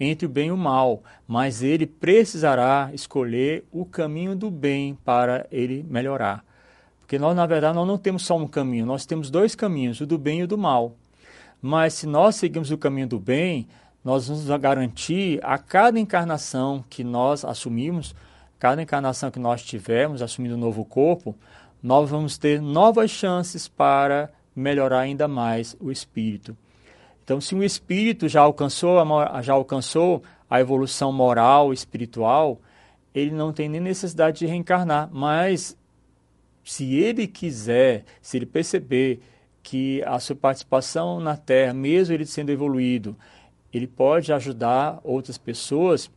entre 0.00 0.26
o 0.26 0.28
bem 0.28 0.48
e 0.48 0.52
o 0.52 0.56
mal, 0.56 1.02
mas 1.28 1.62
ele 1.62 1.86
precisará 1.86 2.90
escolher 2.92 3.64
o 3.70 3.84
caminho 3.84 4.34
do 4.34 4.50
bem 4.50 4.98
para 5.04 5.46
ele 5.52 5.84
melhorar. 5.88 6.44
Porque 6.98 7.18
nós, 7.18 7.36
na 7.36 7.46
verdade, 7.46 7.76
nós 7.76 7.86
não 7.86 7.98
temos 7.98 8.24
só 8.24 8.36
um 8.36 8.46
caminho, 8.48 8.86
nós 8.86 9.06
temos 9.06 9.30
dois 9.30 9.54
caminhos, 9.54 10.00
o 10.00 10.06
do 10.06 10.18
bem 10.18 10.40
e 10.40 10.42
o 10.44 10.48
do 10.48 10.58
mal. 10.58 10.96
Mas 11.60 11.94
se 11.94 12.06
nós 12.06 12.36
seguimos 12.36 12.70
o 12.70 12.78
caminho 12.78 13.06
do 13.06 13.20
bem, 13.20 13.68
nós 14.02 14.28
vamos 14.28 14.46
garantir 14.60 15.38
a 15.42 15.58
cada 15.58 16.00
encarnação 16.00 16.84
que 16.88 17.04
nós 17.04 17.44
assumimos, 17.44 18.14
cada 18.58 18.82
encarnação 18.82 19.30
que 19.30 19.38
nós 19.38 19.62
tivermos, 19.62 20.22
assumindo 20.22 20.56
um 20.56 20.58
novo 20.58 20.84
corpo, 20.84 21.36
nós 21.82 22.08
vamos 22.08 22.38
ter 22.38 22.60
novas 22.60 23.10
chances 23.10 23.68
para 23.68 24.30
melhorar 24.54 25.00
ainda 25.00 25.26
mais 25.26 25.76
o 25.80 25.90
espírito. 25.90 26.56
Então, 27.24 27.40
se 27.40 27.54
um 27.54 27.62
espírito 27.62 28.28
já 28.28 28.42
alcançou 28.42 28.98
a, 28.98 29.42
já 29.42 29.54
alcançou 29.54 30.22
a 30.48 30.60
evolução 30.60 31.12
moral, 31.12 31.72
espiritual, 31.72 32.60
ele 33.14 33.30
não 33.30 33.52
tem 33.52 33.68
nem 33.68 33.80
necessidade 33.80 34.40
de 34.40 34.46
reencarnar, 34.46 35.08
mas 35.12 35.76
se 36.64 36.94
ele 36.94 37.26
quiser, 37.26 38.04
se 38.20 38.36
ele 38.36 38.46
perceber 38.46 39.20
que 39.62 40.02
a 40.04 40.18
sua 40.18 40.36
participação 40.36 41.20
na 41.20 41.36
Terra, 41.36 41.72
mesmo 41.72 42.14
ele 42.14 42.26
sendo 42.26 42.50
evoluído, 42.50 43.16
ele 43.72 43.86
pode 43.86 44.32
ajudar 44.32 45.00
outras 45.02 45.38
pessoas, 45.38 46.10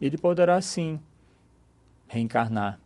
ele 0.00 0.18
poderá 0.18 0.60
sim 0.60 0.98
reencarnar. 2.08 2.78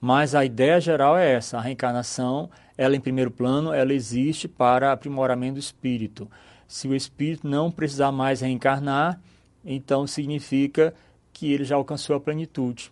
Mas 0.00 0.34
a 0.34 0.44
ideia 0.44 0.80
geral 0.80 1.18
é 1.18 1.32
essa: 1.32 1.58
a 1.58 1.60
reencarnação 1.60 2.48
ela 2.80 2.96
em 2.96 3.00
primeiro 3.00 3.30
plano, 3.30 3.74
ela 3.74 3.92
existe 3.92 4.48
para 4.48 4.90
aprimoramento 4.90 5.56
do 5.56 5.60
espírito. 5.60 6.26
Se 6.66 6.88
o 6.88 6.94
espírito 6.94 7.46
não 7.46 7.70
precisar 7.70 8.10
mais 8.10 8.40
reencarnar, 8.40 9.20
então 9.62 10.06
significa 10.06 10.94
que 11.30 11.52
ele 11.52 11.62
já 11.62 11.76
alcançou 11.76 12.16
a 12.16 12.20
plenitude. 12.20 12.90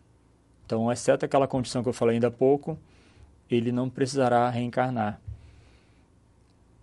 Então, 0.66 0.92
exceto 0.92 1.24
aquela 1.24 1.48
condição 1.48 1.82
que 1.82 1.88
eu 1.88 1.94
falei 1.94 2.16
ainda 2.16 2.26
há 2.26 2.30
pouco, 2.30 2.78
ele 3.50 3.72
não 3.72 3.88
precisará 3.88 4.50
reencarnar. 4.50 5.18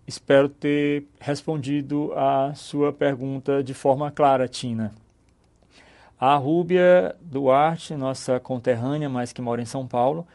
Espero 0.07 0.49
ter 0.49 1.05
respondido 1.19 2.11
a 2.15 2.55
sua 2.55 2.91
pergunta 2.91 3.63
de 3.63 3.75
forma 3.75 4.09
clara, 4.09 4.47
Tina. 4.47 4.95
A 6.19 6.35
Rúbia 6.37 7.15
Duarte, 7.21 7.93
nossa 7.95 8.39
conterrânea, 8.39 9.07
mas 9.07 9.31
que 9.31 9.43
mora 9.43 9.61
em 9.61 9.65
São 9.65 9.85
Paulo, 9.85 10.25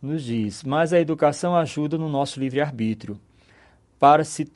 nos 0.00 0.22
diz: 0.22 0.62
Mas 0.62 0.92
a 0.92 1.00
educação 1.00 1.56
ajuda 1.56 1.98
no 1.98 2.08
nosso 2.08 2.38
livre-arbítrio. 2.40 3.18
Para 3.98 4.24
se, 4.24 4.46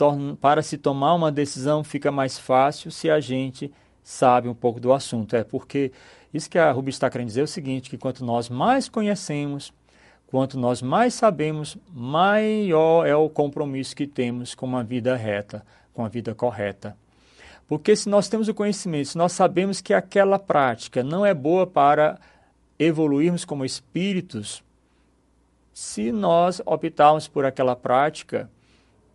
para 0.40 0.62
se 0.62 0.76
tomar 0.76 1.14
uma 1.14 1.32
decisão 1.32 1.82
fica 1.82 2.12
mais 2.12 2.38
fácil 2.38 2.90
se 2.90 3.10
a 3.10 3.20
gente 3.20 3.72
sabe 4.02 4.48
um 4.48 4.54
pouco 4.54 4.78
do 4.78 4.92
assunto. 4.92 5.34
É 5.34 5.42
porque 5.42 5.92
isso 6.32 6.50
que 6.50 6.58
a 6.58 6.70
Rubi 6.70 6.90
está 6.90 7.08
querendo 7.08 7.28
dizer 7.28 7.40
é 7.40 7.44
o 7.44 7.48
seguinte: 7.48 7.90
que 7.90 7.98
quanto 7.98 8.24
nós 8.24 8.48
mais 8.48 8.88
conhecemos, 8.88 9.72
quanto 10.26 10.58
nós 10.58 10.82
mais 10.82 11.14
sabemos, 11.14 11.76
maior 11.92 13.06
é 13.06 13.14
o 13.14 13.30
compromisso 13.30 13.96
que 13.96 14.06
temos 14.06 14.54
com 14.54 14.66
uma 14.66 14.84
vida 14.84 15.16
reta, 15.16 15.64
com 15.92 16.04
a 16.04 16.08
vida 16.08 16.34
correta. 16.34 16.96
Porque 17.66 17.94
se 17.94 18.08
nós 18.08 18.28
temos 18.28 18.48
o 18.48 18.54
conhecimento, 18.54 19.10
se 19.10 19.18
nós 19.18 19.32
sabemos 19.32 19.80
que 19.80 19.94
aquela 19.94 20.38
prática 20.38 21.04
não 21.04 21.24
é 21.24 21.32
boa 21.32 21.66
para 21.66 22.18
evoluirmos 22.78 23.44
como 23.44 23.64
espíritos, 23.64 24.62
se 25.72 26.12
nós 26.12 26.60
optarmos 26.66 27.28
por 27.28 27.44
aquela 27.44 27.76
prática, 27.76 28.50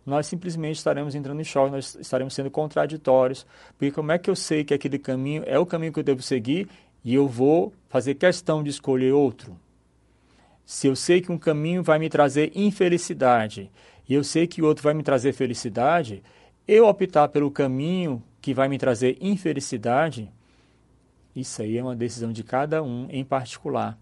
nós 0.04 0.26
simplesmente 0.26 0.76
estaremos 0.76 1.14
entrando 1.14 1.40
em 1.40 1.44
choque, 1.44 1.72
nós 1.72 1.96
estaremos 1.96 2.32
sendo 2.32 2.50
contraditórios, 2.50 3.44
porque 3.76 3.90
como 3.90 4.12
é 4.12 4.18
que 4.18 4.30
eu 4.30 4.36
sei 4.36 4.64
que 4.64 4.72
aquele 4.72 4.98
caminho 4.98 5.42
é 5.46 5.58
o 5.58 5.66
caminho 5.66 5.92
que 5.92 5.98
eu 5.98 6.04
devo 6.04 6.22
seguir 6.22 6.68
e 7.04 7.14
eu 7.14 7.26
vou 7.26 7.72
fazer 7.88 8.14
questão 8.14 8.62
de 8.62 8.70
escolher 8.70 9.12
outro? 9.12 9.58
Se 10.64 10.86
eu 10.86 10.96
sei 10.96 11.20
que 11.20 11.30
um 11.30 11.38
caminho 11.38 11.82
vai 11.82 11.98
me 11.98 12.08
trazer 12.08 12.52
infelicidade 12.54 13.70
e 14.08 14.14
eu 14.14 14.22
sei 14.22 14.46
que 14.46 14.62
o 14.62 14.66
outro 14.66 14.84
vai 14.84 14.94
me 14.94 15.02
trazer 15.02 15.32
felicidade, 15.32 16.22
eu 16.66 16.86
optar 16.86 17.28
pelo 17.28 17.50
caminho 17.50 18.22
que 18.40 18.54
vai 18.54 18.68
me 18.68 18.78
trazer 18.78 19.16
infelicidade, 19.20 20.32
isso 21.34 21.62
aí 21.62 21.76
é 21.78 21.82
uma 21.82 21.96
decisão 21.96 22.32
de 22.32 22.42
cada 22.42 22.82
um 22.82 23.08
em 23.10 23.24
particular. 23.24 23.98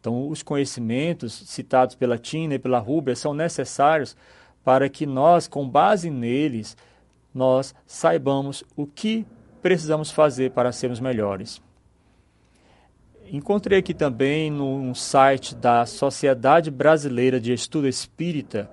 Então, 0.00 0.28
os 0.28 0.42
conhecimentos 0.42 1.32
citados 1.32 1.94
pela 1.94 2.18
Tina 2.18 2.54
e 2.54 2.58
pela 2.58 2.78
Rúbia 2.78 3.16
são 3.16 3.34
necessários 3.34 4.16
para 4.64 4.88
que 4.88 5.06
nós, 5.06 5.46
com 5.48 5.68
base 5.68 6.10
neles, 6.10 6.76
nós 7.34 7.74
saibamos 7.86 8.64
o 8.76 8.86
que 8.86 9.26
precisamos 9.60 10.10
fazer 10.10 10.52
para 10.52 10.72
sermos 10.72 11.00
melhores. 11.00 11.60
Encontrei 13.32 13.80
aqui 13.80 13.92
também 13.92 14.50
no 14.50 14.94
site 14.94 15.54
da 15.54 15.84
Sociedade 15.84 16.70
Brasileira 16.70 17.40
de 17.40 17.52
Estudo 17.52 17.88
Espírita 17.88 18.70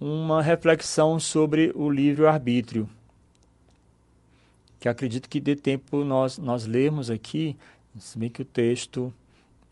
uma 0.00 0.40
reflexão 0.40 1.20
sobre 1.20 1.72
o 1.74 1.90
livre-arbítrio, 1.90 2.88
que 4.78 4.88
acredito 4.88 5.28
que 5.28 5.40
dê 5.40 5.54
tempo 5.54 6.04
nós, 6.04 6.38
nós 6.38 6.64
lermos 6.64 7.10
aqui, 7.10 7.56
se 7.98 8.16
bem 8.18 8.30
que 8.30 8.40
o 8.40 8.44
texto 8.44 9.12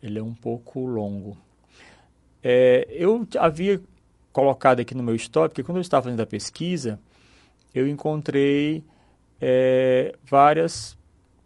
ele 0.01 0.19
é 0.19 0.23
um 0.23 0.33
pouco 0.33 0.85
longo. 0.85 1.37
É, 2.43 2.87
eu 2.89 3.27
havia 3.37 3.81
colocado 4.31 4.79
aqui 4.79 4.95
no 4.95 5.03
meu 5.03 5.15
histórico, 5.15 5.55
porque 5.55 5.63
quando 5.63 5.77
eu 5.77 5.81
estava 5.81 6.03
fazendo 6.03 6.21
a 6.21 6.25
pesquisa, 6.25 6.99
eu 7.73 7.87
encontrei 7.87 8.83
é, 9.39 10.15
várias, 10.23 10.97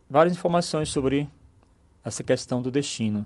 várias 0.10 0.34
informações 0.34 0.90
sobre 0.90 1.28
essa 2.04 2.24
questão 2.24 2.62
do 2.62 2.70
destino. 2.70 3.26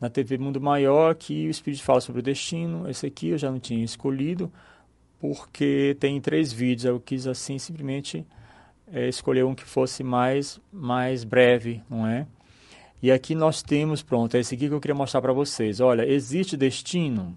Na 0.00 0.08
TV 0.08 0.38
Mundo 0.38 0.60
Maior, 0.60 1.14
que 1.14 1.46
o 1.46 1.50
Espírito 1.50 1.82
fala 1.82 2.00
sobre 2.00 2.20
o 2.20 2.22
destino, 2.22 2.88
esse 2.88 3.06
aqui 3.06 3.28
eu 3.28 3.38
já 3.38 3.50
não 3.50 3.60
tinha 3.60 3.84
escolhido, 3.84 4.50
porque 5.18 5.96
tem 6.00 6.20
três 6.20 6.52
vídeos, 6.52 6.86
eu 6.86 7.00
quis 7.00 7.26
assim 7.26 7.58
simplesmente 7.58 8.26
é, 8.92 9.08
escolher 9.08 9.44
um 9.44 9.54
que 9.54 9.64
fosse 9.64 10.02
mais, 10.02 10.60
mais 10.72 11.22
breve, 11.24 11.82
não 11.88 12.06
é? 12.06 12.26
E 13.02 13.10
aqui 13.10 13.34
nós 13.34 13.62
temos, 13.62 14.02
pronto, 14.02 14.36
é 14.36 14.40
esse 14.40 14.54
aqui 14.54 14.68
que 14.68 14.74
eu 14.74 14.80
queria 14.80 14.94
mostrar 14.94 15.22
para 15.22 15.32
vocês. 15.32 15.80
Olha, 15.80 16.06
existe 16.06 16.56
destino? 16.56 17.36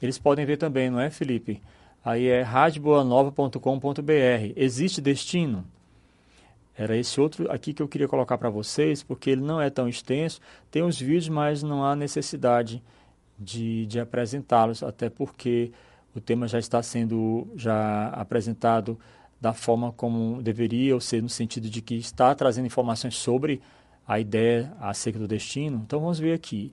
Eles 0.00 0.18
podem 0.18 0.46
ver 0.46 0.56
também, 0.56 0.90
não 0.90 1.00
é, 1.00 1.10
Felipe? 1.10 1.60
Aí 2.04 2.26
é 2.26 2.42
radioboanova.com.br. 2.42 4.52
Existe 4.54 5.00
destino? 5.00 5.64
Era 6.76 6.96
esse 6.96 7.20
outro 7.20 7.50
aqui 7.50 7.72
que 7.72 7.82
eu 7.82 7.88
queria 7.88 8.06
colocar 8.06 8.36
para 8.36 8.50
vocês, 8.50 9.02
porque 9.02 9.30
ele 9.30 9.40
não 9.40 9.60
é 9.60 9.70
tão 9.70 9.88
extenso. 9.88 10.40
Tem 10.70 10.82
os 10.82 10.98
vídeos, 10.98 11.28
mas 11.28 11.62
não 11.62 11.84
há 11.84 11.96
necessidade 11.96 12.82
de, 13.38 13.86
de 13.86 13.98
apresentá-los, 13.98 14.82
até 14.82 15.08
porque 15.08 15.72
o 16.14 16.20
tema 16.20 16.46
já 16.46 16.58
está 16.58 16.82
sendo 16.82 17.48
já 17.56 18.08
apresentado 18.08 18.98
da 19.40 19.52
forma 19.52 19.92
como 19.92 20.42
deveria, 20.42 20.94
ou 20.94 21.00
seja, 21.00 21.22
no 21.22 21.28
sentido 21.28 21.68
de 21.68 21.80
que 21.80 21.96
está 21.96 22.34
trazendo 22.34 22.66
informações 22.66 23.16
sobre 23.16 23.60
a 24.06 24.20
ideia 24.20 24.72
acerca 24.80 25.18
do 25.18 25.28
destino. 25.28 25.82
Então 25.84 26.00
vamos 26.00 26.18
ver 26.18 26.32
aqui. 26.32 26.72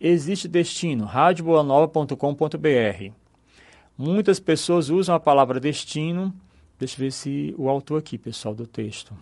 Existe 0.00 0.48
destino, 0.48 1.04
radioboanova.com.br. 1.04 3.12
Muitas 3.96 4.38
pessoas 4.38 4.90
usam 4.90 5.14
a 5.14 5.20
palavra 5.20 5.58
destino 5.58 6.34
Deixa 6.78 6.96
eu 6.96 6.98
ver 6.98 7.12
se 7.12 7.54
o 7.56 7.70
autor 7.70 7.98
aqui, 7.98 8.18
pessoal, 8.18 8.54
do 8.54 8.66
texto. 8.66 9.16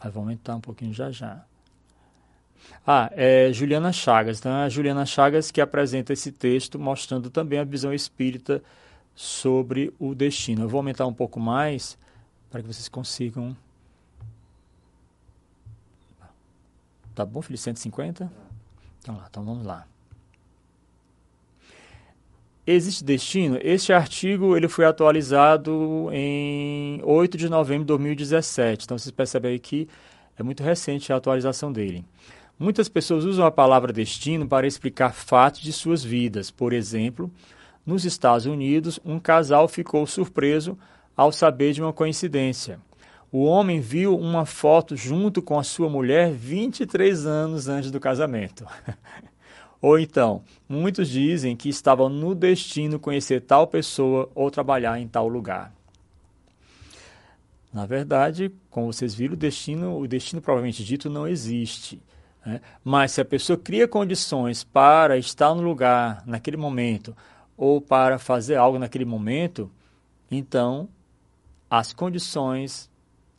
Aí 0.00 0.10
vou 0.10 0.22
aumentar 0.22 0.56
um 0.56 0.60
pouquinho 0.60 0.94
já 0.94 1.10
já. 1.10 1.44
Ah, 2.86 3.10
é 3.12 3.52
Juliana 3.52 3.92
Chagas. 3.92 4.38
Então, 4.38 4.52
é 4.52 4.64
a 4.64 4.68
Juliana 4.68 5.04
Chagas 5.04 5.50
que 5.50 5.60
apresenta 5.60 6.12
esse 6.12 6.32
texto, 6.32 6.78
mostrando 6.78 7.28
também 7.28 7.58
a 7.58 7.64
visão 7.64 7.92
espírita 7.92 8.62
sobre 9.14 9.92
o 9.98 10.14
destino. 10.14 10.62
Eu 10.62 10.68
vou 10.70 10.78
aumentar 10.78 11.06
um 11.06 11.12
pouco 11.12 11.38
mais 11.38 11.98
para 12.50 12.62
que 12.62 12.66
vocês 12.66 12.88
consigam. 12.88 13.54
Tá 17.18 17.26
bom, 17.26 17.42
filho? 17.42 17.58
150? 17.58 18.30
Então, 19.00 19.16
lá, 19.16 19.26
então 19.28 19.44
vamos 19.44 19.66
lá. 19.66 19.84
Existe 22.64 23.02
destino? 23.02 23.58
Este 23.60 23.92
artigo 23.92 24.56
ele 24.56 24.68
foi 24.68 24.84
atualizado 24.84 26.10
em 26.12 27.02
8 27.02 27.36
de 27.36 27.48
novembro 27.48 27.82
de 27.82 27.88
2017. 27.88 28.84
Então 28.84 28.96
vocês 28.96 29.10
percebem 29.10 29.50
aí 29.50 29.58
que 29.58 29.88
é 30.38 30.44
muito 30.44 30.62
recente 30.62 31.12
a 31.12 31.16
atualização 31.16 31.72
dele. 31.72 32.04
Muitas 32.56 32.88
pessoas 32.88 33.24
usam 33.24 33.44
a 33.44 33.50
palavra 33.50 33.92
destino 33.92 34.46
para 34.46 34.68
explicar 34.68 35.12
fatos 35.12 35.60
de 35.60 35.72
suas 35.72 36.04
vidas. 36.04 36.52
Por 36.52 36.72
exemplo, 36.72 37.28
nos 37.84 38.04
Estados 38.04 38.46
Unidos, 38.46 39.00
um 39.04 39.18
casal 39.18 39.66
ficou 39.66 40.06
surpreso 40.06 40.78
ao 41.16 41.32
saber 41.32 41.72
de 41.72 41.82
uma 41.82 41.92
coincidência. 41.92 42.78
O 43.30 43.44
homem 43.44 43.78
viu 43.78 44.18
uma 44.18 44.46
foto 44.46 44.96
junto 44.96 45.42
com 45.42 45.58
a 45.58 45.62
sua 45.62 45.88
mulher 45.88 46.32
23 46.32 47.26
anos 47.26 47.68
antes 47.68 47.90
do 47.90 48.00
casamento. 48.00 48.66
ou 49.82 49.98
então, 49.98 50.42
muitos 50.66 51.10
dizem 51.10 51.54
que 51.54 51.68
estavam 51.68 52.08
no 52.08 52.34
destino 52.34 52.98
conhecer 52.98 53.42
tal 53.42 53.66
pessoa 53.66 54.30
ou 54.34 54.50
trabalhar 54.50 54.98
em 54.98 55.06
tal 55.06 55.28
lugar. 55.28 55.74
Na 57.70 57.84
verdade, 57.84 58.50
como 58.70 58.90
vocês 58.90 59.14
viram, 59.14 59.34
o 59.34 59.36
destino, 59.36 59.98
o 59.98 60.08
destino 60.08 60.40
provavelmente 60.40 60.82
dito 60.82 61.10
não 61.10 61.28
existe. 61.28 62.02
Né? 62.44 62.62
Mas 62.82 63.12
se 63.12 63.20
a 63.20 63.26
pessoa 63.26 63.58
cria 63.58 63.86
condições 63.86 64.64
para 64.64 65.18
estar 65.18 65.54
no 65.54 65.60
lugar 65.60 66.22
naquele 66.26 66.56
momento, 66.56 67.14
ou 67.58 67.78
para 67.78 68.18
fazer 68.18 68.54
algo 68.54 68.78
naquele 68.78 69.04
momento, 69.04 69.70
então 70.30 70.88
as 71.68 71.92
condições 71.92 72.88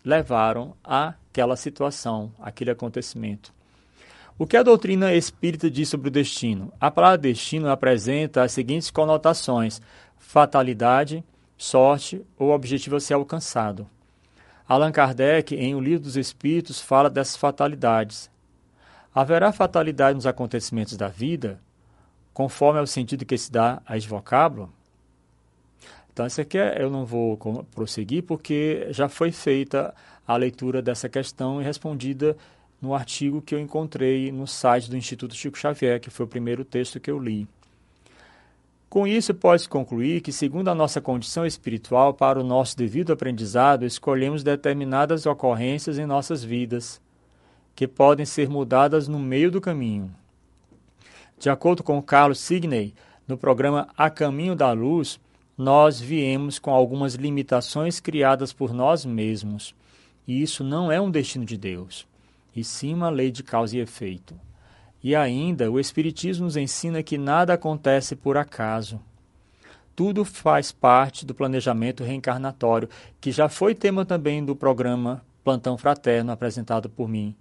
levaram 0.10 0.76
àquela 0.84 1.56
situação, 1.56 2.34
aquele 2.40 2.72
acontecimento. 2.72 3.54
O 4.38 4.46
que 4.46 4.58
a 4.58 4.64
doutrina 4.64 5.14
espírita 5.14 5.70
diz 5.70 5.88
sobre 5.88 6.10
o 6.10 6.12
destino? 6.12 6.74
A 6.80 6.92
palavra 6.92 7.18
destino 7.18 7.70
apresenta 7.70 8.44
as 8.44 8.52
seguintes 8.52 8.92
conotações: 8.92 9.82
fatalidade, 10.18 11.24
sorte 11.58 12.26
ou 12.38 12.50
objetivo 12.50 12.98
a 12.98 13.00
ser 13.00 13.14
alcançado. 13.14 13.88
Allan 14.68 14.92
Kardec, 14.92 15.56
em 15.56 15.76
O 15.76 15.80
Livro 15.80 16.04
dos 16.04 16.18
Espíritos, 16.18 16.82
fala 16.82 17.10
dessas 17.10 17.38
fatalidades. 17.38 18.30
Haverá 19.14 19.52
fatalidade 19.52 20.16
nos 20.16 20.28
acontecimentos 20.28 20.98
da 20.98 21.08
vida? 21.08 21.60
conforme 22.40 22.80
ao 22.80 22.88
sentido 22.88 23.26
que 23.26 23.38
se 23.38 23.52
dá 23.52 23.82
a 23.86 23.98
esse 23.98 24.08
vocábulo. 24.08 24.72
Então, 26.20 26.28
aqui 26.44 26.58
é, 26.58 26.84
eu 26.84 26.90
não 26.90 27.06
vou 27.06 27.38
prosseguir 27.74 28.24
porque 28.24 28.88
já 28.90 29.08
foi 29.08 29.32
feita 29.32 29.96
a 30.28 30.36
leitura 30.36 30.82
dessa 30.82 31.08
questão 31.08 31.62
e 31.62 31.64
respondida 31.64 32.36
no 32.82 32.94
artigo 32.94 33.42
que 33.42 33.56
eu 33.56 33.60
encontrei 33.60 34.30
no 34.30 34.46
site 34.46 34.90
do 34.90 34.98
Instituto 34.98 35.34
Chico 35.34 35.58
Xavier, 35.58 35.98
que 35.98 36.10
foi 36.10 36.26
o 36.26 36.30
primeiro 36.30 36.66
texto 36.66 37.00
que 37.00 37.10
eu 37.10 37.18
li. 37.18 37.48
Com 38.90 39.08
isso, 39.08 39.34
pode-se 39.34 39.70
concluir 39.70 40.20
que, 40.20 40.34
segundo 40.34 40.68
a 40.68 40.76
nossa 40.76 41.00
condição 41.00 41.46
espiritual, 41.46 42.14
para 42.14 42.38
o 42.38 42.44
nosso 42.44 42.76
devido 42.76 43.14
aprendizado, 43.14 43.86
escolhemos 43.86 44.44
determinadas 44.44 45.26
ocorrências 45.26 45.98
em 45.98 46.06
nossas 46.06 46.44
vidas, 46.44 47.00
que 47.74 47.88
podem 47.88 48.26
ser 48.26 48.50
mudadas 48.50 49.08
no 49.08 49.20
meio 49.20 49.50
do 49.50 49.62
caminho. 49.62 50.14
De 51.38 51.50
acordo 51.50 51.82
com 51.82 52.02
Carlos 52.02 52.42
Signey, 52.42 52.94
no 53.26 53.38
programa 53.38 53.88
A 53.96 54.10
Caminho 54.10 54.54
da 54.54 54.74
Luz, 54.74 55.18
nós 55.60 56.00
viemos 56.00 56.58
com 56.58 56.72
algumas 56.72 57.16
limitações 57.16 58.00
criadas 58.00 58.54
por 58.54 58.74
nós 58.74 59.04
mesmos. 59.04 59.76
E 60.26 60.42
isso 60.42 60.64
não 60.64 60.90
é 60.90 61.02
um 61.02 61.12
destino 61.12 61.44
de 61.44 61.58
Deus, 61.58 62.08
e 62.56 62.64
sim 62.64 62.94
uma 62.94 63.10
lei 63.10 63.30
de 63.30 63.44
causa 63.44 63.76
e 63.76 63.82
efeito. 63.82 64.40
E 65.04 65.14
ainda, 65.14 65.70
o 65.70 65.78
Espiritismo 65.78 66.46
nos 66.46 66.56
ensina 66.56 67.04
que 67.04 67.18
nada 67.18 67.56
acontece 67.56 68.16
por 68.16 68.38
acaso. 68.38 69.02
Tudo 69.94 70.24
faz 70.24 70.72
parte 70.72 71.26
do 71.26 71.36
planejamento 71.36 72.06
reencarnatório, 72.06 72.88
que 73.20 73.30
já 73.30 73.50
foi 73.50 73.76
tema 73.76 74.06
também 74.06 74.46
do 74.46 74.56
programa 74.56 75.22
Plantão 75.44 75.78
Fraterno 75.78 76.32
apresentado 76.32 76.90
por 76.90 77.10
mim. 77.10 77.36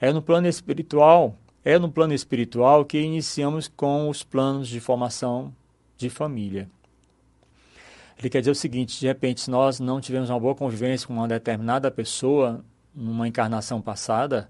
É 0.00 0.12
no 0.12 0.22
plano 0.22 0.46
espiritual 0.46 1.34
é 1.64 1.80
no 1.80 1.90
plano 1.90 2.14
espiritual 2.14 2.84
que 2.84 3.00
iniciamos 3.00 3.66
com 3.66 4.08
os 4.08 4.22
planos 4.22 4.68
de 4.68 4.78
formação 4.78 5.52
de 5.98 6.08
família. 6.08 6.70
Ele 8.18 8.30
quer 8.30 8.40
dizer 8.40 8.50
o 8.50 8.54
seguinte: 8.54 8.98
de 8.98 9.06
repente, 9.06 9.42
se 9.42 9.50
nós 9.50 9.78
não 9.78 10.00
tivemos 10.00 10.30
uma 10.30 10.40
boa 10.40 10.54
convivência 10.54 11.06
com 11.06 11.14
uma 11.14 11.28
determinada 11.28 11.90
pessoa 11.90 12.64
numa 12.94 13.28
encarnação 13.28 13.80
passada, 13.80 14.48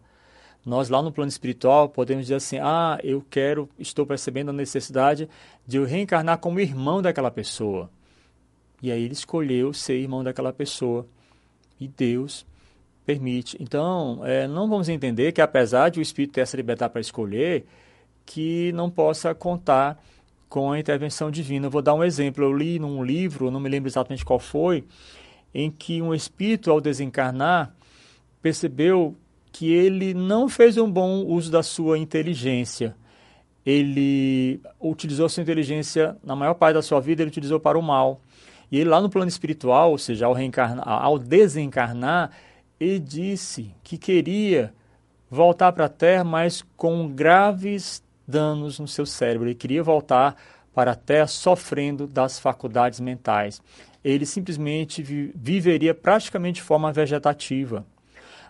nós 0.65 0.89
lá 0.89 1.03
no 1.03 1.13
plano 1.13 1.29
espiritual 1.29 1.89
podemos 1.89 2.25
dizer 2.25 2.37
assim: 2.37 2.59
ah, 2.59 2.99
eu 3.03 3.25
quero, 3.29 3.69
estou 3.79 4.07
percebendo 4.07 4.51
a 4.51 4.53
necessidade 4.53 5.29
de 5.67 5.77
eu 5.77 5.85
reencarnar 5.85 6.39
como 6.39 6.61
irmão 6.61 7.03
daquela 7.03 7.31
pessoa. 7.31 7.91
E 8.83 8.93
aí 8.93 9.03
ele 9.03 9.15
escolheu 9.15 9.73
ser 9.73 9.95
irmão 9.95 10.23
daquela 10.23 10.53
pessoa. 10.53 11.07
E 11.81 11.89
Deus 11.89 12.47
permite. 13.05 13.57
Então, 13.61 14.21
é, 14.25 14.49
não 14.49 14.69
vamos 14.69 14.89
entender 14.89 15.33
que, 15.33 15.41
apesar 15.41 15.89
de 15.91 15.99
o 15.99 16.03
espírito 16.03 16.35
ter 16.35 16.41
essa 16.43 16.57
liberdade 16.57 16.93
para 16.93 17.01
escolher, 17.01 17.67
que 18.25 18.73
não 18.73 18.91
possa 18.91 19.35
contar 19.35 20.03
com 20.57 20.73
a 20.73 20.81
intervenção 20.81 21.31
divina. 21.31 21.67
Eu 21.67 21.71
vou 21.71 21.83
dar 21.83 21.93
um 21.93 22.03
exemplo. 22.03 22.43
Eu 22.43 22.57
li 22.57 22.79
num 22.79 23.05
livro, 23.05 23.51
não 23.51 23.61
me 23.61 23.69
lembro 23.69 23.91
exatamente 23.91 24.25
qual 24.25 24.39
foi, 24.39 24.85
em 25.53 25.71
que 25.71 26.01
um 26.01 26.15
espírito, 26.15 26.71
ao 26.71 26.81
desencarnar, 26.81 27.75
percebeu 28.41 29.15
que 29.53 29.71
ele 29.71 30.15
não 30.15 30.49
fez 30.49 30.79
um 30.79 30.91
bom 30.91 31.27
uso 31.27 31.53
da 31.53 31.63
sua 31.63 31.99
inteligência. 31.99 32.97
Ele 33.67 34.59
utilizou 34.81 35.29
sua 35.29 35.43
inteligência, 35.43 36.17
na 36.25 36.35
maior 36.35 36.55
parte 36.55 36.77
da 36.77 36.83
sua 36.83 37.01
vida, 37.01 37.23
ele 37.23 37.29
utilizou 37.29 37.61
para 37.61 37.79
o 37.79 37.83
mal. 37.83 38.23
E 38.73 38.79
ele 38.79 38.89
lá 38.89 38.99
no 38.99 39.11
plano 39.11 39.29
espiritual, 39.29 39.91
ou 39.91 39.99
seja, 39.99 40.25
ao, 40.25 40.33
reencarnar, 40.33 40.89
ao 40.89 41.19
desencarnar, 41.19 42.31
e 42.81 42.99
disse 42.99 43.75
que 43.85 43.99
queria 43.99 44.73
voltar 45.31 45.71
para 45.73 45.85
a 45.85 45.91
Terra, 45.91 46.25
mas 46.25 46.65
com 46.79 47.09
graves 47.09 48.03
danos 48.27 48.79
no 48.79 48.89
seu 48.89 49.07
cérebro. 49.07 49.49
Ele 49.49 49.55
queria 49.55 49.83
voltar 49.83 50.37
para 50.75 50.93
a 50.93 50.95
Terra 50.95 51.27
sofrendo 51.27 52.07
das 52.07 52.39
faculdades 52.39 53.01
mentais. 53.01 53.61
Ele 54.05 54.27
simplesmente 54.27 55.03
vi 55.03 55.33
viveria 55.35 55.95
praticamente 55.95 56.57
de 56.57 56.63
forma 56.63 56.93
vegetativa. 56.93 57.85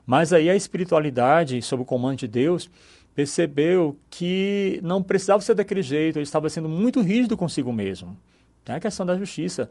Mas 0.07 0.33
aí 0.33 0.49
a 0.49 0.57
espiritualidade, 0.57 1.61
sob 1.63 1.83
o 1.83 1.87
comando 1.87 2.19
de 2.19 2.29
Deus, 2.29 2.71
percebeu 3.15 3.97
que 4.11 4.81
não 4.83 5.03
precisava 5.03 5.41
ser 5.41 5.55
daquele 5.55 5.83
jeito, 5.83 6.19
ele 6.19 6.25
estava 6.25 6.49
sendo 6.49 6.69
muito 6.69 7.01
rígido 7.01 7.37
consigo 7.37 7.73
mesmo. 7.73 8.17
É 8.67 8.75
a 8.75 8.81
questão 8.81 9.07
da 9.07 9.17
justiça. 9.17 9.71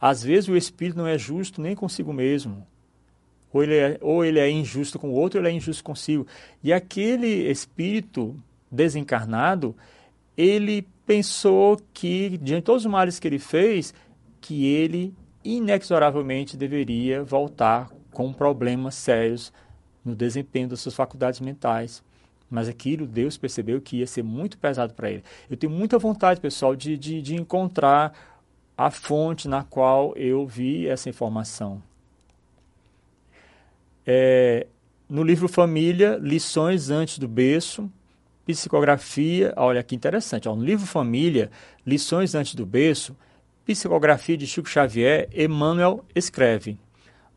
Às 0.00 0.22
vezes 0.22 0.48
o 0.48 0.56
espírito 0.56 0.98
não 0.98 1.06
é 1.06 1.18
justo 1.18 1.60
nem 1.60 1.74
consigo 1.74 2.12
mesmo 2.12 2.66
ou 3.54 3.62
ele, 3.62 3.76
é, 3.76 3.98
ou 4.00 4.24
ele 4.24 4.40
é 4.40 4.50
injusto 4.50 4.98
com 4.98 5.10
o 5.10 5.12
outro, 5.12 5.38
ou 5.38 5.46
ele 5.46 5.54
é 5.54 5.56
injusto 5.56 5.84
consigo. 5.84 6.26
E 6.62 6.72
aquele 6.72 7.48
espírito 7.48 8.36
desencarnado, 8.74 9.74
ele 10.36 10.86
pensou 11.06 11.78
que, 11.92 12.30
diante 12.38 12.60
de 12.60 12.62
todos 12.62 12.84
os 12.84 12.90
males 12.90 13.18
que 13.18 13.28
ele 13.28 13.38
fez, 13.38 13.94
que 14.40 14.66
ele 14.66 15.14
inexoravelmente 15.44 16.56
deveria 16.56 17.22
voltar 17.22 17.90
com 18.10 18.32
problemas 18.32 18.94
sérios 18.94 19.52
no 20.04 20.14
desempenho 20.14 20.68
das 20.68 20.80
suas 20.80 20.94
faculdades 20.94 21.40
mentais. 21.40 22.02
Mas 22.50 22.68
aquilo 22.68 23.06
Deus 23.06 23.36
percebeu 23.36 23.80
que 23.80 23.98
ia 23.98 24.06
ser 24.06 24.22
muito 24.22 24.58
pesado 24.58 24.94
para 24.94 25.10
ele. 25.10 25.24
Eu 25.50 25.56
tenho 25.56 25.72
muita 25.72 25.98
vontade, 25.98 26.40
pessoal, 26.40 26.76
de, 26.76 26.96
de, 26.96 27.20
de 27.20 27.34
encontrar 27.34 28.12
a 28.76 28.90
fonte 28.90 29.48
na 29.48 29.64
qual 29.64 30.16
eu 30.16 30.46
vi 30.46 30.86
essa 30.86 31.08
informação. 31.08 31.82
É, 34.06 34.66
no 35.08 35.22
livro 35.22 35.48
Família, 35.48 36.18
Lições 36.20 36.90
Antes 36.90 37.18
do 37.18 37.28
Berço, 37.28 37.90
Psicografia, 38.46 39.54
olha 39.56 39.82
que 39.82 39.94
interessante, 39.94 40.48
ó, 40.48 40.54
no 40.54 40.62
livro 40.62 40.86
Família, 40.86 41.50
Lições 41.86 42.34
Antes 42.34 42.54
do 42.54 42.66
Berço, 42.66 43.16
Psicografia 43.64 44.36
de 44.36 44.46
Chico 44.46 44.68
Xavier, 44.68 45.28
Emmanuel 45.32 46.04
escreve: 46.14 46.78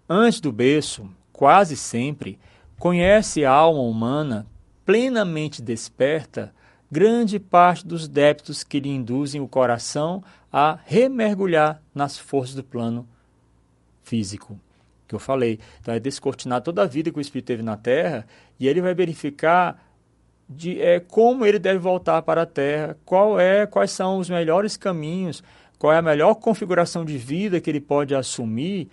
Antes 0.09 0.41
do 0.41 0.51
berço, 0.51 1.09
quase 1.31 1.77
sempre, 1.77 2.37
conhece 2.77 3.45
a 3.45 3.51
alma 3.51 3.81
humana 3.81 4.45
plenamente 4.85 5.61
desperta 5.61 6.53
grande 6.91 7.39
parte 7.39 7.85
dos 7.85 8.07
débitos 8.07 8.63
que 8.63 8.79
lhe 8.79 8.89
induzem 8.89 9.39
o 9.39 9.47
coração 9.47 10.23
a 10.51 10.79
remergulhar 10.85 11.81
nas 11.93 12.17
forças 12.17 12.55
do 12.55 12.63
plano 12.63 13.07
físico, 14.03 14.59
que 15.07 15.15
eu 15.15 15.19
falei. 15.19 15.59
Então 15.79 15.93
é 15.93 15.99
descortinar 15.99 16.61
toda 16.61 16.83
a 16.83 16.87
vida 16.87 17.11
que 17.11 17.17
o 17.17 17.21
Espírito 17.21 17.47
teve 17.47 17.63
na 17.63 17.77
Terra 17.77 18.25
e 18.59 18.67
ele 18.67 18.81
vai 18.81 18.93
verificar 18.93 19.86
de 20.49 20.81
é, 20.81 20.99
como 20.99 21.45
ele 21.45 21.59
deve 21.59 21.79
voltar 21.79 22.21
para 22.21 22.43
a 22.43 22.45
Terra, 22.45 22.97
qual 23.05 23.39
é, 23.39 23.65
quais 23.65 23.91
são 23.91 24.17
os 24.17 24.29
melhores 24.29 24.77
caminhos, 24.77 25.43
qual 25.77 25.91
é 25.93 25.97
a 25.97 26.01
melhor 26.01 26.35
configuração 26.35 27.03
de 27.03 27.17
vida 27.17 27.59
que 27.59 27.69
ele 27.69 27.81
pode 27.81 28.15
assumir 28.15 28.89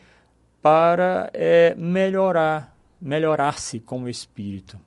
para 0.60 1.30
é, 1.32 1.74
melhorar, 1.76 2.74
melhorar-se 3.00 3.78
como 3.78 4.08
espírito. 4.08 4.78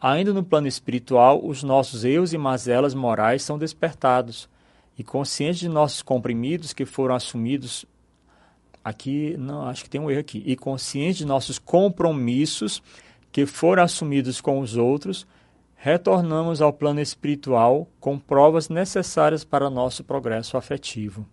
Ainda 0.00 0.32
no 0.32 0.42
plano 0.42 0.66
espiritual, 0.66 1.44
os 1.44 1.62
nossos 1.62 2.04
eus 2.04 2.32
e 2.32 2.38
mazelas 2.38 2.94
morais 2.94 3.42
são 3.42 3.58
despertados 3.58 4.48
e 4.98 5.04
conscientes 5.04 5.60
de 5.60 5.68
nossos 5.68 6.02
comprimidos 6.02 6.72
que 6.72 6.84
foram 6.84 7.14
assumidos 7.14 7.84
aqui, 8.84 9.36
não, 9.38 9.66
acho 9.66 9.84
que 9.84 9.90
tem 9.90 10.00
um 10.00 10.10
erro 10.10 10.20
aqui, 10.20 10.42
e 10.46 10.56
conscientes 10.56 11.18
de 11.18 11.26
nossos 11.26 11.58
compromissos 11.58 12.82
que 13.32 13.46
foram 13.46 13.82
assumidos 13.82 14.40
com 14.40 14.60
os 14.60 14.76
outros, 14.76 15.26
retornamos 15.76 16.60
ao 16.60 16.72
plano 16.72 17.00
espiritual 17.00 17.88
com 17.98 18.18
provas 18.18 18.68
necessárias 18.68 19.44
para 19.44 19.70
nosso 19.70 20.04
progresso 20.04 20.56
afetivo. 20.56 21.26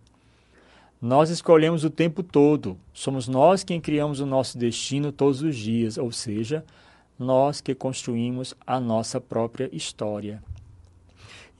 Nós 1.00 1.30
escolhemos 1.30 1.84
o 1.84 1.90
tempo 1.90 2.22
todo, 2.22 2.76
somos 2.92 3.28
nós 3.28 3.62
quem 3.62 3.80
criamos 3.80 4.20
o 4.20 4.26
nosso 4.26 4.58
destino 4.58 5.12
todos 5.12 5.42
os 5.42 5.54
dias, 5.54 5.96
ou 5.96 6.10
seja, 6.10 6.64
nós 7.18 7.60
que 7.60 7.74
construímos 7.74 8.54
a 8.66 8.80
nossa 8.80 9.20
própria 9.20 9.68
história. 9.72 10.42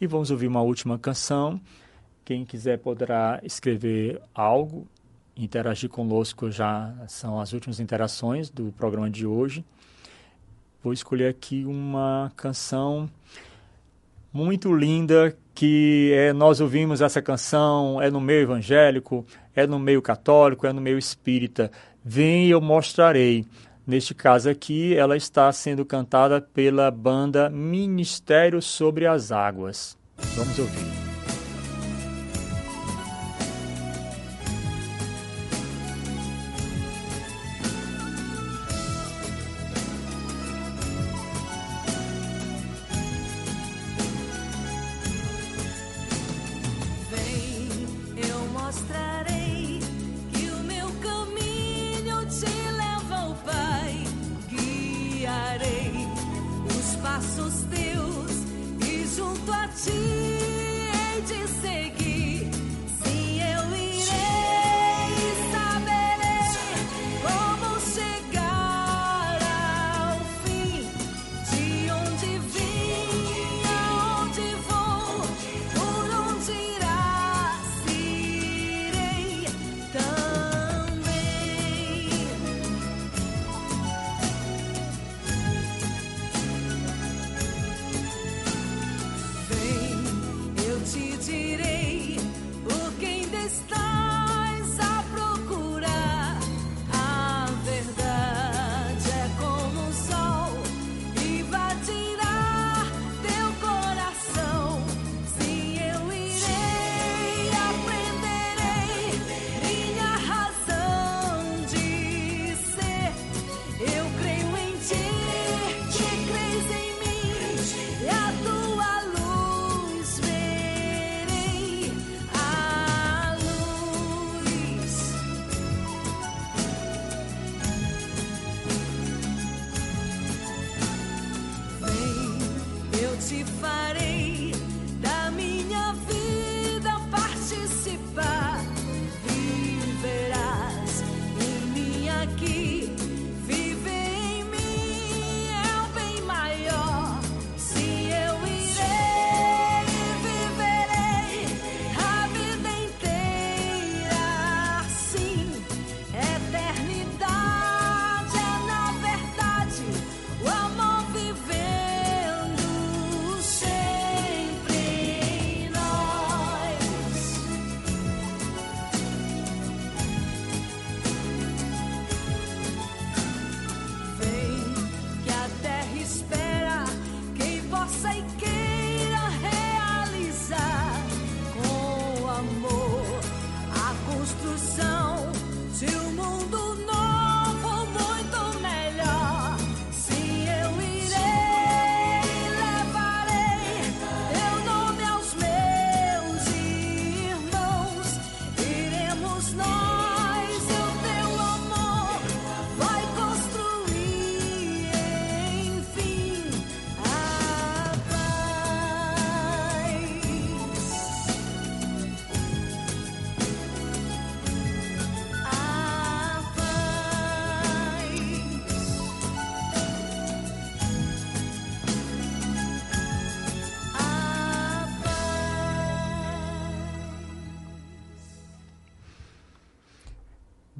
E 0.01 0.07
vamos 0.07 0.30
ouvir 0.30 0.47
uma 0.47 0.62
última 0.62 0.99
canção. 0.99 1.61
Quem 2.24 2.45
quiser 2.45 2.78
poderá 2.78 3.41
escrever 3.43 4.20
algo, 4.34 4.86
interagir 5.36 5.89
conosco 5.89 6.51
já 6.51 6.95
são 7.09 7.41
as 7.41 7.53
últimas 7.53 7.80
interações 7.80 8.51
do 8.51 8.72
programa 8.72 9.11
de 9.11 9.26
hoje. 9.26 9.64
Vou 10.83 10.93
escolher 10.93 11.29
aqui 11.29 11.64
uma 11.64 12.33
canção 12.37 13.11
muito 14.33 14.72
linda 14.74 15.37
que 15.55 16.12
é, 16.14 16.33
nós 16.33 16.61
ouvimos 16.61 17.01
essa 17.01 17.20
canção, 17.20 18.01
é 18.01 18.09
no 18.09 18.20
meio 18.20 18.43
evangélico, 18.43 19.26
é 19.57 19.66
no 19.66 19.76
meio 19.76 20.01
católico, 20.01 20.68
é 20.68 20.72
no 20.72 20.81
meio 20.81 20.97
espírita. 20.97 21.70
Vem 22.05 22.47
e 22.47 22.51
eu 22.51 22.61
mostrarei. 22.61 23.45
Neste 23.85 24.14
caso 24.14 24.49
aqui, 24.49 24.95
ela 24.95 25.16
está 25.16 25.51
sendo 25.51 25.85
cantada 25.85 26.41
pela 26.41 26.91
banda 26.91 27.51
Ministério 27.51 28.62
sobre 28.62 29.05
as 29.07 29.33
Águas. 29.33 29.99
Vamos 30.37 30.59
ouvir. 30.59 31.07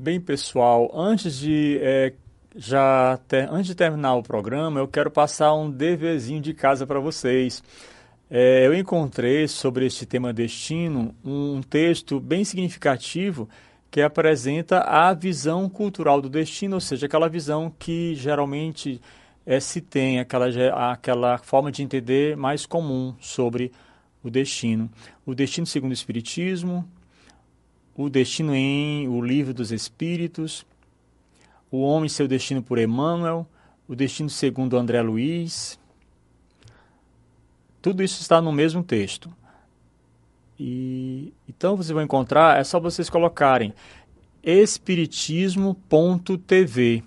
Bem, 0.09 0.19
pessoal, 0.19 0.91
antes 0.95 1.39
de 1.39 1.79
é, 1.83 2.15
já 2.57 3.21
ter, 3.29 3.47
antes 3.53 3.67
de 3.67 3.75
terminar 3.75 4.15
o 4.15 4.23
programa, 4.23 4.81
eu 4.81 4.89
quero 4.89 5.11
passar 5.11 5.53
um 5.53 5.71
deverzinho 5.71 6.41
de 6.41 6.55
casa 6.55 6.87
para 6.87 6.99
vocês. 6.99 7.63
É, 8.31 8.67
eu 8.67 8.73
encontrei 8.75 9.47
sobre 9.47 9.85
este 9.85 10.07
tema 10.07 10.33
destino 10.33 11.15
um 11.23 11.61
texto 11.61 12.19
bem 12.19 12.43
significativo 12.43 13.51
que 13.91 14.01
apresenta 14.01 14.81
a 14.81 15.13
visão 15.13 15.69
cultural 15.69 16.23
do 16.23 16.31
destino, 16.31 16.77
ou 16.77 16.81
seja, 16.81 17.05
aquela 17.05 17.29
visão 17.29 17.71
que 17.79 18.15
geralmente 18.15 19.03
é, 19.45 19.61
se 19.61 19.83
tem, 19.83 20.21
aquela, 20.21 20.47
aquela 20.91 21.37
forma 21.37 21.71
de 21.71 21.83
entender 21.83 22.35
mais 22.35 22.65
comum 22.65 23.15
sobre 23.21 23.71
o 24.25 24.31
destino. 24.31 24.89
O 25.27 25.35
destino 25.35 25.67
segundo 25.67 25.91
o 25.91 25.93
Espiritismo, 25.93 26.89
o 27.99 28.09
destino 28.09 28.55
em 28.55 29.07
O 29.09 29.21
Livro 29.21 29.53
dos 29.53 29.71
Espíritos, 29.73 30.65
O 31.69 31.81
Homem 31.81 32.07
e 32.07 32.11
Seu 32.11 32.29
Destino 32.29 32.63
por 32.63 32.79
Emmanuel, 32.79 33.45
O 33.89 33.97
Destino 33.97 34.31
segundo 34.31 34.79
André 34.79 35.03
Luiz. 35.03 35.77
Tudo 37.83 38.05
isso 38.05 38.23
está 38.23 38.41
no 38.41 38.53
mesmo 38.53 38.85
texto. 38.85 39.35
E 40.57 41.35
então 41.49 41.77
vocês 41.77 41.91
vão 41.91 42.03
encontrar, 42.03 42.61
é 42.61 42.65
só 42.65 42.79
vocês 42.79 43.11
colocarem 43.11 43.75
espiritismo.tv 44.45 47.03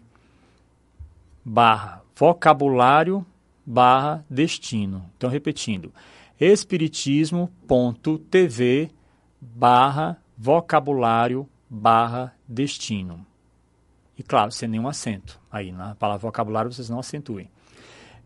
barra 1.43 2.03
vocabulário 2.13 3.25
barra 3.65 4.25
destino. 4.29 5.09
Então 5.15 5.29
repetindo, 5.29 5.93
espiritismo.tv 6.37 8.91
barra 9.39 10.20
vocabulário 10.43 11.47
barra 11.69 12.35
destino. 12.47 13.23
E 14.17 14.23
claro, 14.23 14.51
sem 14.51 14.67
nenhum 14.67 14.87
acento. 14.87 15.39
Aí 15.51 15.71
na 15.71 15.93
palavra 15.93 16.27
vocabulário 16.27 16.71
vocês 16.71 16.89
não 16.89 16.97
acentuem. 16.97 17.47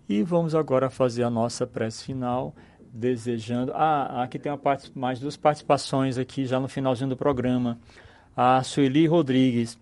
E 0.07 0.23
vamos 0.23 0.55
agora 0.55 0.89
fazer 0.89 1.23
a 1.23 1.29
nossa 1.29 1.67
prece 1.67 2.05
final 2.05 2.55
desejando. 2.79 3.73
Ah, 3.75 4.23
aqui 4.23 4.39
tem 4.39 4.49
uma 4.49 4.57
parte, 4.57 4.97
mais 4.97 5.19
duas 5.19 5.35
participações 5.35 6.17
aqui 6.17 6.45
já 6.45 6.57
no 6.57 6.69
finalzinho 6.69 7.09
do 7.09 7.17
programa. 7.17 7.77
A 8.33 8.63
Sueli 8.63 9.05
Rodrigues, 9.07 9.77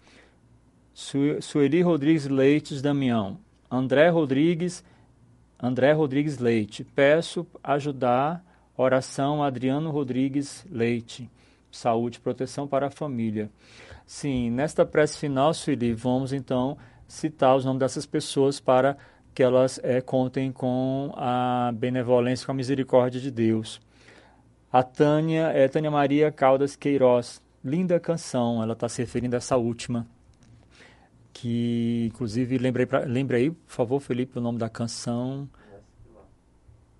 Su, 0.92 1.40
Sueli 1.40 1.84
Rodrigues 1.84 2.26
Leites 2.28 2.82
Damião, 2.82 3.38
André 3.70 4.10
Rodrigues, 4.10 4.84
André 5.62 5.92
Rodrigues 5.92 6.40
Leite. 6.40 6.84
Peço 6.84 7.46
ajudar. 7.64 8.44
Oração 8.76 9.44
Adriano 9.44 9.92
Rodrigues 9.92 10.66
Leite. 10.68 11.30
Saúde 11.78 12.18
e 12.18 12.22
proteção 12.22 12.68
para 12.68 12.88
a 12.88 12.92
família. 12.92 13.50
Sim, 14.06 14.52
nesta 14.52 14.86
prece 14.86 15.18
final, 15.18 15.54
Sueli, 15.54 15.94
vamos 15.94 16.34
então 16.34 16.78
citar 17.08 17.56
os 17.56 17.66
nomes 17.66 17.80
dessas 17.80 18.06
pessoas 18.06 18.60
para 18.60 18.98
que 19.34 19.42
elas 19.42 19.80
é, 19.84 20.00
contem 20.02 20.52
com 20.52 21.12
a 21.16 21.72
benevolência, 21.74 22.46
com 22.46 22.52
a 22.52 22.56
misericórdia 22.56 23.20
de 23.20 23.32
Deus. 23.32 23.82
A 24.72 24.84
Tânia 24.84 25.48
é 25.48 25.68
Tânia 25.68 25.90
Maria 25.90 26.32
Caldas 26.32 26.76
Queiroz. 26.76 27.42
Linda 27.64 28.00
canção, 28.00 28.62
ela 28.62 28.74
está 28.74 28.90
se 28.90 29.02
referindo 29.02 29.36
a 29.36 29.38
essa 29.38 29.58
última. 29.58 30.06
Que, 31.32 32.10
inclusive, 32.12 32.58
lembrei, 32.58 32.86
pra, 32.86 33.00
lembre 33.00 33.38
aí, 33.38 33.52
por 33.52 33.72
favor, 33.72 34.00
Felipe, 34.00 34.38
o 34.38 34.42
nome 34.42 34.60
da 34.60 34.70
canção. 34.70 35.50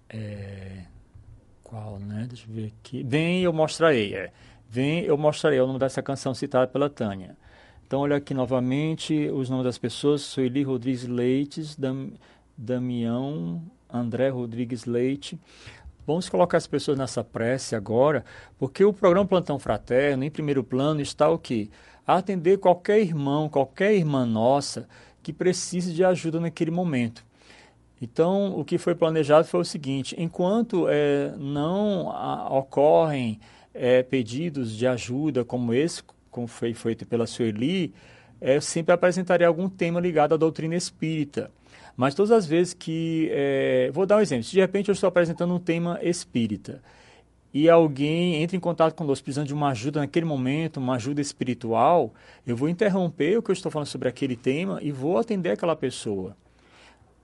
É, 0.10 0.84
qual, 1.64 1.98
né? 1.98 2.26
Deixa 2.28 2.48
eu 2.48 2.54
ver 2.54 2.72
aqui. 2.80 3.04
Vem, 3.04 3.42
eu 3.42 3.52
mostrarei. 3.52 4.16
É. 4.16 4.32
Vem, 4.74 5.04
eu 5.04 5.16
mostrarei 5.16 5.60
o 5.60 5.68
nome 5.68 5.78
dessa 5.78 6.02
canção 6.02 6.34
citada 6.34 6.66
pela 6.66 6.90
Tânia. 6.90 7.38
Então, 7.86 8.00
olha 8.00 8.16
aqui 8.16 8.34
novamente 8.34 9.30
os 9.30 9.48
nomes 9.48 9.66
das 9.66 9.78
pessoas: 9.78 10.22
Sueli 10.24 10.64
Rodrigues 10.64 11.06
Leites, 11.06 11.76
Dam, 11.76 12.10
Damião 12.58 13.62
André 13.88 14.30
Rodrigues 14.30 14.86
Leite. 14.86 15.40
Vamos 16.08 16.28
colocar 16.28 16.58
as 16.58 16.66
pessoas 16.66 16.98
nessa 16.98 17.24
prece 17.24 17.76
agora, 17.76 18.26
porque 18.58 18.84
o 18.84 18.92
programa 18.92 19.28
Plantão 19.28 19.60
Fraterno, 19.60 20.24
em 20.24 20.32
primeiro 20.32 20.64
plano, 20.64 21.02
está 21.02 21.30
o 21.30 21.38
quê? 21.38 21.70
atender 22.08 22.58
qualquer 22.58 23.00
irmão, 23.00 23.48
qualquer 23.48 23.94
irmã 23.94 24.26
nossa 24.26 24.88
que 25.22 25.32
precise 25.32 25.94
de 25.94 26.04
ajuda 26.04 26.40
naquele 26.40 26.72
momento. 26.72 27.24
Então, 28.02 28.60
o 28.60 28.66
que 28.66 28.80
foi 28.80 28.96
planejado 28.96 29.48
foi 29.48 29.62
o 29.62 29.66
seguinte: 29.66 30.16
enquanto 30.18 30.88
é, 30.90 31.32
não 31.38 32.10
a, 32.10 32.58
ocorrem 32.58 33.40
é, 33.74 34.04
pedidos 34.04 34.76
de 34.76 34.86
ajuda 34.86 35.44
como 35.44 35.74
esse 35.74 36.04
como 36.30 36.48
foi 36.48 36.74
feito 36.74 37.06
pela 37.06 37.28
Sueli, 37.28 37.94
é, 38.42 38.60
sempre 38.60 38.94
apresentaria 38.94 39.48
algum 39.48 39.70
tema 39.70 40.00
ligado 40.00 40.34
à 40.34 40.38
doutrina 40.38 40.76
espírita. 40.76 41.52
Mas 41.96 42.16
todas 42.16 42.32
as 42.32 42.46
vezes 42.46 42.74
que. 42.74 43.30
É, 43.32 43.92
vou 43.94 44.06
dar 44.06 44.18
um 44.18 44.20
exemplo. 44.20 44.44
Se 44.44 44.52
de 44.52 44.60
repente 44.60 44.90
eu 44.90 44.94
estou 44.94 45.08
apresentando 45.08 45.54
um 45.54 45.60
tema 45.60 46.00
espírita 46.02 46.82
e 47.54 47.70
alguém 47.70 48.42
entra 48.42 48.58
em 48.58 48.60
contato 48.60 48.96
conosco 48.96 49.24
precisando 49.24 49.48
de 49.48 49.54
uma 49.54 49.70
ajuda 49.70 50.00
naquele 50.00 50.26
momento, 50.26 50.78
uma 50.78 50.96
ajuda 50.96 51.22
espiritual, 51.22 52.12
eu 52.48 52.58
vou 52.58 52.68
interromper 52.68 53.38
o 53.38 53.44
que 53.44 53.52
eu 53.52 53.54
estou 53.54 53.72
falando 53.72 53.88
sobre 53.88 54.10
aquele 54.10 54.36
tema 54.36 54.80
e 54.82 54.92
vou 54.92 55.20
atender 55.20 55.52
aquela 55.52 55.76
pessoa. 55.76 56.36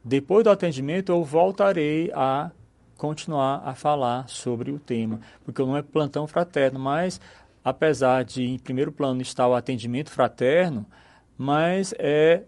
Depois 0.03 0.43
do 0.43 0.51
atendimento, 0.51 1.11
eu 1.11 1.23
voltarei 1.23 2.11
a 2.13 2.51
continuar 2.99 3.63
a 3.65 3.73
falar 3.73 4.27
sobre 4.27 4.71
o 4.71 4.77
tema, 4.77 5.21
porque 5.45 5.61
não 5.63 5.77
é 5.77 5.81
plantão 5.81 6.27
fraterno, 6.27 6.77
mas 6.77 7.19
apesar 7.63 8.25
de 8.25 8.43
em 8.43 8.59
primeiro 8.59 8.91
plano 8.91 9.21
estar 9.21 9.47
o 9.47 9.55
atendimento 9.55 10.11
fraterno, 10.11 10.85
mas 11.37 11.93
é 11.97 12.43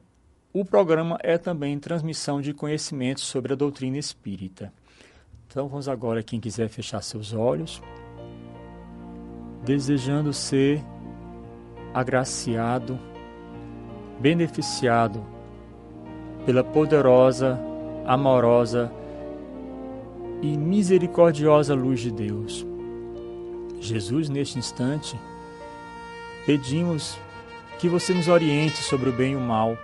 o 0.53 0.65
programa 0.65 1.17
é 1.23 1.37
também 1.37 1.79
transmissão 1.79 2.41
de 2.41 2.53
conhecimentos 2.53 3.23
sobre 3.23 3.53
a 3.53 3.55
doutrina 3.55 3.97
espírita. 3.97 4.73
Então 5.47 5.69
vamos 5.69 5.87
agora, 5.87 6.21
quem 6.21 6.37
quiser 6.37 6.67
fechar 6.67 7.01
seus 7.01 7.33
olhos, 7.33 7.81
desejando 9.63 10.33
ser 10.33 10.83
agraciado, 11.93 12.99
beneficiado 14.19 15.25
pela 16.45 16.61
poderosa, 16.63 17.57
amorosa 18.05 18.91
e 20.41 20.57
misericordiosa 20.57 21.73
luz 21.73 21.99
de 21.99 22.11
Deus 22.11 22.65
Jesus, 23.81 24.29
neste 24.29 24.59
instante, 24.59 25.19
pedimos 26.45 27.17
que 27.79 27.89
você 27.89 28.13
nos 28.13 28.27
oriente 28.27 28.77
sobre 28.77 29.09
o 29.09 29.13
bem 29.13 29.33
e 29.33 29.35
o 29.35 29.39
mal, 29.39 29.75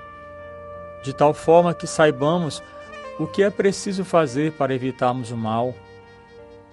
de 1.04 1.14
tal 1.14 1.34
forma 1.34 1.74
que 1.74 1.88
saibamos 1.88 2.62
o 3.18 3.26
que 3.26 3.42
é 3.42 3.50
preciso 3.50 4.06
fazer 4.06 4.52
para 4.52 4.76
evitarmos 4.76 5.32
o 5.32 5.36
mal 5.36 5.74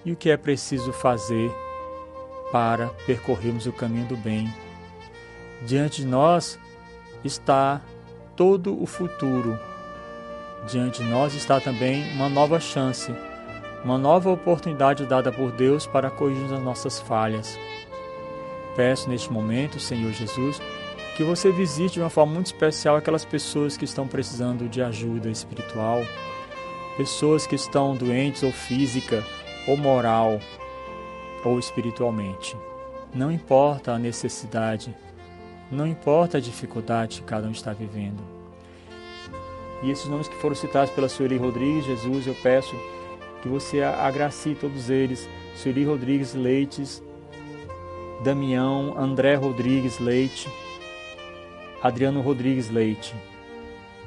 e 0.05 0.11
o 0.11 0.15
que 0.15 0.29
é 0.29 0.37
preciso 0.37 0.93
fazer 0.93 1.51
para 2.51 2.89
percorrermos 3.07 3.65
o 3.65 3.73
caminho 3.73 4.05
do 4.05 4.17
bem. 4.17 4.53
Diante 5.65 6.01
de 6.01 6.07
nós 6.07 6.59
está 7.23 7.81
todo 8.35 8.79
o 8.79 8.85
futuro. 8.85 9.57
Diante 10.67 11.01
de 11.01 11.09
nós 11.09 11.33
está 11.33 11.59
também 11.59 12.03
uma 12.13 12.29
nova 12.29 12.59
chance 12.59 13.11
uma 13.85 13.99
nova 13.99 14.31
oportunidade 14.31 15.05
dada 15.05 15.31
por 15.31 15.51
Deus 15.51 15.85
para 15.85 16.09
corrigir 16.09 16.51
as 16.51 16.63
nossas 16.63 16.99
falhas. 16.99 17.55
Peço 18.75 19.07
neste 19.07 19.31
momento, 19.31 19.79
Senhor 19.79 20.11
Jesus, 20.11 20.59
que 21.15 21.23
você 21.23 21.51
visite 21.51 21.93
de 21.93 21.99
uma 21.99 22.09
forma 22.09 22.33
muito 22.33 22.47
especial 22.47 22.95
aquelas 22.95 23.23
pessoas 23.23 23.77
que 23.77 23.85
estão 23.85 24.07
precisando 24.07 24.67
de 24.67 24.81
ajuda 24.81 25.29
espiritual, 25.29 26.01
pessoas 26.97 27.45
que 27.45 27.53
estão 27.53 27.95
doentes 27.95 28.41
ou 28.41 28.51
física, 28.51 29.23
ou 29.67 29.77
moral, 29.77 30.39
ou 31.45 31.59
espiritualmente. 31.59 32.57
Não 33.13 33.31
importa 33.31 33.91
a 33.91 33.99
necessidade, 33.99 34.95
não 35.71 35.85
importa 35.85 36.39
a 36.39 36.41
dificuldade 36.41 37.21
que 37.21 37.27
cada 37.27 37.47
um 37.47 37.51
está 37.51 37.71
vivendo. 37.71 38.23
E 39.83 39.91
esses 39.91 40.07
nomes 40.07 40.27
que 40.27 40.35
foram 40.37 40.55
citados 40.55 40.89
pela 40.89 41.07
Sueli 41.07 41.37
Rodrigues, 41.37 41.85
Jesus, 41.85 42.25
eu 42.25 42.35
peço 42.41 42.75
que 43.45 43.49
você 43.49 43.83
agracie 43.83 44.55
todos 44.55 44.89
eles. 44.89 45.29
Sueli 45.53 45.85
Rodrigues 45.85 46.33
Leites, 46.33 47.03
Damião, 48.23 48.95
André 48.97 49.35
Rodrigues 49.35 49.99
Leite, 49.99 50.49
Adriano 51.79 52.21
Rodrigues 52.21 52.71
Leite. 52.71 53.13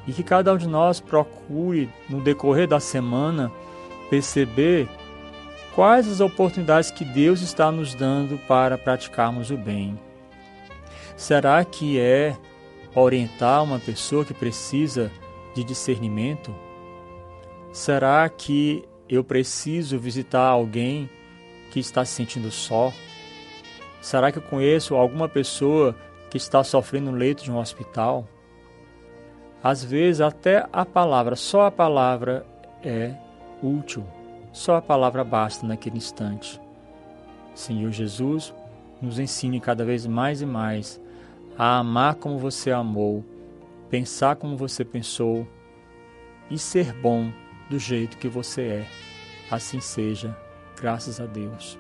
E 0.09 0.13
que 0.13 0.25
cada 0.25 0.53
um 0.53 0.57
de 0.57 0.67
nós 0.67 0.99
procure, 0.99 1.89
no 2.09 2.21
decorrer 2.21 2.67
da 2.67 2.81
semana, 2.81 3.53
perceber 4.11 4.89
quais 5.73 6.09
as 6.09 6.19
oportunidades 6.19 6.91
que 6.91 7.05
Deus 7.05 7.41
está 7.41 7.71
nos 7.71 7.95
dando 7.95 8.39
para 8.49 8.77
praticarmos 8.77 9.53
o 9.53 9.57
bem. 9.57 9.97
Será 11.17 11.65
que 11.65 12.01
é 12.01 12.37
orientar 12.93 13.63
uma 13.63 13.79
pessoa 13.79 14.25
que 14.25 14.35
precisa 14.35 15.13
de 15.55 15.63
discernimento? 15.63 16.53
Será 17.73 18.29
que 18.29 18.85
eu 19.09 19.25
preciso 19.25 19.99
visitar 19.99 20.47
alguém 20.47 21.09
que 21.71 21.81
está 21.81 22.05
se 22.05 22.13
sentindo 22.13 22.51
só? 22.51 22.93
Será 24.01 24.31
que 24.31 24.39
eu 24.39 24.43
conheço 24.43 24.95
alguma 24.95 25.29
pessoa 25.29 25.97
que 26.31 26.37
está 26.37 26.63
sofrendo 26.63 27.11
no 27.11 27.17
leito 27.17 27.43
de 27.43 27.51
um 27.51 27.59
hospital? 27.59 28.27
Às 29.63 29.83
vezes, 29.83 30.21
até 30.21 30.67
a 30.73 30.85
palavra, 30.85 31.35
só 31.35 31.67
a 31.67 31.71
palavra 31.71 32.47
é 32.83 33.15
útil, 33.63 34.05
só 34.53 34.77
a 34.77 34.83
palavra 34.83 35.25
basta 35.25 35.67
naquele 35.67 35.97
instante. 35.97 36.61
Senhor 37.55 37.91
Jesus, 37.91 38.55
nos 39.03 39.19
ensine 39.19 39.61
cada 39.61 39.85
vez 39.85 40.07
mais 40.07 40.41
e 40.41 40.47
mais 40.47 41.01
a 41.57 41.79
amar 41.79 42.15
como 42.15 42.39
você 42.39 42.71
amou, 42.71 43.25
pensar 43.91 44.37
como 44.37 44.57
você 44.57 44.85
pensou 44.85 45.47
e 46.49 46.57
ser 46.57 46.93
bom 46.93 47.33
do 47.69 47.79
jeito 47.79 48.17
que 48.19 48.29
você 48.29 48.63
é. 48.63 48.87
Assim 49.51 49.81
seja, 49.81 50.37
graças 50.77 51.21
a 51.21 51.27
Deus. 51.27 51.79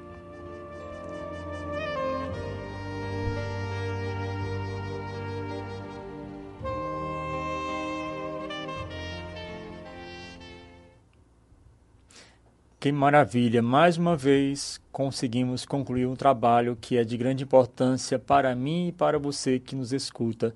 Que 12.80 12.92
maravilha! 12.92 13.60
Mais 13.60 13.98
uma 13.98 14.16
vez 14.16 14.80
conseguimos 14.92 15.66
concluir 15.66 16.06
um 16.06 16.14
trabalho 16.14 16.78
que 16.80 16.96
é 16.96 17.02
de 17.02 17.16
grande 17.16 17.42
importância 17.42 18.20
para 18.20 18.54
mim 18.54 18.88
e 18.88 18.92
para 18.92 19.18
você 19.18 19.58
que 19.58 19.74
nos 19.74 19.92
escuta. 19.92 20.54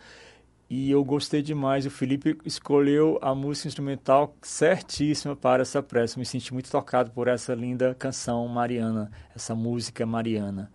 E 0.74 0.90
eu 0.90 1.04
gostei 1.04 1.42
demais. 1.42 1.84
O 1.84 1.90
Felipe 1.90 2.38
escolheu 2.46 3.18
a 3.20 3.34
música 3.34 3.68
instrumental 3.68 4.34
certíssima 4.40 5.36
para 5.36 5.60
essa 5.60 5.82
prece. 5.82 6.18
Me 6.18 6.24
senti 6.24 6.50
muito 6.50 6.70
tocado 6.70 7.10
por 7.10 7.28
essa 7.28 7.54
linda 7.54 7.94
canção 7.94 8.48
mariana, 8.48 9.12
essa 9.36 9.54
música 9.54 10.06
mariana. 10.06 10.72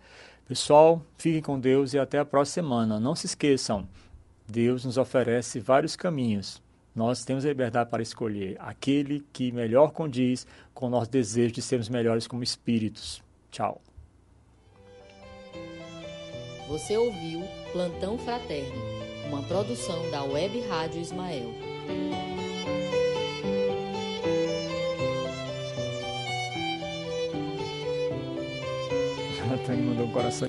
Pessoal, 0.48 1.02
fiquem 1.18 1.42
com 1.42 1.60
Deus 1.60 1.96
e 1.96 1.98
até 1.98 2.20
a 2.20 2.26
próxima 2.26 2.68
semana. 2.68 3.00
Não 3.00 3.16
se 3.16 3.26
esqueçam, 3.26 3.90
Deus 4.48 4.86
nos 4.86 5.00
oferece 5.00 5.60
vários 5.60 5.96
caminhos 5.96 6.62
nós 6.98 7.24
temos 7.24 7.46
a 7.46 7.50
liberdade 7.50 7.92
para 7.92 8.02
escolher 8.02 8.56
aquele 8.60 9.24
que 9.32 9.52
melhor 9.52 9.92
condiz 9.92 10.48
com 10.74 10.88
o 10.88 10.90
nosso 10.90 11.12
desejo 11.12 11.54
de 11.54 11.62
sermos 11.62 11.90
melhores 11.90 12.26
como 12.26 12.42
espíritos. 12.42 13.22
Tchau. 13.52 13.80
Você 16.68 16.98
ouviu 16.98 17.44
Plantão 17.72 18.18
Fraterno, 18.18 18.82
uma 19.28 19.42
produção 19.44 20.10
da 20.10 20.24
Web 20.24 20.62
Rádio 20.68 21.02
Ismael. 21.02 21.54
Ela 29.48 29.58
mandou 29.78 30.06
um 30.06 30.12
coração. 30.12 30.48